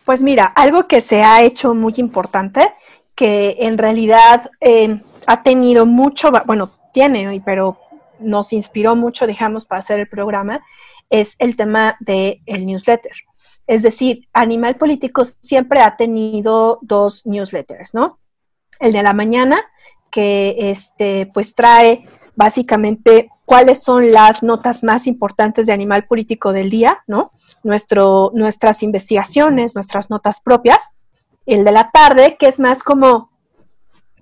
Pues 0.03 0.21
mira, 0.21 0.45
algo 0.45 0.87
que 0.87 1.01
se 1.01 1.23
ha 1.23 1.41
hecho 1.41 1.73
muy 1.73 1.93
importante, 1.97 2.73
que 3.15 3.55
en 3.59 3.77
realidad 3.77 4.51
eh, 4.59 5.01
ha 5.25 5.41
tenido 5.41 5.85
mucho, 5.85 6.29
bueno, 6.45 6.71
tiene, 6.93 7.41
pero 7.43 7.79
nos 8.19 8.53
inspiró 8.53 8.95
mucho, 8.95 9.25
digamos, 9.25 9.65
para 9.65 9.79
hacer 9.79 9.99
el 9.99 10.07
programa, 10.07 10.61
es 11.09 11.35
el 11.39 11.55
tema 11.55 11.95
del 11.99 12.41
el 12.45 12.65
newsletter. 12.65 13.11
Es 13.67 13.81
decir, 13.81 14.27
Animal 14.33 14.75
Político 14.75 15.25
siempre 15.25 15.81
ha 15.81 15.97
tenido 15.97 16.79
dos 16.81 17.25
newsletters, 17.25 17.93
¿no? 17.93 18.19
El 18.79 18.93
de 18.93 19.03
la 19.03 19.13
mañana, 19.13 19.63
que 20.11 20.55
este, 20.57 21.29
pues 21.33 21.55
trae 21.55 22.03
básicamente 22.35 23.29
cuáles 23.45 23.83
son 23.83 24.11
las 24.11 24.43
notas 24.43 24.83
más 24.83 25.07
importantes 25.07 25.65
de 25.65 25.73
Animal 25.73 26.05
Político 26.05 26.51
del 26.51 26.69
día, 26.69 27.03
¿no? 27.07 27.31
Nuestro, 27.63 28.31
nuestras 28.33 28.83
investigaciones, 28.83 29.75
nuestras 29.75 30.09
notas 30.09 30.41
propias. 30.41 30.93
El 31.45 31.63
de 31.63 31.71
la 31.71 31.91
tarde, 31.91 32.37
que 32.39 32.47
es 32.47 32.59
más 32.59 32.83
como 32.83 33.31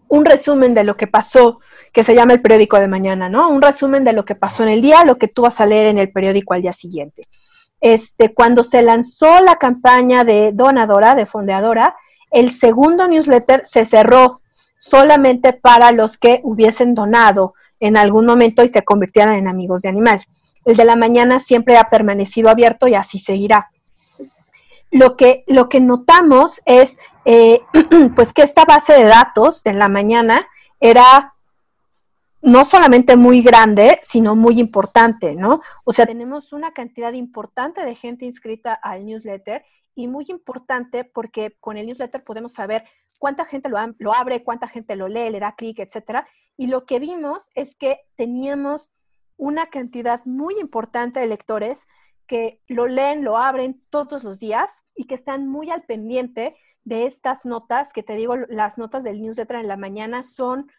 un 0.08 0.26
resumen 0.26 0.74
de 0.74 0.84
lo 0.84 0.96
que 0.96 1.08
pasó, 1.08 1.60
que 1.92 2.04
se 2.04 2.14
llama 2.14 2.34
el 2.34 2.42
periódico 2.42 2.80
de 2.80 2.88
mañana, 2.88 3.30
¿no? 3.30 3.50
Un 3.50 3.62
resumen 3.62 4.04
de 4.04 4.14
lo 4.14 4.26
que 4.26 4.36
pasó 4.36 4.64
en 4.64 4.70
el 4.70 4.82
día, 4.82 5.06
lo 5.06 5.18
que 5.18 5.28
tú 5.28 5.42
vas 5.44 5.60
a 5.60 5.66
leer 5.66 5.88
en 5.88 5.98
el 5.98 6.12
periódico 6.12 6.54
al 6.54 6.62
día 6.62 6.74
siguiente. 6.74 7.24
Este, 7.84 8.34
cuando 8.34 8.64
se 8.64 8.82
lanzó 8.82 9.42
la 9.42 9.58
campaña 9.58 10.24
de 10.24 10.52
donadora, 10.54 11.16
de 11.16 11.26
fondeadora, 11.26 11.98
el 12.32 12.52
segundo 12.52 13.10
newsletter 13.10 13.64
se 13.66 13.84
cerró 13.84 14.40
solamente 14.78 15.52
para 15.52 15.92
los 15.92 16.18
que 16.18 16.40
hubiesen 16.44 16.96
donado 16.96 17.56
en 17.82 17.98
algún 17.98 18.26
momento 18.26 18.64
y 18.64 18.70
se 18.70 18.84
convirtieran 18.84 19.36
en 19.36 19.50
amigos 19.50 19.82
de 19.82 19.90
animal. 19.90 20.26
El 20.64 20.78
de 20.78 20.86
la 20.86 20.96
mañana 20.96 21.42
siempre 21.42 21.76
ha 21.76 21.84
permanecido 21.84 22.50
abierto 22.50 22.88
y 22.88 22.96
así 22.96 23.20
seguirá. 23.20 23.70
lo 24.90 25.18
que, 25.18 25.44
lo 25.48 25.68
que 25.68 25.82
notamos 25.82 26.62
es 26.66 26.98
eh, 27.26 27.60
pues 28.16 28.32
que 28.32 28.44
esta 28.44 28.64
base 28.64 28.94
de 28.94 29.04
datos 29.04 29.62
de 29.62 29.74
la 29.74 29.90
mañana 29.90 30.48
era 30.80 31.34
no 32.44 32.66
solamente 32.66 33.16
muy 33.16 33.42
grande, 33.42 34.00
sino 34.02 34.36
muy 34.36 34.60
importante, 34.60 35.34
¿no? 35.34 35.62
O 35.86 35.94
sea, 35.94 36.06
tenemos 36.06 36.52
una 36.52 36.74
cantidad 36.74 37.14
importante 37.14 37.86
de 37.86 37.96
gente 37.96 38.26
inscrita 38.26 38.74
al 38.74 39.06
newsletter 39.06 39.64
y 39.96 40.08
muy 40.08 40.26
importante 40.28 41.06
porque 41.06 41.56
con 41.62 41.78
el 41.78 41.88
newsletter 41.88 42.24
podemos 42.24 42.54
saber 42.54 42.84
cuánta 43.18 43.46
gente 43.46 43.70
lo, 43.70 43.78
lo 43.98 44.14
abre, 44.14 44.44
cuánta 44.44 44.68
gente 44.68 44.96
lo 44.98 45.08
lee, 45.08 45.30
le 45.30 45.40
da 45.40 45.56
clic, 45.56 45.80
etcétera. 45.80 46.28
Y 46.58 46.68
lo 46.68 46.86
que 46.86 47.00
vimos 47.00 47.50
es 47.56 47.76
que 47.76 48.02
teníamos 48.18 48.92
una 49.38 49.68
cantidad 49.68 50.22
muy 50.26 50.60
importante 50.60 51.22
de 51.22 51.28
lectores 51.28 51.88
que 52.28 52.62
lo 52.68 52.88
leen, 52.88 53.24
lo 53.24 53.38
abren 53.38 53.82
todos 53.90 54.24
los 54.24 54.40
días 54.40 54.84
y 54.96 55.06
que 55.06 55.16
están 55.16 55.48
muy 55.48 55.72
al 55.72 55.84
pendiente 55.84 56.56
de 56.84 57.06
estas 57.06 57.46
notas, 57.46 57.94
que 57.94 58.04
te 58.04 58.16
digo, 58.16 58.36
las 58.36 58.78
notas 58.78 59.04
del 59.04 59.22
newsletter 59.22 59.58
en 59.58 59.68
la 59.70 59.78
mañana 59.78 60.24
son 60.24 60.70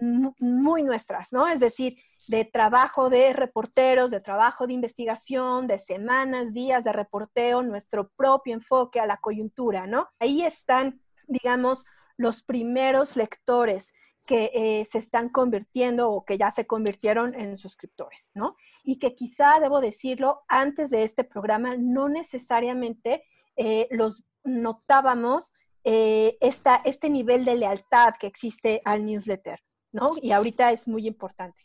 muy 0.00 0.82
nuestras, 0.82 1.32
¿no? 1.32 1.46
Es 1.48 1.60
decir, 1.60 1.96
de 2.28 2.44
trabajo 2.44 3.10
de 3.10 3.32
reporteros, 3.32 4.10
de 4.10 4.20
trabajo 4.20 4.66
de 4.66 4.72
investigación, 4.72 5.66
de 5.66 5.78
semanas, 5.78 6.52
días 6.52 6.84
de 6.84 6.92
reporteo, 6.92 7.62
nuestro 7.62 8.08
propio 8.16 8.54
enfoque 8.54 9.00
a 9.00 9.06
la 9.06 9.18
coyuntura, 9.18 9.86
¿no? 9.86 10.08
Ahí 10.18 10.42
están, 10.42 11.00
digamos, 11.26 11.84
los 12.16 12.42
primeros 12.42 13.16
lectores 13.16 13.92
que 14.26 14.50
eh, 14.54 14.84
se 14.86 14.98
están 14.98 15.28
convirtiendo 15.28 16.10
o 16.10 16.24
que 16.24 16.38
ya 16.38 16.50
se 16.50 16.66
convirtieron 16.66 17.34
en 17.34 17.56
suscriptores, 17.56 18.30
¿no? 18.34 18.56
Y 18.82 18.98
que 18.98 19.14
quizá, 19.14 19.60
debo 19.60 19.80
decirlo, 19.80 20.42
antes 20.48 20.90
de 20.90 21.04
este 21.04 21.24
programa 21.24 21.76
no 21.76 22.08
necesariamente 22.08 23.24
eh, 23.56 23.86
los 23.90 24.24
notábamos 24.42 25.52
eh, 25.84 26.38
esta, 26.40 26.76
este 26.84 27.10
nivel 27.10 27.44
de 27.44 27.56
lealtad 27.56 28.14
que 28.18 28.26
existe 28.26 28.80
al 28.84 29.04
newsletter, 29.04 29.60
¿no? 29.94 30.10
Y 30.20 30.32
ahorita 30.32 30.72
es 30.72 30.86
muy 30.86 31.06
importante. 31.06 31.56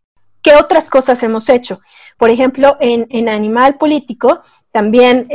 ¿Qué 0.42 0.56
otras 0.56 0.90
cosas 0.90 1.22
hemos 1.24 1.50
hecho? 1.50 1.82
Por 2.18 2.30
ejemplo, 2.30 2.78
en, 2.80 3.08
en 3.10 3.28
Animal 3.28 3.78
Político, 3.78 4.42
también, 4.72 5.28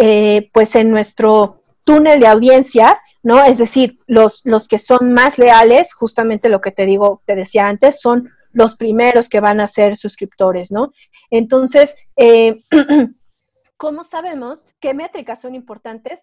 pues 0.53 0.74
en 0.76 0.90
nuestro 0.90 1.61
túnel 1.84 2.20
de 2.20 2.26
audiencia, 2.26 3.01
¿no? 3.22 3.45
Es 3.45 3.59
decir, 3.59 3.99
los, 4.07 4.40
los 4.45 4.66
que 4.68 4.78
son 4.78 5.12
más 5.12 5.38
leales, 5.38 5.92
justamente 5.92 6.49
lo 6.49 6.61
que 6.61 6.70
te 6.70 6.86
digo, 6.86 7.20
te 7.26 7.34
decía 7.34 7.68
antes, 7.68 8.01
son 8.01 8.30
los 8.53 8.76
primeros 8.76 9.28
que 9.28 9.40
van 9.40 9.61
a 9.61 9.66
ser 9.66 9.97
suscriptores, 9.97 10.70
¿no? 10.70 10.92
Entonces, 11.30 11.97
eh, 12.16 12.62
¿cómo 13.76 14.05
sabemos 14.05 14.66
qué 14.80 14.95
métricas 14.95 15.40
son 15.40 15.55
importantes? 15.55 16.22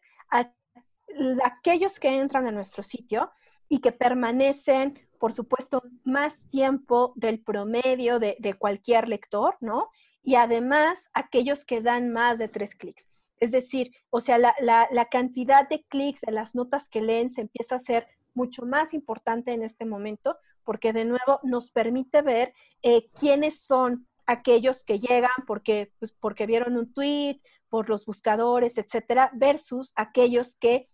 aquellos 1.43 1.99
que 1.99 2.07
entran 2.07 2.47
a 2.47 2.51
nuestro 2.51 2.83
sitio 2.83 3.31
y 3.67 3.79
que 3.79 3.91
permanecen, 3.91 4.97
por 5.21 5.33
supuesto, 5.33 5.83
más 6.03 6.41
tiempo 6.49 7.13
del 7.15 7.39
promedio 7.39 8.17
de, 8.17 8.55
cualquier 8.57 9.07
lector, 9.07 9.55
¿no? 9.61 9.89
Y 10.23 10.33
además, 10.33 11.11
aquellos 11.13 11.63
que 11.63 11.79
dan 11.79 12.11
más 12.11 12.39
de 12.39 12.47
tres 12.47 12.73
clics. 12.73 13.07
Es 13.39 13.51
decir, 13.51 13.91
o 14.09 14.19
sea, 14.19 14.39
la, 14.39 15.07
cantidad 15.11 15.69
de 15.69 15.83
clics 15.83 16.21
de 16.21 16.31
las 16.31 16.55
notas 16.55 16.89
que 16.89 17.01
leen 17.01 17.29
se 17.29 17.41
empieza 17.41 17.75
a 17.75 17.79
ser 17.79 18.07
mucho 18.33 18.65
más 18.65 18.95
importante 18.95 19.51
en 19.51 19.61
este 19.61 19.85
momento, 19.85 20.37
porque 20.63 20.91
de 20.91 21.05
nuevo 21.05 21.39
nos 21.43 21.69
permite 21.69 22.23
ver 22.23 22.53
eh, 22.81 23.07
quiénes 23.13 23.61
son 23.61 24.07
aquellos 24.25 24.83
que 24.83 24.97
llegan 24.97 25.45
porque, 25.45 25.91
pues, 25.99 26.13
porque 26.13 26.47
vieron 26.47 26.77
un 26.77 26.91
tweet, 26.91 27.39
por 27.69 27.89
los 27.89 28.07
buscadores, 28.07 28.75
etcétera, 28.75 29.29
versus 29.33 29.93
aquellos 29.95 30.55
que 30.55 30.87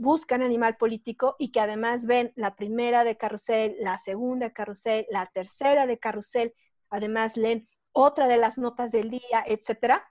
buscan 0.00 0.40
animal 0.40 0.78
político 0.78 1.36
y 1.38 1.52
que 1.52 1.60
además 1.60 2.06
ven 2.06 2.32
la 2.34 2.56
primera 2.56 3.04
de 3.04 3.18
carrusel, 3.18 3.76
la 3.80 3.98
segunda 3.98 4.46
de 4.46 4.52
carrusel, 4.54 5.06
la 5.10 5.26
tercera 5.26 5.86
de 5.86 5.98
carrusel, 5.98 6.54
además 6.88 7.36
leen 7.36 7.68
otra 7.92 8.26
de 8.26 8.38
las 8.38 8.56
notas 8.56 8.92
del 8.92 9.10
día, 9.10 9.44
etcétera. 9.46 10.10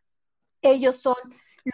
Ellos 0.61 0.97
son 0.97 1.15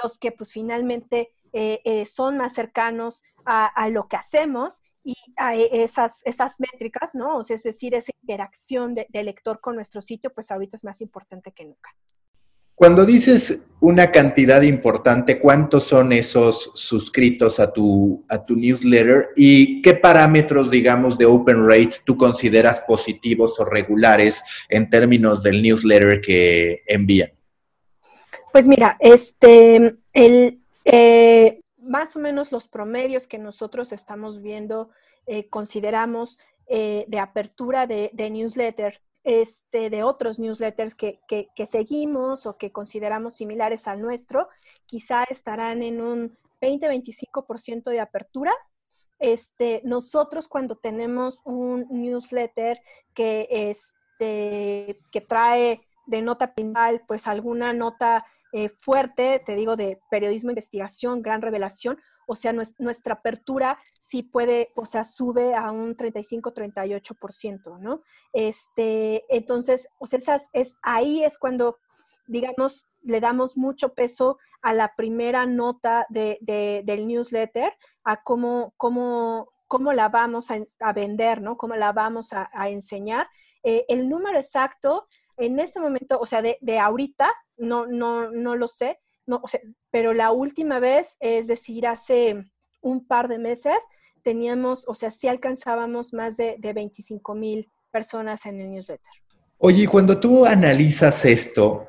los 0.01 0.17
que 0.17 0.31
pues 0.31 0.53
finalmente 0.53 1.33
eh, 1.51 1.81
eh, 1.83 2.05
son 2.05 2.37
más 2.37 2.53
cercanos 2.53 3.21
a, 3.45 3.89
lo 3.89 4.07
que 4.07 4.15
hacemos 4.15 4.81
y 5.03 5.15
a 5.35 5.55
e, 5.55 5.83
esas, 5.83 6.23
métricas, 6.59 7.15
¿no? 7.15 7.37
O 7.37 7.43
sea, 7.43 7.57
es 7.57 7.63
decir, 7.63 7.93
esa 7.95 8.11
interacción 8.21 8.95
de, 8.95 9.23
lector 9.23 9.59
con 9.59 9.75
nuestro 9.75 10.01
sitio, 10.01 10.33
pues 10.33 10.51
ahorita 10.51 10.77
es 10.77 10.85
más 10.85 11.01
importante 11.01 11.51
que 11.51 11.65
nunca. 11.65 11.93
Cuando 12.75 13.05
dices 13.05 13.65
una 13.79 14.11
cantidad 14.11 14.61
importante, 14.61 15.39
¿cuántos 15.39 15.85
son 15.85 16.11
esos 16.11 16.71
suscritos 16.73 17.59
a 17.59 17.71
tu, 17.71 18.25
a 18.29 18.45
tu 18.45 18.55
newsletter 18.55 19.29
y 19.35 19.81
qué 19.81 19.93
parámetros, 19.93 20.71
digamos, 20.71 21.17
de 21.17 21.25
open 21.25 21.67
rate 21.67 21.97
tú 22.03 22.17
consideras 22.17 22.81
positivos 22.81 23.59
o 23.59 23.65
regulares 23.65 24.43
en 24.69 24.89
términos 24.89 25.41
del 25.43 25.61
newsletter 25.61 26.21
que 26.21 26.83
envían? 26.87 27.31
Pues 28.51 28.67
mira, 28.67 28.97
este, 28.99 29.97
el, 30.13 30.59
eh, 30.85 31.61
más 31.77 32.15
o 32.15 32.19
menos 32.19 32.51
los 32.51 32.67
promedios 32.67 33.27
que 33.27 33.37
nosotros 33.37 33.91
estamos 33.91 34.41
viendo, 34.41 34.89
eh, 35.27 35.47
consideramos 35.49 36.39
eh, 36.67 37.05
de 37.07 37.19
apertura 37.19 37.85
de, 37.85 38.11
newsletter, 38.31 39.01
este, 39.25 39.89
de 39.89 40.03
otros 40.03 40.37
newsletters 40.39 40.93
que, 40.93 41.19
seguimos 41.67 42.45
o 42.45 42.57
que 42.57 42.71
consideramos 42.71 43.33
similares 43.35 43.87
al 43.87 43.99
nuestro, 43.99 44.47
quizá 44.85 45.23
estarán 45.23 45.81
en 45.81 45.99
un 45.99 46.37
20-25% 46.61 47.89
de 47.89 47.99
apertura. 47.99 48.53
Este, 49.17 49.81
nosotros 49.83 50.47
cuando 50.47 50.75
tenemos 50.75 51.41
un 51.45 51.87
newsletter 51.89 52.79
que, 53.15 53.47
este, 53.49 54.99
que 55.11 55.21
trae 55.21 55.81
de 56.05 56.21
nota 56.21 56.53
principal, 56.53 57.01
pues 57.07 57.25
alguna 57.25 57.73
nota 57.73 58.25
eh, 58.53 58.69
fuerte, 58.69 59.41
te 59.43 59.55
digo, 59.55 59.75
de 59.75 59.99
periodismo, 60.11 60.51
investigación, 60.51 61.23
gran 61.23 61.41
revelación. 61.41 61.97
O 62.27 62.35
sea, 62.35 62.53
nuestra 62.53 63.15
apertura 63.15 63.77
sí 63.99 64.23
puede, 64.23 64.71
o 64.75 64.85
sea, 64.85 65.03
sube 65.03 65.53
a 65.55 65.71
un 65.71 65.95
35-38%, 65.95 67.79
¿no? 67.79 68.01
Este, 68.33 69.23
entonces, 69.35 69.87
o 69.99 70.07
sea, 70.07 70.19
esas, 70.19 70.47
es, 70.53 70.75
ahí 70.81 71.23
es 71.23 71.37
cuando, 71.37 71.77
digamos, 72.27 72.85
le 73.01 73.19
damos 73.19 73.57
mucho 73.57 73.93
peso 73.93 74.37
a 74.61 74.73
la 74.73 74.95
primera 74.95 75.45
nota 75.45 76.05
de, 76.09 76.39
del 76.85 77.07
newsletter, 77.07 77.73
a 78.03 78.23
cómo, 78.23 78.73
cómo, 78.77 79.53
cómo 79.67 79.93
la 79.93 80.09
vamos 80.09 80.47
a, 80.51 80.93
vender, 80.93 81.41
¿no? 81.41 81.55
Cómo 81.57 81.75
la 81.75 81.91
vamos 81.91 82.33
a, 82.33 82.49
enseñar. 82.69 83.27
Eh, 83.63 83.85
el 83.89 84.09
número 84.09 84.39
exacto, 84.39 85.07
en 85.37 85.59
este 85.59 85.79
momento, 85.79 86.19
o 86.19 86.25
sea, 86.25 86.41
de, 86.41 86.57
de 86.61 86.79
ahorita, 86.79 87.31
no, 87.57 87.85
no, 87.85 88.31
no 88.31 88.55
lo 88.55 88.67
sé, 88.67 88.99
no, 89.27 89.41
pero 89.95 90.13
la 90.13 90.33
última 90.33 90.79
vez, 90.79 91.15
es 91.21 91.47
decir, 91.47 91.87
hace 91.87 92.43
un 92.81 93.07
par 93.07 93.29
de 93.29 93.37
meses, 93.37 93.77
teníamos, 94.23 94.83
o 94.89 94.93
sea, 94.93 95.09
sí 95.09 95.29
alcanzábamos 95.29 96.11
más 96.11 96.35
de, 96.35 96.57
de 96.59 96.73
25 96.73 97.33
mil 97.33 97.71
personas 97.91 98.45
en 98.45 98.59
el 98.59 98.71
newsletter. 98.71 99.09
Oye, 99.57 99.87
cuando 99.87 100.19
tú 100.19 100.45
analizas 100.45 101.23
esto, 101.23 101.87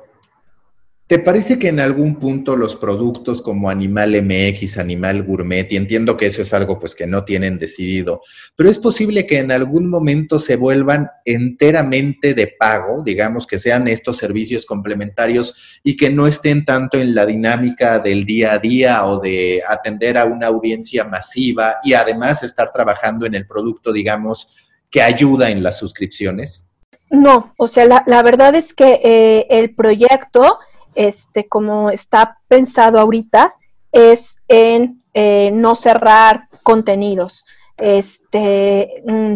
¿Te 1.07 1.19
parece 1.19 1.57
que 1.57 1.69
en 1.69 1.79
algún 1.79 2.17
punto 2.17 2.57
los 2.57 2.75
productos 2.75 3.41
como 3.41 3.69
Animal 3.69 4.21
MX, 4.21 4.77
Animal 4.77 5.23
Gourmet, 5.23 5.71
y 5.71 5.77
entiendo 5.77 6.17
que 6.17 6.25
eso 6.25 6.41
es 6.41 6.53
algo 6.53 6.77
pues 6.79 6.95
que 6.95 7.07
no 7.07 7.23
tienen 7.23 7.57
decidido, 7.57 8.21
pero 8.57 8.69
es 8.69 8.77
posible 8.77 9.25
que 9.25 9.39
en 9.39 9.53
algún 9.53 9.89
momento 9.89 10.37
se 10.37 10.57
vuelvan 10.57 11.09
enteramente 11.23 12.33
de 12.33 12.47
pago, 12.47 13.03
digamos 13.03 13.47
que 13.47 13.57
sean 13.57 13.87
estos 13.87 14.17
servicios 14.17 14.65
complementarios 14.65 15.79
y 15.81 15.95
que 15.95 16.09
no 16.09 16.27
estén 16.27 16.65
tanto 16.65 16.97
en 16.99 17.15
la 17.15 17.25
dinámica 17.25 17.99
del 17.99 18.25
día 18.25 18.51
a 18.51 18.59
día 18.59 19.05
o 19.05 19.21
de 19.21 19.61
atender 19.65 20.17
a 20.17 20.25
una 20.25 20.47
audiencia 20.47 21.05
masiva 21.05 21.77
y 21.85 21.93
además 21.93 22.43
estar 22.43 22.73
trabajando 22.73 23.25
en 23.25 23.35
el 23.35 23.47
producto, 23.47 23.93
digamos, 23.93 24.53
que 24.89 25.01
ayuda 25.01 25.51
en 25.51 25.63
las 25.63 25.77
suscripciones? 25.77 26.67
No, 27.09 27.53
o 27.57 27.69
sea, 27.69 28.03
la, 28.05 28.23
verdad 28.23 28.55
es 28.55 28.73
que 28.73 28.99
eh, 29.01 29.47
el 29.49 29.73
proyecto 29.73 30.59
este, 30.97 31.47
como 31.47 31.91
está 31.91 32.39
pensado 32.47 32.99
ahorita, 32.99 33.55
es 33.91 34.37
en 34.47 35.03
eh, 35.13 35.51
no 35.53 35.75
cerrar 35.75 36.49
contenidos. 36.63 37.45
Este, 37.77 39.03
mm, 39.05 39.35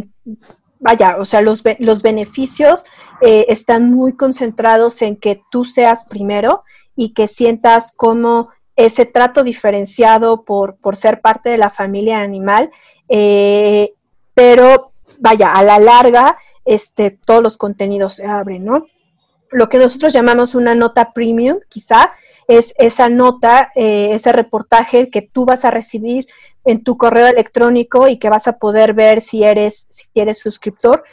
vaya, 0.80 1.18
o 1.20 1.26
sea, 1.26 1.42
los, 1.42 1.62
los 1.78 2.02
beneficios 2.02 2.84
eh, 3.22 3.46
están 3.50 3.92
muy 3.92 4.14
concentrados 4.14 5.02
en 5.04 5.16
que 5.16 5.44
tú 5.52 5.64
seas 5.64 6.06
primero 6.06 6.64
y 6.96 7.14
que 7.14 7.28
sientas 7.28 7.94
como 7.96 8.50
ese 8.76 9.06
trato 9.06 9.44
diferenciado 9.44 10.44
por, 10.44 10.78
por 10.78 10.98
ser 10.98 11.22
parte 11.22 11.50
de 11.50 11.60
la 11.60 11.70
familia 11.70 12.22
animal, 12.22 12.72
eh, 13.08 13.94
pero 14.34 14.92
vaya, 15.20 15.54
a 15.54 15.62
la 15.62 15.78
larga, 15.78 16.38
este, 16.66 17.12
todos 17.12 17.44
los 17.44 17.58
contenidos 17.58 18.16
se 18.16 18.26
abren, 18.26 18.66
¿no? 18.66 18.88
Lo 19.52 19.70
que 19.70 19.78
nosotros 19.78 20.14
llamamos 20.14 20.56
una 20.56 20.76
nota 20.76 21.12
premium, 21.14 21.60
quizá, 21.70 22.12
es 22.48 22.74
esa 22.78 23.10
nota, 23.10 23.72
eh, 23.76 24.10
ese 24.14 24.32
reportaje 24.32 25.10
que 25.10 25.22
tú 25.22 25.46
vas 25.46 25.66
a 25.66 25.72
recibir 25.72 26.28
en 26.66 26.84
tu 26.84 26.98
correo 26.98 27.28
electrónico 27.28 28.08
y 28.08 28.18
que 28.18 28.30
vas 28.30 28.48
a 28.48 28.58
poder 28.58 28.94
ver 28.94 29.22
si 29.22 29.44
eres, 29.44 29.88
si 29.90 30.08
eres 30.16 30.40
suscriptor, 30.40 31.04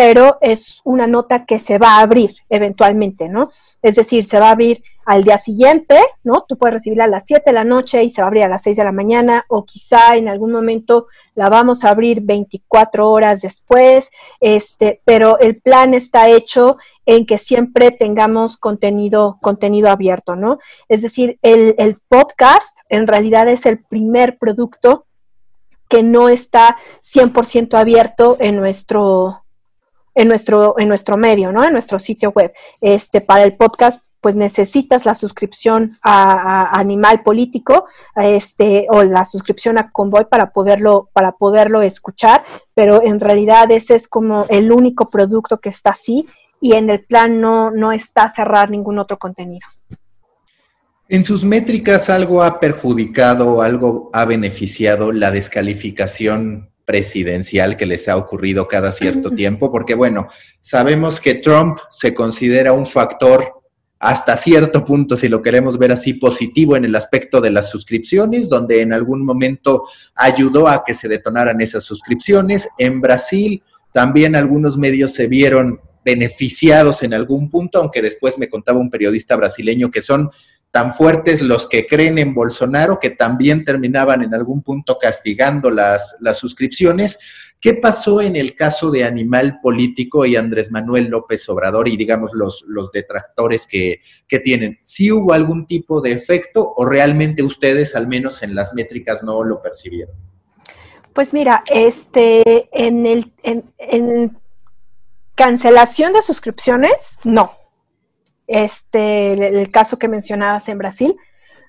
pero 0.00 0.38
es 0.40 0.80
una 0.84 1.06
nota 1.06 1.44
que 1.44 1.58
se 1.58 1.76
va 1.76 1.98
a 1.98 2.00
abrir 2.00 2.34
eventualmente, 2.48 3.28
¿no? 3.28 3.50
Es 3.82 3.96
decir, 3.96 4.24
se 4.24 4.40
va 4.40 4.48
a 4.48 4.52
abrir 4.52 4.82
al 5.04 5.24
día 5.24 5.36
siguiente, 5.36 6.00
¿no? 6.24 6.46
Tú 6.48 6.56
puedes 6.56 6.72
recibirla 6.72 7.04
a 7.04 7.08
las 7.08 7.26
7 7.26 7.42
de 7.44 7.52
la 7.52 7.64
noche 7.64 8.02
y 8.02 8.08
se 8.08 8.22
va 8.22 8.24
a 8.24 8.28
abrir 8.28 8.44
a 8.44 8.48
las 8.48 8.62
6 8.62 8.78
de 8.78 8.84
la 8.84 8.92
mañana 8.92 9.44
o 9.48 9.66
quizá 9.66 10.16
en 10.16 10.30
algún 10.30 10.52
momento 10.52 11.08
la 11.34 11.50
vamos 11.50 11.84
a 11.84 11.90
abrir 11.90 12.22
24 12.22 13.10
horas 13.10 13.42
después, 13.42 14.08
este, 14.40 15.02
pero 15.04 15.38
el 15.38 15.60
plan 15.60 15.92
está 15.92 16.30
hecho 16.30 16.78
en 17.04 17.26
que 17.26 17.36
siempre 17.36 17.90
tengamos 17.90 18.56
contenido, 18.56 19.36
contenido 19.42 19.90
abierto, 19.90 20.34
¿no? 20.34 20.60
Es 20.88 21.02
decir, 21.02 21.38
el, 21.42 21.74
el 21.76 21.98
podcast 22.08 22.74
en 22.88 23.06
realidad 23.06 23.48
es 23.48 23.66
el 23.66 23.84
primer 23.84 24.38
producto 24.38 25.04
que 25.90 26.02
no 26.02 26.30
está 26.30 26.78
100% 27.02 27.76
abierto 27.76 28.38
en 28.40 28.56
nuestro, 28.56 29.42
en 30.14 30.28
nuestro, 30.28 30.78
en 30.78 30.88
nuestro 30.88 31.16
medio, 31.16 31.52
¿no? 31.52 31.64
En 31.64 31.72
nuestro 31.72 31.98
sitio 31.98 32.30
web. 32.30 32.52
Este, 32.80 33.20
para 33.20 33.44
el 33.44 33.56
podcast 33.56 34.02
pues 34.20 34.36
necesitas 34.36 35.06
la 35.06 35.14
suscripción 35.14 35.96
a, 36.02 36.78
Animal 36.78 37.22
Político, 37.22 37.86
este, 38.16 38.86
o 38.90 39.02
la 39.02 39.24
suscripción 39.24 39.78
a 39.78 39.90
Convoy 39.90 40.26
para 40.26 40.52
poderlo, 40.52 41.08
para 41.12 41.32
poderlo 41.32 41.82
escuchar, 41.82 42.44
pero 42.74 43.02
en 43.02 43.18
realidad 43.18 43.70
ese 43.70 43.94
es 43.94 44.08
como 44.08 44.46
el 44.48 44.72
único 44.72 45.08
producto 45.10 45.58
que 45.58 45.70
está 45.70 45.90
así 45.90 46.28
y 46.60 46.74
en 46.74 46.90
el 46.90 47.04
plan 47.04 47.40
no, 47.40 47.70
no 47.70 47.92
está 47.92 48.28
cerrar 48.28 48.70
ningún 48.70 48.98
otro 48.98 49.18
contenido. 49.18 49.66
En 51.08 51.24
sus 51.24 51.44
métricas 51.44 52.08
algo 52.08 52.42
ha 52.42 52.60
perjudicado, 52.60 53.62
algo 53.62 54.10
ha 54.12 54.26
beneficiado 54.26 55.10
la 55.10 55.32
descalificación 55.32 56.70
presidencial 56.90 57.76
que 57.76 57.86
les 57.86 58.08
ha 58.08 58.16
ocurrido 58.16 58.66
cada 58.66 58.90
cierto 58.90 59.30
tiempo, 59.30 59.70
porque 59.70 59.94
bueno, 59.94 60.26
sabemos 60.58 61.20
que 61.20 61.36
Trump 61.36 61.78
se 61.92 62.12
considera 62.12 62.72
un 62.72 62.84
factor 62.84 63.62
hasta 64.00 64.36
cierto 64.36 64.84
punto, 64.84 65.16
si 65.16 65.28
lo 65.28 65.40
queremos 65.40 65.78
ver 65.78 65.92
así, 65.92 66.14
positivo 66.14 66.74
en 66.74 66.84
el 66.84 66.96
aspecto 66.96 67.40
de 67.40 67.52
las 67.52 67.70
suscripciones, 67.70 68.48
donde 68.48 68.80
en 68.80 68.92
algún 68.92 69.24
momento 69.24 69.84
ayudó 70.16 70.66
a 70.66 70.82
que 70.84 70.94
se 70.94 71.06
detonaran 71.06 71.60
esas 71.60 71.84
suscripciones. 71.84 72.68
En 72.76 73.00
Brasil 73.00 73.62
también 73.92 74.34
algunos 74.34 74.76
medios 74.76 75.12
se 75.12 75.28
vieron 75.28 75.78
beneficiados 76.04 77.04
en 77.04 77.14
algún 77.14 77.50
punto, 77.50 77.78
aunque 77.78 78.02
después 78.02 78.36
me 78.36 78.48
contaba 78.48 78.80
un 78.80 78.90
periodista 78.90 79.36
brasileño 79.36 79.92
que 79.92 80.00
son 80.00 80.28
tan 80.70 80.92
fuertes 80.92 81.42
los 81.42 81.66
que 81.66 81.86
creen 81.86 82.18
en 82.18 82.34
Bolsonaro 82.34 82.98
que 83.00 83.10
también 83.10 83.64
terminaban 83.64 84.22
en 84.22 84.34
algún 84.34 84.62
punto 84.62 84.98
castigando 84.98 85.70
las, 85.70 86.16
las 86.20 86.38
suscripciones. 86.38 87.18
¿Qué 87.60 87.74
pasó 87.74 88.22
en 88.22 88.36
el 88.36 88.54
caso 88.54 88.90
de 88.90 89.04
Animal 89.04 89.60
Político 89.62 90.24
y 90.24 90.36
Andrés 90.36 90.70
Manuel 90.70 91.08
López 91.08 91.46
Obrador 91.48 91.88
y 91.88 91.96
digamos 91.96 92.30
los, 92.32 92.64
los 92.66 92.90
detractores 92.90 93.66
que, 93.66 94.00
que 94.26 94.38
tienen? 94.38 94.78
¿Sí 94.80 95.12
hubo 95.12 95.34
algún 95.34 95.66
tipo 95.66 96.00
de 96.00 96.12
efecto 96.12 96.72
o 96.74 96.86
realmente 96.86 97.42
ustedes, 97.42 97.94
al 97.94 98.08
menos 98.08 98.42
en 98.42 98.54
las 98.54 98.72
métricas, 98.72 99.22
no 99.22 99.44
lo 99.44 99.60
percibieron? 99.60 100.14
Pues 101.12 101.34
mira, 101.34 101.64
este, 101.66 102.68
en 102.72 103.04
el 103.04 103.32
en, 103.42 104.38
cancelación 105.34 106.12
de 106.12 106.22
suscripciones, 106.22 107.18
no. 107.24 107.59
Este, 108.52 109.32
el, 109.32 109.70
caso 109.70 109.96
que 109.96 110.08
mencionabas 110.08 110.68
en 110.68 110.78
Brasil, 110.78 111.16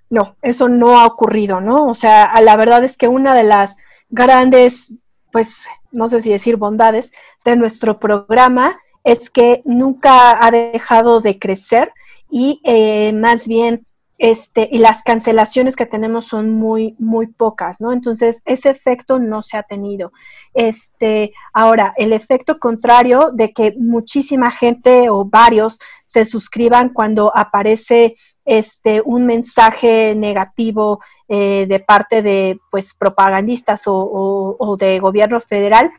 no, 0.10 0.36
eso 0.42 0.68
no 0.68 1.00
ha 1.00 1.06
ocurrido, 1.06 1.62
¿no? 1.62 1.86
O 1.86 1.94
sea, 1.94 2.34
la 2.42 2.58
verdad 2.58 2.84
es 2.84 2.98
que 2.98 3.08
una 3.08 3.36
de 3.36 3.44
las 3.44 3.78
grandes 4.10 4.92
pues, 5.32 5.66
no 5.92 6.10
sé 6.10 6.22
si 6.22 6.32
decir 6.32 6.58
bondades 6.58 7.12
de 7.46 7.56
nuestro 7.56 8.00
programa 8.00 8.80
es 9.04 9.30
que 9.30 9.62
nunca 9.64 10.44
ha 10.44 10.50
dejado 10.50 11.22
de 11.22 11.38
crecer 11.38 11.94
y 12.30 12.60
eh, 12.64 13.14
más 13.14 13.48
bien 13.48 13.86
este, 14.22 14.70
y 14.72 14.78
las 14.78 15.02
cancelaciones 15.02 15.76
que 15.76 15.88
tenemos 15.88 16.28
son 16.28 16.52
muy, 16.52 16.96
muy 17.00 17.26
pocas, 17.26 17.82
¿no? 17.82 17.92
Entonces, 17.92 18.44
ese 18.46 18.70
efecto 18.70 19.18
no 19.18 19.42
se 19.42 19.58
ha 19.58 19.64
tenido. 19.64 20.14
Este, 20.54 21.34
ahora, 21.54 21.96
el 21.98 22.14
efecto 22.14 22.60
contrario 22.60 23.32
de 23.34 23.52
que 23.52 23.74
muchísima 23.80 24.52
gente 24.52 25.10
o 25.10 25.26
varios 25.26 25.80
se 26.06 26.26
suscriban 26.26 26.90
cuando 26.90 27.36
aparece 27.36 28.14
este, 28.46 29.02
un 29.04 29.26
mensaje 29.26 30.14
negativo 30.16 31.00
eh, 31.28 31.66
de 31.68 31.80
parte 31.80 32.22
de 32.22 32.60
pues, 32.70 32.94
propagandistas 32.94 33.82
o, 33.88 34.78
de 34.78 35.00
gobierno 35.00 35.42
federal, 35.42 35.90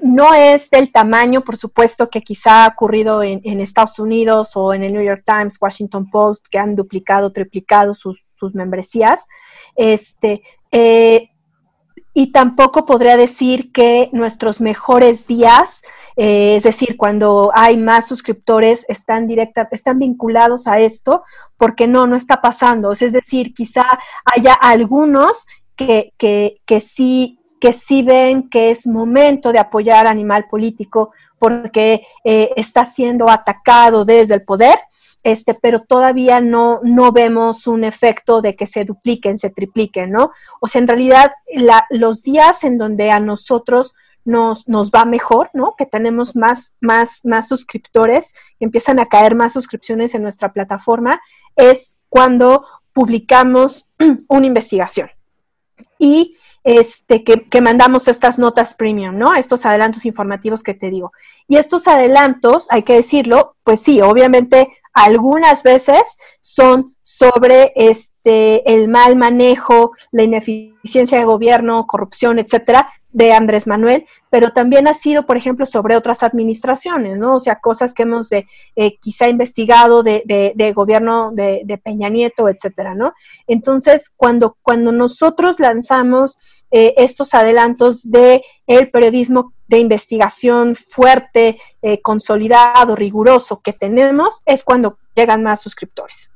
no 0.00 0.34
es 0.34 0.70
del 0.70 0.90
tamaño, 0.90 1.42
por 1.42 1.56
supuesto, 1.56 2.10
que 2.10 2.22
quizá 2.22 2.64
ha 2.64 2.68
ocurrido 2.68 3.22
en, 3.22 3.60
Estados 3.60 3.98
Unidos 3.98 4.56
o 4.56 4.74
en 4.74 4.82
el 4.82 4.92
New 4.92 5.02
York 5.02 5.22
Times, 5.24 5.58
Washington 5.60 6.10
Post, 6.10 6.46
que 6.50 6.58
han 6.58 6.74
duplicado, 6.74 7.32
triplicado 7.32 7.94
sus, 7.94 8.22
membresías. 8.54 9.26
Este, 9.76 10.42
eh, 10.70 11.30
y 12.12 12.32
tampoco 12.32 12.86
podría 12.86 13.16
decir 13.16 13.72
que 13.72 14.10
nuestros 14.12 14.60
mejores 14.60 15.26
días, 15.26 15.82
eh, 16.16 16.56
es 16.56 16.62
decir, 16.62 16.96
cuando 16.96 17.50
hay 17.54 17.76
más 17.76 18.06
suscriptores, 18.06 18.84
están 18.88 19.26
directa, 19.26 19.68
están 19.72 19.98
vinculados 19.98 20.66
a 20.66 20.78
esto, 20.78 21.24
porque 21.56 21.86
no, 21.86 22.06
no 22.06 22.16
está 22.16 22.40
pasando. 22.40 22.92
Es 22.92 23.12
decir, 23.12 23.54
quizá 23.54 23.84
haya 24.24 24.54
algunos 24.54 25.46
que, 25.76 26.12
que, 26.18 26.60
que 26.66 26.80
sí 26.80 27.40
que 27.64 27.72
sí 27.72 28.02
ven 28.02 28.50
que 28.50 28.68
es 28.68 28.86
momento 28.86 29.50
de 29.50 29.58
apoyar 29.58 30.06
Animal 30.06 30.48
Político 30.50 31.12
porque 31.38 32.06
eh, 32.22 32.50
está 32.56 32.84
siendo 32.84 33.30
atacado 33.30 34.04
desde 34.04 34.34
el 34.34 34.42
poder, 34.42 34.78
este, 35.22 35.54
pero 35.54 35.80
todavía 35.80 36.42
no, 36.42 36.80
no 36.82 37.10
vemos 37.10 37.66
un 37.66 37.84
efecto 37.84 38.42
de 38.42 38.54
que 38.54 38.66
se 38.66 38.84
dupliquen, 38.84 39.38
se 39.38 39.48
tripliquen, 39.48 40.10
¿no? 40.10 40.30
O 40.60 40.68
sea, 40.68 40.82
en 40.82 40.88
realidad 40.88 41.32
los 41.88 42.22
días 42.22 42.64
en 42.64 42.76
donde 42.76 43.10
a 43.10 43.18
nosotros 43.18 43.94
nos, 44.26 44.68
nos 44.68 44.90
va 44.90 45.06
mejor, 45.06 45.48
¿no? 45.54 45.74
Que 45.74 45.86
tenemos 45.86 46.36
más, 46.36 46.74
más, 46.82 47.24
más 47.24 47.48
suscriptores, 47.48 48.34
empiezan 48.60 48.98
a 48.98 49.06
caer 49.06 49.34
más 49.34 49.54
suscripciones 49.54 50.14
en 50.14 50.22
nuestra 50.22 50.52
plataforma, 50.52 51.18
es 51.56 51.96
cuando 52.10 52.66
publicamos 52.92 53.88
una 54.28 54.44
investigación. 54.44 55.08
Y 55.98 56.36
este, 56.64 57.24
que, 57.24 57.44
que, 57.44 57.60
mandamos 57.60 58.08
estas 58.08 58.38
notas 58.38 58.74
premium, 58.74 59.18
¿no? 59.18 59.34
Estos 59.34 59.66
adelantos 59.66 60.06
informativos 60.06 60.62
que 60.62 60.74
te 60.74 60.90
digo. 60.90 61.12
Y 61.46 61.56
estos 61.56 61.86
adelantos, 61.86 62.66
hay 62.70 62.82
que 62.82 62.94
decirlo, 62.94 63.56
pues 63.64 63.80
sí, 63.80 64.00
obviamente 64.00 64.68
algunas 64.94 65.62
veces 65.62 66.02
son 66.40 66.94
sobre 67.02 67.72
este 67.74 68.72
el 68.72 68.88
mal 68.88 69.16
manejo, 69.16 69.92
la 70.12 70.22
ineficiencia 70.22 71.18
de 71.18 71.24
gobierno, 71.24 71.86
corrupción, 71.86 72.38
etcétera, 72.38 72.88
de 73.14 73.32
Andrés 73.32 73.68
Manuel, 73.68 74.04
pero 74.28 74.50
también 74.50 74.88
ha 74.88 74.92
sido, 74.92 75.24
por 75.24 75.36
ejemplo, 75.36 75.64
sobre 75.66 75.96
otras 75.96 76.24
administraciones, 76.24 77.16
¿no? 77.16 77.36
O 77.36 77.40
sea, 77.40 77.60
cosas 77.60 77.94
que 77.94 78.02
hemos 78.02 78.28
de, 78.28 78.46
eh, 78.74 78.98
quizá 78.98 79.28
investigado 79.28 80.02
de, 80.02 80.52
de, 80.54 80.72
gobierno 80.72 81.30
de, 81.32 81.62
de, 81.64 81.78
Peña 81.78 82.08
Nieto, 82.08 82.48
etcétera, 82.48 82.96
¿no? 82.96 83.14
Entonces, 83.46 84.12
cuando, 84.16 84.56
cuando 84.62 84.90
nosotros 84.90 85.60
lanzamos 85.60 86.38
eh, 86.72 86.92
estos 86.96 87.34
adelantos 87.34 88.10
de 88.10 88.42
periodismo 88.92 89.52
de 89.68 89.78
investigación 89.78 90.74
fuerte, 90.74 91.56
eh, 91.80 92.02
consolidado, 92.02 92.96
riguroso 92.96 93.62
que 93.62 93.72
tenemos, 93.72 94.42
es 94.44 94.64
cuando 94.64 94.98
llegan 95.14 95.44
más 95.44 95.62
suscriptores. 95.62 96.32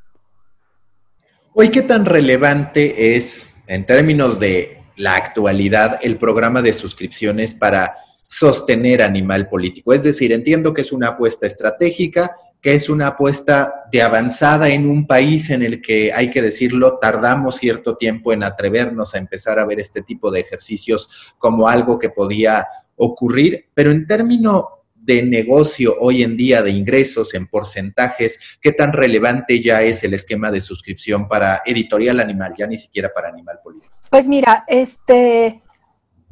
Hoy, 1.55 1.71
¿qué 1.71 1.83
tan 1.83 2.05
relevante 2.05 3.17
es 3.17 3.53
en 3.67 3.85
términos 3.85 4.39
de 4.39 4.78
la 4.99 5.15
actualidad 5.15 5.99
el 6.03 6.19
programa 6.19 6.61
de 6.61 6.75
suscripciones 6.75 7.55
para 7.55 7.95
sostener 8.27 9.03
Animal 9.03 9.49
Político? 9.49 9.95
Es 9.95 10.03
decir, 10.03 10.33
entiendo 10.33 10.75
que 10.75 10.83
es 10.83 10.93
una 10.93 11.09
apuesta 11.09 11.47
estratégica, 11.47 12.37
que 12.61 12.75
es 12.75 12.89
una 12.89 13.09
apuesta 13.09 13.85
de 13.91 14.03
avanzada 14.03 14.69
en 14.69 14.91
un 14.91 15.07
país 15.07 15.51
en 15.51 15.63
el 15.63 15.81
que, 15.81 16.13
hay 16.13 16.29
que 16.29 16.43
decirlo, 16.43 16.99
tardamos 16.99 17.57
cierto 17.57 17.97
tiempo 17.97 18.33
en 18.33 18.43
atrevernos 18.43 19.15
a 19.15 19.19
empezar 19.19 19.59
a 19.59 19.67
ver 19.67 19.81
este 19.81 20.03
tipo 20.03 20.31
de 20.31 20.41
ejercicios 20.41 21.33
como 21.39 21.69
algo 21.69 21.99
que 21.99 22.11
podía 22.11 22.67
ocurrir, 22.97 23.67
pero 23.75 23.93
en 23.93 24.07
términos 24.07 24.65
de 24.95 25.23
negocio 25.23 25.97
hoy 26.01 26.23
en 26.23 26.37
día, 26.37 26.63
de 26.63 26.71
ingresos 26.71 27.33
en 27.33 27.47
porcentajes, 27.47 28.59
¿qué 28.61 28.73
tan 28.73 28.93
relevante 28.93 29.63
ya 29.63 29.83
es 29.83 30.05
el 30.05 30.13
esquema 30.13 30.51
de 30.51 30.61
suscripción 30.61 31.29
para 31.29 31.63
editorial 31.65 32.21
animal, 32.21 32.53
ya 32.59 32.67
ni 32.67 32.77
siquiera 32.77 33.11
para 33.15 33.29
animal 33.29 33.59
político? 33.63 33.98
Pues 34.11 34.27
mira, 34.27 34.65
este, 34.67 35.63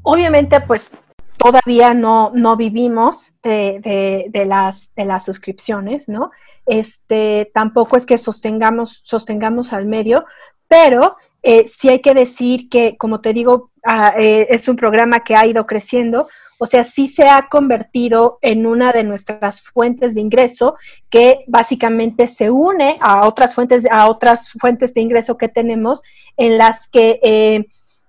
obviamente, 0.03 0.61
pues 0.61 0.91
todavía 1.37 1.95
no, 1.95 2.31
no 2.35 2.57
vivimos 2.57 3.33
de, 3.43 4.31
las, 4.47 4.95
de 4.95 5.05
las 5.05 5.25
suscripciones, 5.25 6.09
¿no? 6.09 6.31
Este, 6.65 7.51
tampoco 7.55 7.97
es 7.97 8.07
que 8.07 8.19
sostengamos, 8.19 9.03
sostengamos 9.05 9.73
al 9.73 9.87
medio, 9.87 10.25
pero 10.69 11.17
eh, 11.43 11.69
sí 11.69 11.89
hay 11.89 12.01
que 12.01 12.15
decir 12.15 12.69
que, 12.69 12.97
como 12.97 13.21
te 13.21 13.33
digo, 13.33 13.71
ah, 13.85 14.15
eh, 14.17 14.49
es 14.51 14.69
un 14.69 14.77
programa 14.77 15.21
que 15.21 15.37
ha 15.37 15.47
ido 15.47 15.67
creciendo, 15.67 16.29
o 16.59 16.67
sea, 16.67 16.85
sí 16.85 17.09
se 17.09 17.29
ha 17.29 17.49
convertido 17.49 18.39
en 18.43 18.67
una 18.67 18.93
de 18.93 19.05
nuestras 19.05 19.61
fuentes 19.61 20.15
de 20.15 20.21
ingreso 20.21 20.77
que 21.11 21.45
básicamente 21.47 22.27
se 22.27 22.51
une 22.51 22.97
a 23.01 23.27
otras 23.27 23.55
fuentes, 23.55 23.87
a 23.91 24.09
otras 24.09 24.51
fuentes 24.51 24.95
de 24.95 25.03
ingreso 25.03 25.37
que 25.37 25.49
tenemos 25.49 26.03
en 26.37 26.59
las 26.59 26.89
que, 26.89 27.21
eh, 27.23 27.67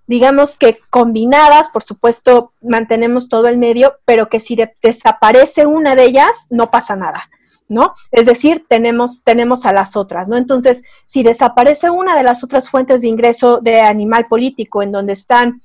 digamos 0.08 0.58
que 0.58 0.80
combinadas, 0.90 1.70
por 1.70 1.84
supuesto, 1.84 2.54
mantenemos 2.62 3.28
todo 3.28 3.48
el 3.48 3.58
medio, 3.58 3.96
pero 4.06 4.30
que 4.30 4.40
si 4.40 4.58
desaparece 4.82 5.66
una 5.66 5.96
de 5.96 6.06
ellas, 6.06 6.32
no 6.50 6.72
pasa 6.72 6.96
nada. 6.96 7.30
¿no? 7.70 7.94
Es 8.14 8.26
decir, 8.26 8.66
tenemos, 8.70 9.24
tenemos 9.24 9.66
a 9.66 9.74
las 9.74 9.98
otras, 9.98 10.30
¿no? 10.30 10.38
Entonces, 10.38 10.84
si 11.06 11.22
desaparece 11.22 11.90
una 11.90 12.16
de 12.16 12.24
las 12.24 12.42
otras 12.42 12.70
fuentes 12.70 13.02
de 13.02 13.10
ingreso 13.10 13.60
de 13.60 13.82
animal 13.82 14.28
político, 14.28 14.82
en 14.82 14.94
donde 14.94 15.12
están 15.12 15.62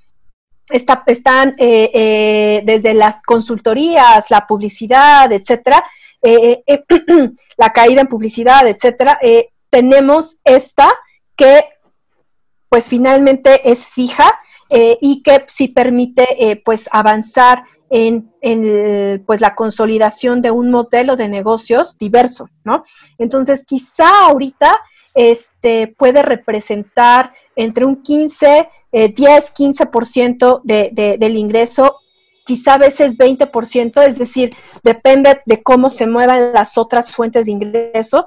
están 0.70 1.54
eh, 1.58 1.90
eh, 1.92 2.62
desde 2.64 2.94
las 2.94 3.16
consultorías, 3.24 4.30
la 4.30 4.46
publicidad, 4.46 5.30
etcétera, 5.32 5.84
eh, 6.22 6.62
la 7.56 7.72
caída 7.72 8.02
en 8.02 8.06
publicidad, 8.06 8.66
etcétera, 8.66 9.18
tenemos 9.70 10.38
esta 10.44 10.88
que 11.36 11.64
pues 12.68 12.88
finalmente 12.88 13.70
es 13.70 13.88
fija 13.88 14.40
y 14.70 15.22
que 15.22 15.44
sí 15.48 15.68
permite 15.68 16.62
pues 16.64 16.88
avanzar 16.90 17.64
en, 17.90 18.32
en, 18.40 19.22
pues 19.26 19.42
la 19.42 19.54
consolidación 19.54 20.40
de 20.40 20.50
un 20.50 20.70
modelo 20.70 21.16
de 21.16 21.28
negocios 21.28 21.98
diverso, 21.98 22.48
¿no? 22.64 22.84
Entonces 23.18 23.66
quizá 23.66 24.28
ahorita 24.28 24.80
este, 25.14 25.88
puede 25.88 26.22
representar 26.22 27.34
entre 27.57 27.84
un 27.84 28.03
15, 28.03 28.68
10, 28.92 29.14
15% 29.55 30.61
de, 30.64 30.90
de, 30.92 31.16
del 31.18 31.36
ingreso, 31.36 31.98
quizá 32.44 32.74
a 32.74 32.78
veces 32.78 33.16
20%, 33.16 34.03
es 34.07 34.18
decir, 34.18 34.50
depende 34.82 35.40
de 35.46 35.62
cómo 35.62 35.90
se 35.90 36.07
muevan 36.07 36.53
las 36.53 36.76
otras 36.76 37.12
fuentes 37.12 37.46
de 37.46 37.53
ingreso, 37.53 38.26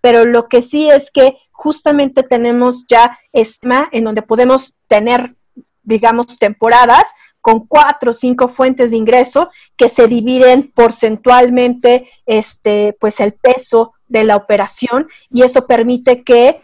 pero 0.00 0.24
lo 0.24 0.48
que 0.48 0.62
sí 0.62 0.88
es 0.88 1.10
que 1.10 1.36
justamente 1.50 2.22
tenemos 2.22 2.86
ya 2.88 3.18
ESMA 3.32 3.88
en 3.92 4.04
donde 4.04 4.22
podemos 4.22 4.74
tener, 4.88 5.34
digamos, 5.82 6.38
temporadas 6.38 7.04
con 7.40 7.66
cuatro 7.66 8.12
o 8.12 8.14
cinco 8.14 8.48
fuentes 8.48 8.90
de 8.90 8.96
ingreso 8.96 9.50
que 9.76 9.88
se 9.88 10.06
dividen 10.06 10.72
porcentualmente, 10.74 12.08
este, 12.24 12.96
pues 13.00 13.20
el 13.20 13.32
peso 13.32 13.92
de 14.06 14.24
la 14.24 14.36
operación 14.36 15.08
y 15.30 15.42
eso 15.42 15.66
permite 15.66 16.22
que 16.22 16.60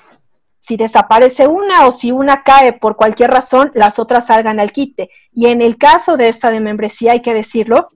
si 0.69 0.77
desaparece 0.77 1.47
una 1.47 1.87
o 1.87 1.93
si 1.93 2.13
una 2.13 2.43
cae 2.43 2.75
por 2.75 2.95
cualquier 2.95 3.31
razón, 3.31 3.73
las 3.73 3.99
otras 3.99 4.27
salgan 4.27 4.61
al 4.61 4.71
quite. 4.71 5.09
Y 5.33 5.47
en 5.47 5.63
el 5.63 5.79
caso 5.79 6.19
de 6.19 6.29
esta 6.29 6.51
de 6.51 6.61
membresía, 6.61 7.13
hay 7.13 7.23
que 7.23 7.33
decirlo, 7.33 7.89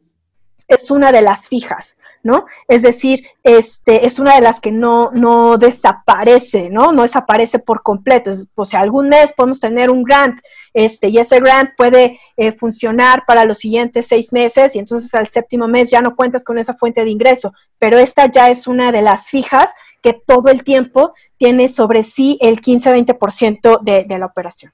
es 0.68 0.90
una 0.90 1.12
de 1.12 1.20
las 1.20 1.48
fijas. 1.48 1.98
¿no? 2.22 2.46
Es 2.68 2.82
decir, 2.82 3.26
este, 3.42 4.06
es 4.06 4.18
una 4.18 4.36
de 4.36 4.40
las 4.40 4.60
que 4.60 4.70
no, 4.70 5.10
no 5.12 5.58
desaparece, 5.58 6.70
¿no? 6.70 6.92
No 6.92 7.02
desaparece 7.02 7.58
por 7.58 7.82
completo. 7.82 8.30
O 8.54 8.64
sea, 8.64 8.80
algún 8.80 9.08
mes 9.08 9.32
podemos 9.32 9.58
tener 9.58 9.90
un 9.90 10.04
grant, 10.04 10.40
este, 10.72 11.08
y 11.08 11.18
ese 11.18 11.40
grant 11.40 11.70
puede 11.76 12.20
eh, 12.36 12.52
funcionar 12.52 13.24
para 13.26 13.44
los 13.44 13.58
siguientes 13.58 14.06
seis 14.06 14.32
meses, 14.32 14.76
y 14.76 14.78
entonces 14.78 15.12
al 15.14 15.28
séptimo 15.30 15.66
mes 15.66 15.90
ya 15.90 16.00
no 16.00 16.14
cuentas 16.14 16.44
con 16.44 16.58
esa 16.58 16.74
fuente 16.74 17.04
de 17.04 17.10
ingreso. 17.10 17.52
Pero 17.78 17.98
esta 17.98 18.30
ya 18.30 18.50
es 18.50 18.68
una 18.68 18.92
de 18.92 19.02
las 19.02 19.28
fijas 19.28 19.70
que 20.02 20.12
todo 20.12 20.48
el 20.48 20.64
tiempo 20.64 21.14
tiene 21.38 21.68
sobre 21.68 22.02
sí 22.02 22.38
el 22.40 22.60
15-20% 22.60 23.80
de, 23.82 24.04
de 24.04 24.18
la 24.18 24.26
operación. 24.26 24.72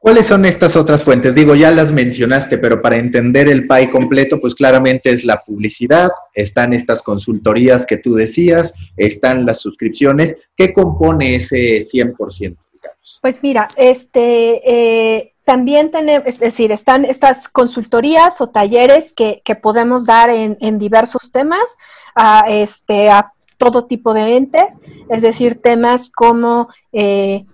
¿Cuáles 0.00 0.26
son 0.26 0.44
estas 0.44 0.76
otras 0.76 1.02
fuentes? 1.02 1.34
Digo, 1.34 1.56
ya 1.56 1.72
las 1.72 1.90
mencionaste, 1.90 2.58
pero 2.58 2.80
para 2.80 2.98
entender 2.98 3.48
el 3.48 3.66
PAI 3.66 3.90
completo, 3.90 4.40
pues 4.40 4.54
claramente 4.54 5.10
es 5.10 5.24
la 5.24 5.42
publicidad, 5.44 6.10
están 6.34 6.72
estas 6.72 7.02
consultorías 7.02 7.84
que 7.84 7.96
tú 7.96 8.14
decías, 8.14 8.72
están 8.96 9.44
las 9.44 9.60
suscripciones. 9.60 10.36
¿Qué 10.56 10.72
compone 10.72 11.34
ese 11.34 11.80
100%, 11.80 12.16
digamos? 12.38 13.18
Pues 13.20 13.42
mira, 13.42 13.66
este, 13.76 14.62
eh, 14.64 15.34
también 15.44 15.90
tenemos, 15.90 16.28
es 16.28 16.38
decir, 16.38 16.70
están 16.70 17.04
estas 17.04 17.48
consultorías 17.48 18.40
o 18.40 18.50
talleres 18.50 19.12
que, 19.12 19.42
podemos 19.60 20.06
dar 20.06 20.30
en, 20.30 20.78
diversos 20.78 21.32
temas, 21.32 21.76
a, 22.14 22.44
este, 22.48 23.10
a 23.10 23.32
todo 23.58 23.84
tipo 23.84 24.14
de 24.14 24.36
entes, 24.36 24.80
es 25.10 25.22
decir, 25.22 25.60
temas 25.60 26.10
como... 26.10 26.68
Eh, 26.92 27.44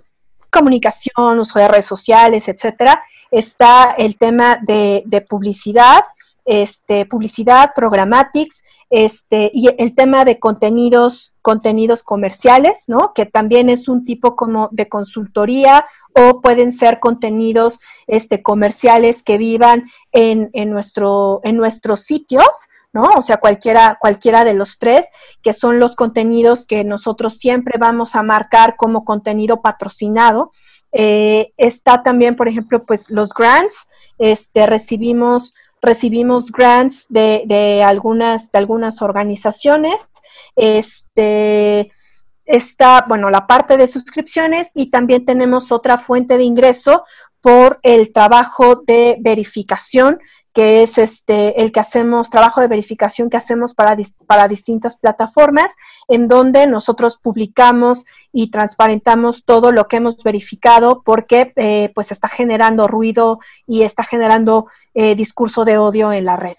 comunicación, 0.54 1.40
uso 1.40 1.58
de 1.58 1.66
redes 1.66 1.86
sociales, 1.86 2.46
etcétera, 2.46 3.02
está 3.32 3.94
el 3.98 4.16
tema 4.16 4.58
de, 4.62 5.26
publicidad, 5.28 6.02
este, 6.44 7.06
publicidad, 7.06 7.72
programatics, 7.74 8.62
este, 8.88 9.50
y 9.52 9.68
el 9.76 9.96
tema 9.96 10.24
de 10.24 10.38
contenidos, 10.38 11.34
contenidos 11.42 12.04
comerciales, 12.04 12.84
¿no? 12.86 13.12
Que 13.12 13.26
también 13.26 13.68
es 13.68 13.88
un 13.88 14.04
tipo 14.04 14.36
como 14.36 14.68
de 14.70 14.88
consultoría 14.88 15.84
o 16.14 16.40
pueden 16.40 16.70
ser 16.70 17.00
contenidos 17.00 17.80
este, 18.06 18.40
comerciales 18.40 19.24
que 19.24 19.36
vivan 19.36 19.90
en, 20.12 20.50
en, 20.52 20.70
nuestro, 20.70 21.40
en 21.42 21.56
nuestros 21.56 22.02
sitios, 22.02 22.46
¿no? 22.94 23.02
O 23.18 23.22
sea, 23.22 23.36
cualquiera, 23.38 23.98
cualquiera 24.00 24.44
de 24.44 24.54
los 24.54 24.78
tres, 24.78 25.06
que 25.42 25.52
son 25.52 25.80
los 25.80 25.96
contenidos 25.96 26.64
que 26.64 26.84
nosotros 26.84 27.36
siempre 27.36 27.76
vamos 27.78 28.14
a 28.14 28.22
marcar 28.22 28.76
como 28.76 29.04
contenido 29.04 29.60
patrocinado. 29.60 30.52
Eh, 30.92 31.52
está 31.56 32.04
también, 32.04 32.36
por 32.36 32.46
ejemplo, 32.48 32.84
pues 32.84 33.10
los 33.10 33.30
grants, 33.30 33.74
este, 34.18 34.66
recibimos, 34.66 35.54
recibimos 35.82 36.52
grants 36.52 37.06
de, 37.08 37.82
algunas, 37.84 38.52
de 38.52 38.58
algunas 38.58 39.02
organizaciones, 39.02 39.96
este, 40.54 41.90
está, 42.44 43.04
bueno, 43.08 43.28
la 43.28 43.48
parte 43.48 43.76
de 43.76 43.88
suscripciones 43.88 44.70
y 44.72 44.90
también 44.90 45.24
tenemos 45.24 45.72
otra 45.72 45.98
fuente 45.98 46.38
de 46.38 46.44
ingreso 46.44 47.04
por 47.44 47.78
el 47.82 48.10
trabajo 48.10 48.76
de 48.86 49.18
verificación 49.20 50.18
que 50.54 50.82
es 50.82 50.96
este 50.96 51.60
el 51.60 51.72
que 51.72 51.80
hacemos, 51.80 52.30
trabajo 52.30 52.62
de 52.62 52.68
verificación 52.68 53.28
que 53.28 53.36
hacemos 53.36 53.74
para, 53.74 53.96
para 54.26 54.48
distintas 54.48 54.96
plataformas, 54.96 55.74
en 56.08 56.26
donde 56.28 56.66
nosotros 56.66 57.18
publicamos 57.18 58.06
y 58.32 58.50
transparentamos 58.50 59.44
todo 59.44 59.72
lo 59.72 59.88
que 59.88 59.96
hemos 59.96 60.16
verificado 60.22 61.02
porque 61.04 61.52
eh, 61.56 61.90
pues 61.94 62.12
está 62.12 62.28
generando 62.28 62.86
ruido 62.88 63.40
y 63.66 63.82
está 63.82 64.04
generando 64.04 64.68
eh, 64.94 65.14
discurso 65.14 65.66
de 65.66 65.76
odio 65.76 66.12
en 66.12 66.24
la 66.24 66.36
red. 66.36 66.56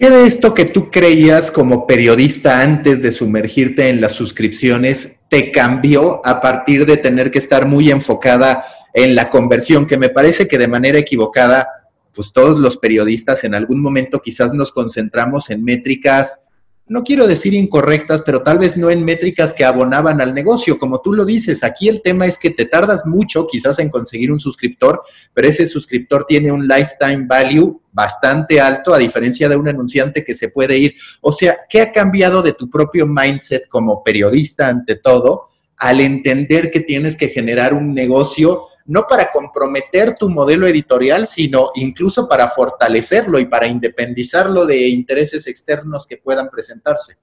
¿Qué 0.00 0.10
de 0.10 0.28
esto 0.28 0.54
que 0.54 0.64
tú 0.64 0.92
creías 0.92 1.50
como 1.50 1.84
periodista 1.84 2.62
antes 2.62 3.02
de 3.02 3.10
sumergirte 3.10 3.88
en 3.88 4.00
las 4.00 4.12
suscripciones 4.12 5.16
te 5.28 5.50
cambió 5.50 6.24
a 6.24 6.40
partir 6.40 6.86
de 6.86 6.98
tener 6.98 7.32
que 7.32 7.40
estar 7.40 7.66
muy 7.66 7.90
enfocada 7.90 8.64
en 8.94 9.16
la 9.16 9.28
conversión, 9.28 9.88
que 9.88 9.98
me 9.98 10.08
parece 10.08 10.46
que 10.46 10.56
de 10.56 10.68
manera 10.68 10.98
equivocada 10.98 11.66
pues 12.12 12.32
todos 12.32 12.60
los 12.60 12.76
periodistas 12.76 13.42
en 13.42 13.56
algún 13.56 13.82
momento 13.82 14.20
quizás 14.22 14.52
nos 14.52 14.70
concentramos 14.70 15.50
en 15.50 15.64
métricas, 15.64 16.44
no 16.88 17.02
quiero 17.02 17.26
decir 17.26 17.54
incorrectas, 17.54 18.22
pero 18.22 18.42
tal 18.42 18.58
vez 18.58 18.76
no 18.76 18.90
en 18.90 19.04
métricas 19.04 19.52
que 19.52 19.64
abonaban 19.64 20.20
al 20.20 20.34
negocio. 20.34 20.78
Como 20.78 21.00
tú 21.00 21.12
lo 21.12 21.24
dices, 21.24 21.62
aquí 21.62 21.88
el 21.88 22.02
tema 22.02 22.26
es 22.26 22.38
que 22.38 22.50
te 22.50 22.64
tardas 22.64 23.06
mucho 23.06 23.46
quizás 23.46 23.78
en 23.78 23.90
conseguir 23.90 24.32
un 24.32 24.40
suscriptor, 24.40 25.02
pero 25.34 25.48
ese 25.48 25.66
suscriptor 25.66 26.24
tiene 26.26 26.50
un 26.50 26.66
lifetime 26.66 27.26
value 27.26 27.80
bastante 27.92 28.60
alto 28.60 28.94
a 28.94 28.98
diferencia 28.98 29.48
de 29.48 29.56
un 29.56 29.68
anunciante 29.68 30.24
que 30.24 30.34
se 30.34 30.48
puede 30.48 30.78
ir. 30.78 30.94
O 31.20 31.32
sea, 31.32 31.58
¿qué 31.68 31.80
ha 31.80 31.92
cambiado 31.92 32.42
de 32.42 32.52
tu 32.52 32.70
propio 32.70 33.06
mindset 33.06 33.68
como 33.68 34.02
periodista 34.02 34.68
ante 34.68 34.96
todo 34.96 35.48
al 35.76 36.00
entender 36.00 36.70
que 36.70 36.80
tienes 36.80 37.16
que 37.16 37.28
generar 37.28 37.72
un 37.74 37.94
negocio 37.94 38.62
no 38.88 39.06
para 39.06 39.30
comprometer 39.30 40.16
tu 40.16 40.28
modelo 40.28 40.66
editorial, 40.66 41.26
sino 41.26 41.68
incluso 41.74 42.28
para 42.28 42.48
fortalecerlo 42.48 43.38
y 43.38 43.46
para 43.46 43.66
independizarlo 43.66 44.66
de 44.66 44.88
intereses 44.88 45.46
externos 45.46 46.06
que 46.06 46.16
puedan 46.16 46.48
presentarse. 46.48 47.16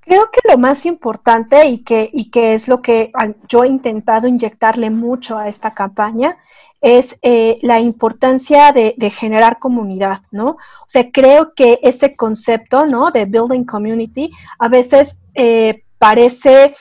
Creo 0.00 0.30
que 0.30 0.40
lo 0.48 0.56
más 0.56 0.86
importante 0.86 1.66
y 1.66 1.78
que, 1.78 2.08
y 2.12 2.30
que 2.30 2.54
es 2.54 2.68
lo 2.68 2.80
que 2.80 3.12
yo 3.48 3.64
he 3.64 3.68
intentado 3.68 4.28
inyectarle 4.28 4.88
mucho 4.88 5.36
a 5.36 5.48
esta 5.48 5.74
campaña 5.74 6.38
es 6.80 7.16
eh, 7.22 7.58
la 7.62 7.80
importancia 7.80 8.72
de, 8.72 8.94
generar 9.10 9.58
comunidad, 9.58 10.20
¿no? 10.30 10.50
O 10.50 10.88
sea, 10.88 11.10
creo 11.10 11.54
que 11.54 11.80
ese 11.82 12.14
concepto, 12.14 12.86
¿no? 12.86 13.10
De 13.10 13.24
building 13.24 13.64
community 13.64 14.30
a 14.58 14.68
veces 14.68 15.18
eh, 15.34 15.82
parece 15.98 16.76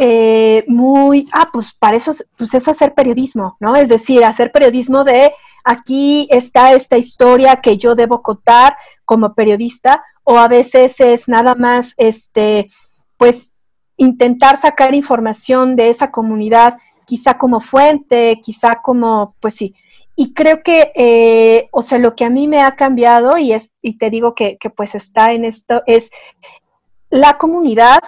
eh, 0.00 0.64
muy, 0.68 1.28
ah, 1.32 1.50
pues 1.52 1.74
para 1.74 1.96
eso 1.96 2.12
pues 2.36 2.54
es 2.54 2.68
hacer 2.68 2.94
periodismo, 2.94 3.56
¿no? 3.58 3.74
Es 3.74 3.88
decir, 3.88 4.24
hacer 4.24 4.52
periodismo 4.52 5.02
de 5.02 5.32
aquí 5.64 6.28
está 6.30 6.72
esta 6.72 6.96
historia 6.96 7.56
que 7.56 7.76
yo 7.76 7.96
debo 7.96 8.22
contar 8.22 8.76
como 9.04 9.34
periodista, 9.34 10.04
o 10.22 10.38
a 10.38 10.46
veces 10.46 11.00
es 11.00 11.28
nada 11.28 11.56
más, 11.56 11.94
este, 11.96 12.68
pues, 13.16 13.52
intentar 13.96 14.56
sacar 14.56 14.94
información 14.94 15.74
de 15.74 15.88
esa 15.88 16.10
comunidad, 16.12 16.78
quizá 17.04 17.36
como 17.36 17.60
fuente, 17.60 18.40
quizá 18.42 18.80
como, 18.80 19.34
pues 19.40 19.54
sí. 19.54 19.74
Y 20.14 20.32
creo 20.32 20.62
que, 20.62 20.92
eh, 20.94 21.68
o 21.72 21.82
sea, 21.82 21.98
lo 21.98 22.14
que 22.14 22.24
a 22.24 22.30
mí 22.30 22.46
me 22.46 22.62
ha 22.62 22.76
cambiado, 22.76 23.36
y 23.36 23.52
es, 23.52 23.74
y 23.82 23.98
te 23.98 24.10
digo 24.10 24.34
que, 24.34 24.58
que 24.58 24.70
pues 24.70 24.94
está 24.94 25.32
en 25.32 25.44
esto, 25.44 25.82
es 25.86 26.10
la 27.10 27.36
comunidad 27.38 27.98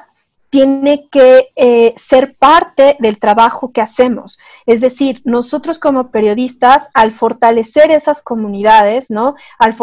tiene 0.51 1.09
que 1.11 1.49
eh, 1.55 1.95
ser 1.97 2.37
parte 2.37 2.97
del 2.99 3.19
trabajo 3.19 3.73
que 3.73 3.81
hacemos. 3.81 4.39
Es 4.67 4.81
decir, 4.81 5.23
nosotros 5.25 5.79
como 5.79 6.11
periodistas, 6.11 6.91
al 6.93 7.13
fortalecer 7.13 7.93
esas 7.93 8.21
comunidades, 8.21 9.11
¿no? 9.11 9.37
Al, 9.61 9.77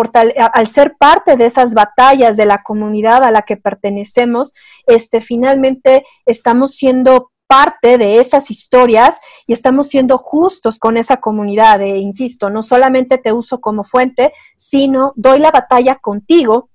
al 0.53 0.68
ser 0.70 0.95
parte 0.97 1.38
de 1.38 1.45
esas 1.45 1.74
batallas 1.74 2.36
de 2.36 2.45
la 2.45 2.63
comunidad 2.63 3.24
a 3.24 3.32
la 3.32 3.43
que 3.43 3.55
pertenecemos, 3.55 4.53
este, 4.86 5.22
finalmente 5.22 6.05
estamos 6.26 6.76
siendo 6.76 7.32
parte 7.47 7.97
de 7.97 8.20
esas 8.20 8.51
historias 8.51 9.20
y 9.47 9.53
estamos 9.53 9.88
siendo 9.88 10.18
justos 10.18 10.80
con 10.80 10.97
esa 10.97 11.18
comunidad. 11.18 11.82
E 11.82 11.97
insisto, 11.97 12.49
no 12.49 12.61
solamente 12.61 13.18
te 13.18 13.32
uso 13.32 13.61
como 13.61 13.86
fuente, 13.86 14.34
sino 14.57 15.13
doy 15.15 15.39
la 15.39 15.51
batalla 15.51 15.95
contigo 15.95 16.70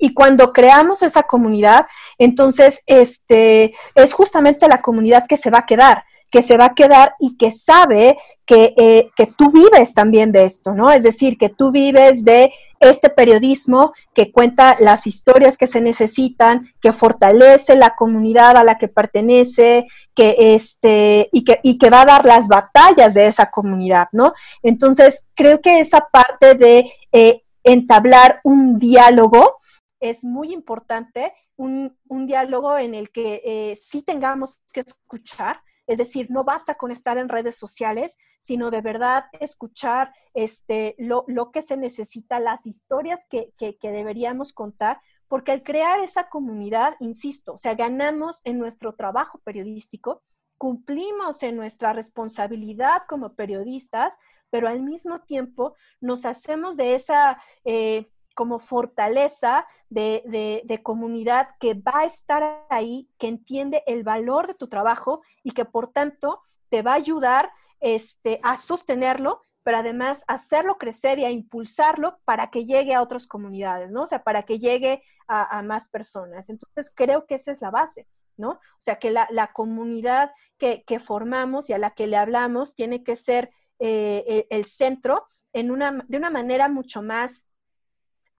y 0.00 0.14
cuando 0.14 0.52
creamos 0.52 1.02
esa 1.02 1.22
comunidad, 1.22 1.86
entonces 2.18 2.82
este, 2.86 3.74
es 3.94 4.12
justamente 4.12 4.66
la 4.66 4.80
comunidad 4.80 5.26
que 5.28 5.36
se 5.36 5.50
va 5.50 5.58
a 5.58 5.66
quedar, 5.66 6.04
que 6.30 6.42
se 6.42 6.56
va 6.56 6.66
a 6.66 6.74
quedar 6.74 7.14
y 7.20 7.36
que 7.36 7.52
sabe 7.52 8.16
que, 8.46 8.74
eh, 8.76 9.10
que 9.16 9.26
tú 9.26 9.50
vives 9.50 9.94
también 9.94 10.32
de 10.32 10.44
esto, 10.44 10.72
¿no? 10.72 10.90
Es 10.90 11.02
decir, 11.02 11.36
que 11.36 11.50
tú 11.50 11.70
vives 11.70 12.24
de 12.24 12.52
este 12.80 13.10
periodismo 13.10 13.92
que 14.14 14.32
cuenta 14.32 14.76
las 14.80 15.06
historias 15.06 15.58
que 15.58 15.66
se 15.66 15.82
necesitan, 15.82 16.72
que 16.80 16.94
fortalece 16.94 17.76
la 17.76 17.94
comunidad 17.94 18.56
a 18.56 18.64
la 18.64 18.78
que 18.78 18.88
pertenece, 18.88 19.86
que 20.14 20.54
este, 20.54 21.28
y 21.30 21.44
que, 21.44 21.60
y 21.62 21.76
que 21.76 21.90
va 21.90 22.02
a 22.02 22.06
dar 22.06 22.24
las 22.24 22.48
batallas 22.48 23.12
de 23.12 23.26
esa 23.26 23.50
comunidad, 23.50 24.08
¿no? 24.12 24.32
Entonces, 24.62 25.22
creo 25.34 25.60
que 25.60 25.80
esa 25.80 26.08
parte 26.10 26.54
de 26.54 26.90
eh, 27.12 27.42
entablar 27.64 28.40
un 28.44 28.78
diálogo 28.78 29.59
es 30.00 30.24
muy 30.24 30.52
importante 30.52 31.32
un, 31.56 31.96
diálogo 32.26 32.76
en 32.78 32.94
el 32.94 33.10
que 33.10 33.42
eh, 33.44 33.76
sí 33.76 34.02
tengamos 34.02 34.60
que 34.72 34.80
escuchar, 34.80 35.60
es 35.86 35.98
decir, 35.98 36.30
no 36.30 36.44
basta 36.44 36.76
con 36.76 36.90
estar 36.90 37.18
en 37.18 37.28
redes 37.28 37.56
sociales, 37.56 38.16
sino 38.38 38.70
de 38.70 38.80
verdad 38.80 39.24
escuchar 39.40 40.12
este, 40.34 40.94
lo, 40.98 41.24
que 41.52 41.62
se 41.62 41.76
necesita, 41.76 42.38
las 42.38 42.64
historias 42.66 43.26
que, 43.28 43.52
que, 43.58 43.76
deberíamos 43.82 44.52
contar, 44.52 45.00
porque 45.28 45.52
al 45.52 45.62
crear 45.62 46.00
esa 46.00 46.28
comunidad, 46.28 46.94
insisto, 47.00 47.54
o 47.54 47.58
sea, 47.58 47.74
ganamos 47.74 48.40
en 48.44 48.58
nuestro 48.58 48.94
trabajo 48.94 49.40
periodístico, 49.44 50.22
cumplimos 50.58 51.42
en 51.42 51.56
nuestra 51.56 51.92
responsabilidad 51.92 53.02
como 53.08 53.34
periodistas, 53.34 54.14
pero 54.48 54.68
al 54.68 54.82
mismo 54.82 55.20
tiempo 55.20 55.74
nos 56.00 56.24
hacemos 56.24 56.76
de 56.76 56.94
esa... 56.94 57.42
Eh, 57.64 58.08
como 58.34 58.58
fortaleza 58.58 59.66
de, 59.88 60.80
comunidad 60.82 61.48
que 61.58 61.74
va 61.74 62.00
a 62.00 62.04
estar 62.04 62.64
ahí, 62.70 63.08
que 63.18 63.28
entiende 63.28 63.82
el 63.86 64.02
valor 64.02 64.46
de 64.46 64.54
tu 64.54 64.68
trabajo 64.68 65.22
y 65.42 65.50
que 65.52 65.64
por 65.64 65.92
tanto 65.92 66.40
te 66.68 66.82
va 66.82 66.92
a 66.92 66.96
ayudar 66.96 67.52
este, 67.80 68.40
a 68.42 68.56
sostenerlo, 68.56 69.42
pero 69.62 69.78
además 69.78 70.22
hacerlo 70.26 70.78
crecer 70.78 71.18
y 71.18 71.24
a 71.24 71.30
impulsarlo 71.30 72.18
para 72.24 72.50
que 72.50 72.64
llegue 72.64 72.94
a 72.94 73.02
otras 73.02 73.26
comunidades, 73.26 73.90
¿no? 73.90 74.04
O 74.04 74.06
sea, 74.06 74.22
para 74.22 74.44
que 74.44 74.58
llegue 74.58 75.02
a, 75.26 75.62
más 75.62 75.88
personas. 75.88 76.48
Entonces, 76.48 76.90
creo 76.92 77.26
que 77.26 77.36
esa 77.36 77.52
es 77.52 77.60
la 77.60 77.70
base, 77.70 78.08
¿no? 78.36 78.50
O 78.50 78.80
sea, 78.80 78.98
que 78.98 79.10
la, 79.10 79.50
comunidad 79.52 80.32
que, 80.58 80.82
formamos 80.98 81.70
y 81.70 81.72
a 81.72 81.78
la 81.78 81.90
que 81.90 82.06
le 82.06 82.16
hablamos 82.16 82.74
tiene 82.74 83.04
que 83.04 83.16
ser 83.16 83.50
eh, 83.78 84.46
el, 84.50 84.64
centro 84.64 85.24
en 85.52 85.70
una, 85.70 86.04
de 86.08 86.16
una 86.16 86.30
manera 86.30 86.68
mucho 86.68 87.02
más 87.02 87.46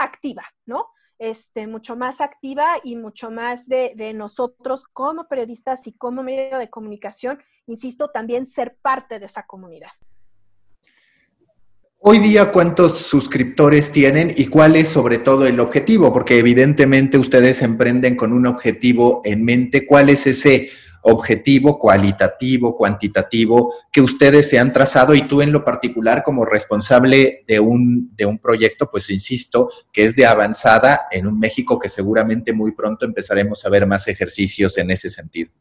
activa, 0.03 0.43
¿no? 0.65 0.87
Este, 1.19 1.67
mucho 1.67 1.95
más 1.95 2.19
activa 2.19 2.65
y 2.83 2.95
mucho 2.95 3.29
más 3.29 3.67
de, 3.67 3.93
nosotros 4.15 4.85
como 4.91 5.27
periodistas 5.27 5.85
y 5.85 5.93
como 5.93 6.23
medio 6.23 6.57
de 6.57 6.69
comunicación, 6.69 7.39
insisto, 7.67 8.09
también 8.09 8.47
ser 8.47 8.75
parte 8.81 9.19
de 9.19 9.27
esa 9.27 9.43
comunidad. 9.43 9.91
Hoy 11.99 12.17
día, 12.17 12.51
¿cuántos 12.51 12.97
suscriptores 12.97 13.91
tienen 13.91 14.33
y 14.35 14.47
cuál 14.47 14.75
es 14.75 14.87
sobre 14.87 15.19
todo 15.19 15.45
el 15.45 15.59
objetivo? 15.59 16.11
Porque 16.11 16.39
evidentemente 16.39 17.19
ustedes 17.19 17.61
emprenden 17.61 18.15
con 18.15 18.33
un 18.33 18.47
objetivo 18.47 19.21
en 19.23 19.45
mente. 19.45 19.85
¿Cuál 19.85 20.09
es 20.09 20.25
ese 20.25 20.71
objetivo 21.01 21.79
cualitativo, 21.79 22.75
cuantitativo 22.75 23.73
que 23.91 24.01
ustedes 24.01 24.49
se 24.49 24.59
han 24.59 24.71
trazado 24.71 25.15
y 25.15 25.23
tú 25.23 25.41
en 25.41 25.51
lo 25.51 25.65
particular 25.65 26.23
como 26.23 26.45
responsable 26.45 27.43
de 27.47 27.59
un, 27.59 28.15
de 28.15 28.25
un 28.25 28.37
proyecto, 28.37 28.89
pues 28.89 29.09
insisto, 29.09 29.69
que 29.91 30.05
es 30.05 30.15
de 30.15 30.25
avanzada 30.25 31.07
en 31.11 31.27
un 31.27 31.39
México 31.39 31.79
que 31.79 31.89
seguramente 31.89 32.53
muy 32.53 32.71
pronto 32.71 33.05
empezaremos 33.05 33.65
a 33.65 33.69
ver 33.69 33.87
más 33.87 34.07
ejercicios 34.07 34.77
en 34.77 34.91
ese 34.91 35.09
sentido. 35.09 35.51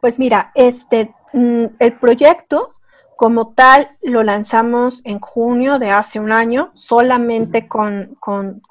Pues 0.00 0.18
mira, 0.18 0.50
este, 0.54 1.14
mm, 1.32 1.66
el 1.78 1.92
proyecto 1.98 2.74
como 3.14 3.52
tal 3.54 3.96
lo 4.02 4.24
lanzamos 4.24 5.00
en 5.04 5.20
junio 5.20 5.78
de 5.78 5.90
hace 5.90 6.18
un 6.18 6.32
año, 6.32 6.72
solamente 6.74 7.68
con, 7.68 8.16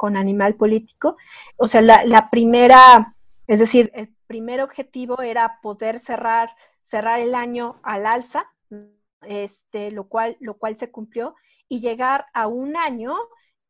Animal 0.01 0.55
Político. 0.55 1.15
O 1.55 1.69
sea, 1.69 1.81
la, 1.81 2.03
la 2.03 2.29
primera, 2.29 3.15
es 3.47 3.59
decir, 3.59 3.91
el 3.93 4.09
primer 4.31 4.61
objetivo 4.61 5.21
era 5.21 5.59
poder 5.61 5.99
cerrar, 5.99 6.55
cerrar 6.83 7.19
el 7.19 7.35
año 7.35 7.81
al 7.83 8.05
alza, 8.05 8.49
este, 9.23 9.91
lo, 9.91 10.07
cual, 10.07 10.37
lo 10.39 10.53
cual 10.57 10.77
se 10.77 10.89
cumplió, 10.89 11.35
y 11.67 11.81
llegar 11.81 12.27
a 12.33 12.47
un 12.47 12.77
año 12.77 13.13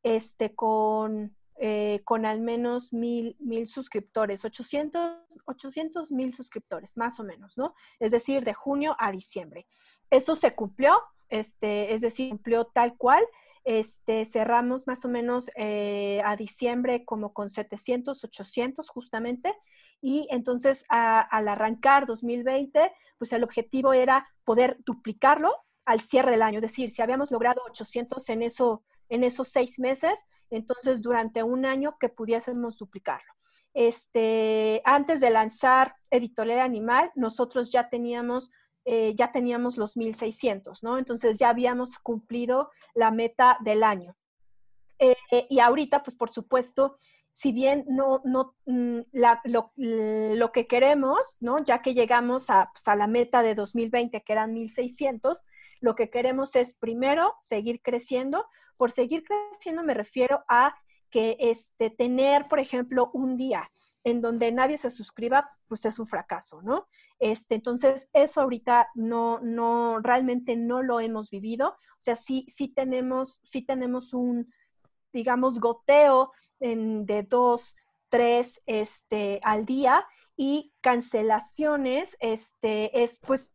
este, 0.04 0.54
con, 0.54 1.36
eh, 1.56 2.02
con 2.06 2.28
al 2.28 2.42
menos 2.42 2.94
mil, 2.94 3.36
mil 3.40 3.68
suscriptores, 3.68 4.46
800 4.46 6.12
mil 6.12 6.32
suscriptores, 6.36 6.96
más 6.96 7.20
o 7.20 7.24
menos, 7.24 7.58
¿no? 7.58 7.74
Es 8.00 8.12
decir, 8.12 8.44
de 8.44 8.54
junio 8.54 8.96
a 9.00 9.12
diciembre. 9.12 9.66
Eso 10.12 10.36
se 10.36 10.54
cumplió, 10.54 11.02
este, 11.30 11.96
es 11.96 12.02
decir, 12.02 12.30
cumplió 12.30 12.66
tal 12.66 12.96
cual. 12.98 13.24
Este, 13.64 14.26
cerramos 14.26 14.88
más 14.88 15.06
o 15.06 15.08
menos 15.08 15.50
eh, 15.56 16.22
a 16.26 16.36
diciembre 16.36 17.06
como 17.06 17.34
con 17.34 17.50
700, 17.50 18.24
800 18.24 18.90
justamente. 18.90 19.56
Y 20.02 20.28
entonces 20.32 20.84
al 20.90 21.48
arrancar 21.48 22.08
2020, 22.08 22.92
pues 23.18 23.34
el 23.34 23.44
objetivo 23.44 23.94
era 23.94 24.28
poder 24.44 24.78
duplicarlo 24.86 25.56
al 25.86 26.00
cierre 26.00 26.32
del 26.32 26.42
año. 26.42 26.58
Es 26.58 26.64
decir, 26.64 26.92
si 26.92 27.02
habíamos 27.02 27.32
logrado 27.32 27.62
800 27.70 28.28
en, 28.30 28.42
eso, 28.42 28.84
en 29.10 29.24
esos 29.24 29.50
seis 29.50 29.80
meses, 29.80 30.28
entonces 30.50 31.02
durante 31.02 31.44
un 31.44 31.66
año 31.66 31.98
que 32.00 32.10
pudiésemos 32.10 32.78
duplicarlo. 32.78 33.32
Este, 33.74 34.82
antes 34.84 35.22
de 35.22 35.30
lanzar 35.30 35.96
Editorial 36.10 36.60
Animal, 36.60 37.12
nosotros 37.16 37.72
ya 37.72 37.90
teníamos 37.90 38.52
eh, 38.86 39.14
ya 39.16 39.32
teníamos 39.32 39.78
los 39.78 39.96
1600, 39.96 40.84
¿no? 40.84 40.98
Entonces 40.98 41.38
ya 41.38 41.50
habíamos 41.50 42.00
cumplido 42.00 42.72
la 42.94 43.12
meta 43.12 43.58
del 43.62 43.84
año. 43.84 44.16
Eh, 45.00 45.16
y 45.50 45.60
ahorita, 45.60 46.04
pues 46.04 46.16
por 46.16 46.32
supuesto, 46.32 46.98
si 47.34 47.52
bien 47.52 47.86
no, 47.88 48.22
no 48.24 48.56
mm, 48.66 49.00
lo, 49.46 50.52
que 50.52 50.68
queremos, 50.68 51.20
¿no? 51.40 51.64
Ya 51.64 51.82
que 51.82 51.94
llegamos 51.94 52.50
a, 52.50 52.72
pues, 52.74 52.86
la 52.98 53.08
meta 53.08 53.42
de 53.42 53.56
2020, 53.56 54.22
que 54.22 54.34
eran 54.34 54.54
1600, 54.54 55.46
lo 55.80 55.96
que 55.96 56.10
queremos 56.10 56.56
es 56.56 56.76
primero 56.76 57.34
seguir 57.40 57.82
creciendo. 57.82 58.46
Por 58.78 58.92
seguir 58.92 59.24
creciendo 59.24 59.84
me 59.84 59.94
refiero 59.94 60.44
a 60.48 60.76
que 61.10 61.38
este, 61.40 61.90
tener, 61.90 62.48
por 62.48 62.60
ejemplo, 62.60 63.10
un 63.14 63.38
día 63.38 63.72
en 64.04 64.22
donde 64.22 64.52
nadie 64.52 64.78
se 64.78 64.90
suscriba, 64.90 65.50
pues 65.68 65.86
es 65.86 66.00
un 66.00 66.08
fracaso, 66.08 66.62
¿no? 66.62 66.88
Este, 67.22 67.54
entonces, 67.54 68.10
eso 68.14 68.42
ahorita 68.42 68.90
no, 68.96 69.40
no, 69.42 70.00
realmente 70.00 70.56
no 70.56 70.82
lo 70.82 71.00
hemos 71.00 71.30
vivido. 71.30 71.70
O 71.70 72.02
sea, 72.02 72.16
sí, 72.16 72.48
sí 72.50 72.68
tenemos, 72.68 73.40
sí 73.44 73.62
tenemos 73.62 74.16
un, 74.16 74.52
digamos, 75.14 75.60
goteo 75.60 76.32
de 76.60 77.26
dos, 77.30 77.76
tres, 78.10 78.60
este, 78.66 79.40
al 79.44 79.68
día 79.68 80.04
y 80.36 80.74
cancelaciones, 80.82 82.18
este, 82.20 83.04
es 83.04 83.20
pues 83.20 83.54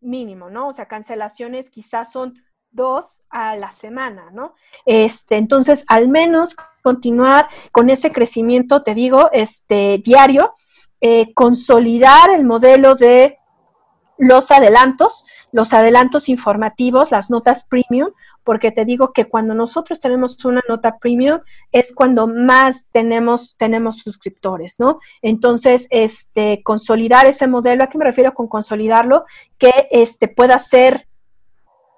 mínimo, 0.00 0.48
¿no? 0.48 0.68
O 0.68 0.72
sea, 0.72 0.88
cancelaciones 0.88 1.68
quizás 1.68 2.10
son 2.10 2.42
dos 2.70 3.20
a 3.28 3.56
la 3.56 3.72
semana, 3.72 4.30
¿no? 4.30 4.54
Este, 4.86 5.36
entonces, 5.36 5.84
al 5.88 6.08
menos 6.08 6.56
continuar 6.82 7.48
con 7.72 7.90
ese 7.90 8.10
crecimiento, 8.10 8.82
te 8.82 8.94
digo, 8.94 9.28
este, 9.32 10.00
diario, 10.02 10.54
eh, 11.00 11.32
consolidar 11.34 12.30
el 12.30 12.44
modelo 12.44 12.94
de 12.94 13.38
los 14.18 14.50
adelantos, 14.50 15.24
los 15.52 15.72
adelantos 15.72 16.28
informativos, 16.28 17.10
las 17.10 17.30
notas 17.30 17.66
premium, 17.68 18.10
porque 18.44 18.70
te 18.70 18.84
digo 18.84 19.12
que 19.12 19.26
cuando 19.26 19.54
nosotros 19.54 20.00
tenemos 20.00 20.42
una 20.44 20.62
nota 20.68 20.98
premium 20.98 21.40
es 21.72 21.94
cuando 21.94 22.26
más 22.26 22.86
tenemos, 22.92 23.56
tenemos 23.56 23.98
suscriptores, 23.98 24.78
¿no? 24.78 25.00
Entonces, 25.22 25.86
este, 25.90 26.62
consolidar 26.62 27.26
ese 27.26 27.46
modelo, 27.46 27.84
¿a 27.84 27.88
qué 27.88 27.98
me 27.98 28.04
refiero 28.04 28.34
con 28.34 28.48
consolidarlo? 28.48 29.24
Que 29.58 29.88
este, 29.90 30.28
pueda 30.28 30.58
ser, 30.58 31.08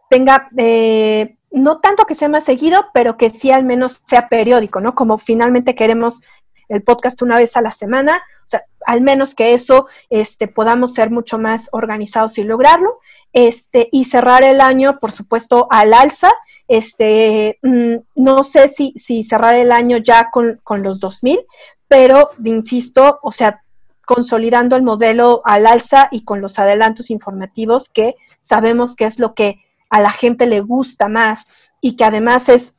tenga, 0.09 0.49
eh, 0.57 1.37
no 1.51 1.81
tanto 1.81 2.05
que 2.05 2.15
sea 2.15 2.29
más 2.29 2.45
seguido, 2.45 2.87
pero 2.95 3.17
que 3.17 3.31
sí 3.31 3.51
al 3.51 3.65
menos 3.65 4.03
sea 4.07 4.29
periódico, 4.29 4.81
¿no? 4.81 4.95
Como 4.95 5.19
finalmente 5.19 5.75
queremos 5.75 6.23
el 6.69 6.83
podcast 6.83 7.21
una 7.23 7.39
vez 7.39 7.57
a 7.57 7.63
la 7.63 7.73
semana, 7.73 8.23
o 8.45 8.49
sea, 8.49 8.65
al 8.87 9.01
menos 9.01 9.35
que 9.35 9.53
eso 9.53 9.87
este, 10.11 10.49
podamos 10.49 10.95
ser 10.95 11.11
mucho 11.11 11.39
más 11.39 11.69
organizados 11.73 12.39
y 12.39 12.45
lograrlo. 12.45 12.99
Este, 13.35 13.91
y 13.93 14.07
cerrar 14.07 14.43
el 14.43 14.61
año, 14.61 14.99
por 14.99 15.13
supuesto, 15.13 15.67
al 15.71 15.93
alza. 15.93 16.33
Este, 16.67 17.59
mm, 17.63 17.97
no 18.15 18.43
sé 18.43 18.69
si, 18.69 18.93
si 18.97 19.23
cerrar 19.23 19.55
el 19.55 19.71
año 19.71 19.99
ya 19.99 20.31
con, 20.31 20.61
con 20.65 20.83
los 20.83 20.99
2000, 20.99 21.41
pero 21.89 22.31
insisto, 22.43 23.19
o 23.23 23.33
sea, 23.33 23.63
consolidando 24.07 24.77
el 24.77 24.83
modelo 24.83 25.43
al 25.45 25.67
alza 25.67 26.09
y 26.11 26.25
con 26.25 26.41
los 26.41 26.59
adelantos 26.59 27.11
informativos 27.11 27.91
que 27.91 28.15
sabemos 28.41 28.97
que 28.97 29.05
es 29.05 29.19
lo 29.19 29.35
que 29.35 29.63
a 29.91 30.01
la 30.01 30.13
gente 30.13 30.47
le 30.47 30.61
gusta 30.61 31.09
más 31.09 31.47
y 31.81 31.97
que 31.97 32.05
además 32.05 32.49
es 32.49 32.77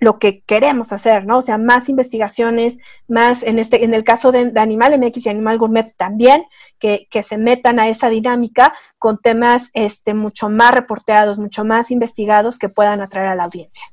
lo 0.00 0.18
que 0.18 0.40
queremos 0.42 0.92
hacer, 0.92 1.26
¿no? 1.26 1.38
O 1.38 1.42
sea, 1.42 1.58
más 1.58 1.88
investigaciones, 1.88 2.78
más 3.06 3.42
en 3.42 3.58
este, 3.58 3.84
en 3.84 3.94
el 3.94 4.02
caso 4.02 4.32
de, 4.32 4.52
Animal 4.56 4.98
MX 4.98 5.26
y 5.26 5.28
Animal 5.28 5.58
Gourmet 5.58 5.94
también, 5.96 6.44
que, 6.78 7.06
que, 7.10 7.22
se 7.22 7.36
metan 7.36 7.78
a 7.78 7.88
esa 7.88 8.08
dinámica 8.08 8.72
con 8.98 9.18
temas 9.18 9.70
este, 9.74 10.14
mucho 10.14 10.48
más 10.48 10.74
reporteados, 10.74 11.38
mucho 11.38 11.64
más 11.64 11.90
investigados 11.90 12.58
que 12.58 12.70
puedan 12.70 13.00
atraer 13.00 13.28
a 13.28 13.34
la 13.36 13.44
audiencia. 13.44 13.84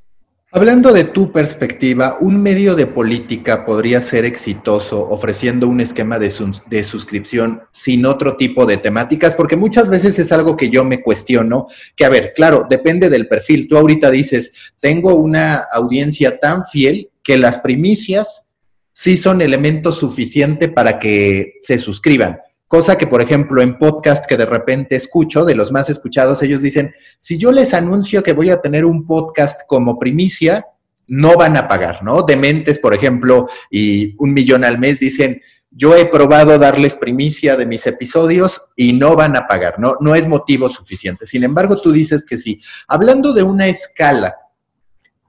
Hablando 0.50 0.94
de 0.94 1.04
tu 1.04 1.30
perspectiva, 1.30 2.16
un 2.20 2.42
medio 2.42 2.74
de 2.74 2.86
política 2.86 3.66
podría 3.66 4.00
ser 4.00 4.24
exitoso 4.24 5.06
ofreciendo 5.06 5.68
un 5.68 5.82
esquema 5.82 6.18
de, 6.18 6.30
suscripción 6.30 7.60
sin 7.70 8.06
otro 8.06 8.34
tipo 8.38 8.64
de 8.64 8.78
temáticas, 8.78 9.34
porque 9.34 9.56
muchas 9.56 9.90
veces 9.90 10.18
es 10.18 10.32
algo 10.32 10.56
que 10.56 10.70
yo 10.70 10.86
me 10.86 11.02
cuestiono, 11.02 11.66
que 11.94 12.06
a 12.06 12.08
ver, 12.08 12.32
claro, 12.34 12.66
depende 12.66 13.10
del 13.10 13.28
perfil. 13.28 13.68
Tú 13.68 13.76
ahorita 13.76 14.10
dices, 14.10 14.72
tengo 14.80 15.16
una 15.16 15.66
audiencia 15.70 16.40
tan 16.40 16.64
fiel 16.64 17.10
que 17.22 17.36
las 17.36 17.58
primicias 17.58 18.48
sí 18.94 19.18
son 19.18 19.42
elemento 19.42 19.92
suficiente 19.92 20.68
para 20.68 20.98
que 20.98 21.56
se 21.60 21.76
suscriban. 21.76 22.38
Cosa 22.68 22.98
que, 22.98 23.06
por 23.06 23.22
ejemplo, 23.22 23.62
en 23.62 23.78
podcast 23.78 24.26
que 24.26 24.36
de 24.36 24.44
repente 24.44 24.94
escucho, 24.94 25.46
de 25.46 25.54
los 25.54 25.72
más 25.72 25.88
escuchados, 25.88 26.42
ellos 26.42 26.60
dicen, 26.60 26.94
si 27.18 27.38
yo 27.38 27.50
les 27.50 27.72
anuncio 27.72 28.22
que 28.22 28.34
voy 28.34 28.50
a 28.50 28.60
tener 28.60 28.84
un 28.84 29.06
podcast 29.06 29.62
como 29.66 29.98
primicia, 29.98 30.66
no 31.06 31.34
van 31.36 31.56
a 31.56 31.66
pagar, 31.66 32.04
¿no? 32.04 32.22
Dementes, 32.22 32.78
por 32.78 32.92
ejemplo, 32.92 33.48
y 33.70 34.14
un 34.18 34.34
millón 34.34 34.64
al 34.64 34.78
mes 34.78 35.00
dicen, 35.00 35.40
yo 35.70 35.96
he 35.96 36.04
probado 36.04 36.58
darles 36.58 36.94
primicia 36.94 37.56
de 37.56 37.64
mis 37.64 37.86
episodios 37.86 38.60
y 38.76 38.92
no 38.92 39.16
van 39.16 39.34
a 39.34 39.46
pagar, 39.46 39.78
no, 39.78 39.96
no 40.00 40.14
es 40.14 40.28
motivo 40.28 40.68
suficiente. 40.68 41.26
Sin 41.26 41.44
embargo, 41.44 41.74
tú 41.74 41.90
dices 41.90 42.26
que 42.26 42.36
sí. 42.36 42.60
Hablando 42.86 43.32
de 43.32 43.44
una 43.44 43.66
escala 43.66 44.36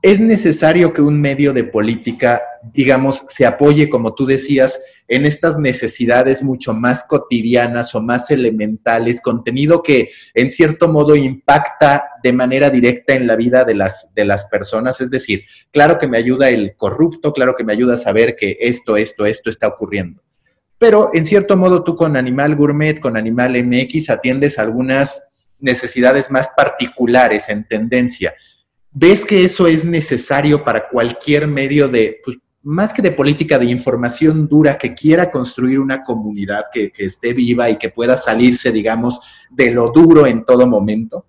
es 0.01 0.21
necesario 0.21 0.93
que 0.93 1.01
un 1.01 1.19
medio 1.19 1.51
de 1.51 1.65
política, 1.65 2.41
digamos, 2.73 3.25
se 3.27 3.45
apoye, 3.45 3.89
como 3.89 4.15
tú 4.15 4.25
decías, 4.25 4.79
en 5.09 5.25
estas 5.25 5.57
necesidades 5.57 6.41
mucho 6.41 6.73
más 6.73 7.03
cotidianas 7.03 7.93
o 7.95 8.01
más 8.01 8.31
elementales, 8.31 9.19
contenido 9.19 9.83
que 9.83 10.09
en 10.33 10.51
cierto 10.51 10.87
modo 10.87 11.15
impacta 11.17 12.11
de 12.23 12.31
manera 12.31 12.69
directa 12.69 13.13
en 13.13 13.27
la 13.27 13.35
vida 13.35 13.65
de 13.65 13.75
las, 13.75 14.13
de 14.13 14.23
las 14.23 14.45
personas. 14.45 15.01
Es 15.01 15.11
decir, 15.11 15.43
claro 15.71 15.97
que 15.97 16.07
me 16.07 16.17
ayuda 16.17 16.49
el 16.49 16.75
corrupto, 16.77 17.33
claro 17.33 17.55
que 17.55 17.65
me 17.65 17.73
ayuda 17.73 17.95
a 17.95 17.97
saber 17.97 18.37
que 18.37 18.57
esto, 18.61 18.95
esto, 18.95 19.25
esto 19.25 19.49
está 19.49 19.67
ocurriendo. 19.67 20.21
Pero 20.77 21.09
en 21.13 21.25
cierto 21.25 21.57
modo 21.57 21.83
tú 21.83 21.97
con 21.97 22.15
Animal 22.15 22.55
Gourmet, 22.55 23.01
con 23.01 23.17
Animal 23.17 23.61
MX, 23.61 24.11
atiendes 24.11 24.59
algunas 24.59 25.29
necesidades 25.59 26.31
más 26.31 26.51
particulares 26.55 27.49
en 27.49 27.67
tendencia 27.67 28.33
¿Ves 28.91 29.23
que 29.23 29.43
eso 29.43 29.67
es 29.67 29.85
necesario 29.85 30.63
para 30.63 30.89
cualquier 30.89 31.47
medio 31.47 31.87
de, 31.87 32.19
pues, 32.23 32.37
más 32.63 32.91
que 32.91 33.01
de 33.01 33.11
política 33.11 33.57
de 33.57 33.65
información 33.65 34.47
dura, 34.47 34.77
que 34.77 34.93
quiera 34.93 35.31
construir 35.31 35.79
una 35.79 36.03
comunidad 36.03 36.65
que, 36.73 36.91
esté 36.97 37.33
viva 37.33 37.69
y 37.69 37.77
que 37.77 37.89
pueda 37.89 38.17
salirse, 38.17 38.71
digamos, 38.71 39.19
de 39.49 39.71
lo 39.71 39.91
duro 39.91 40.25
en 40.25 40.43
todo 40.43 40.67
momento? 40.67 41.25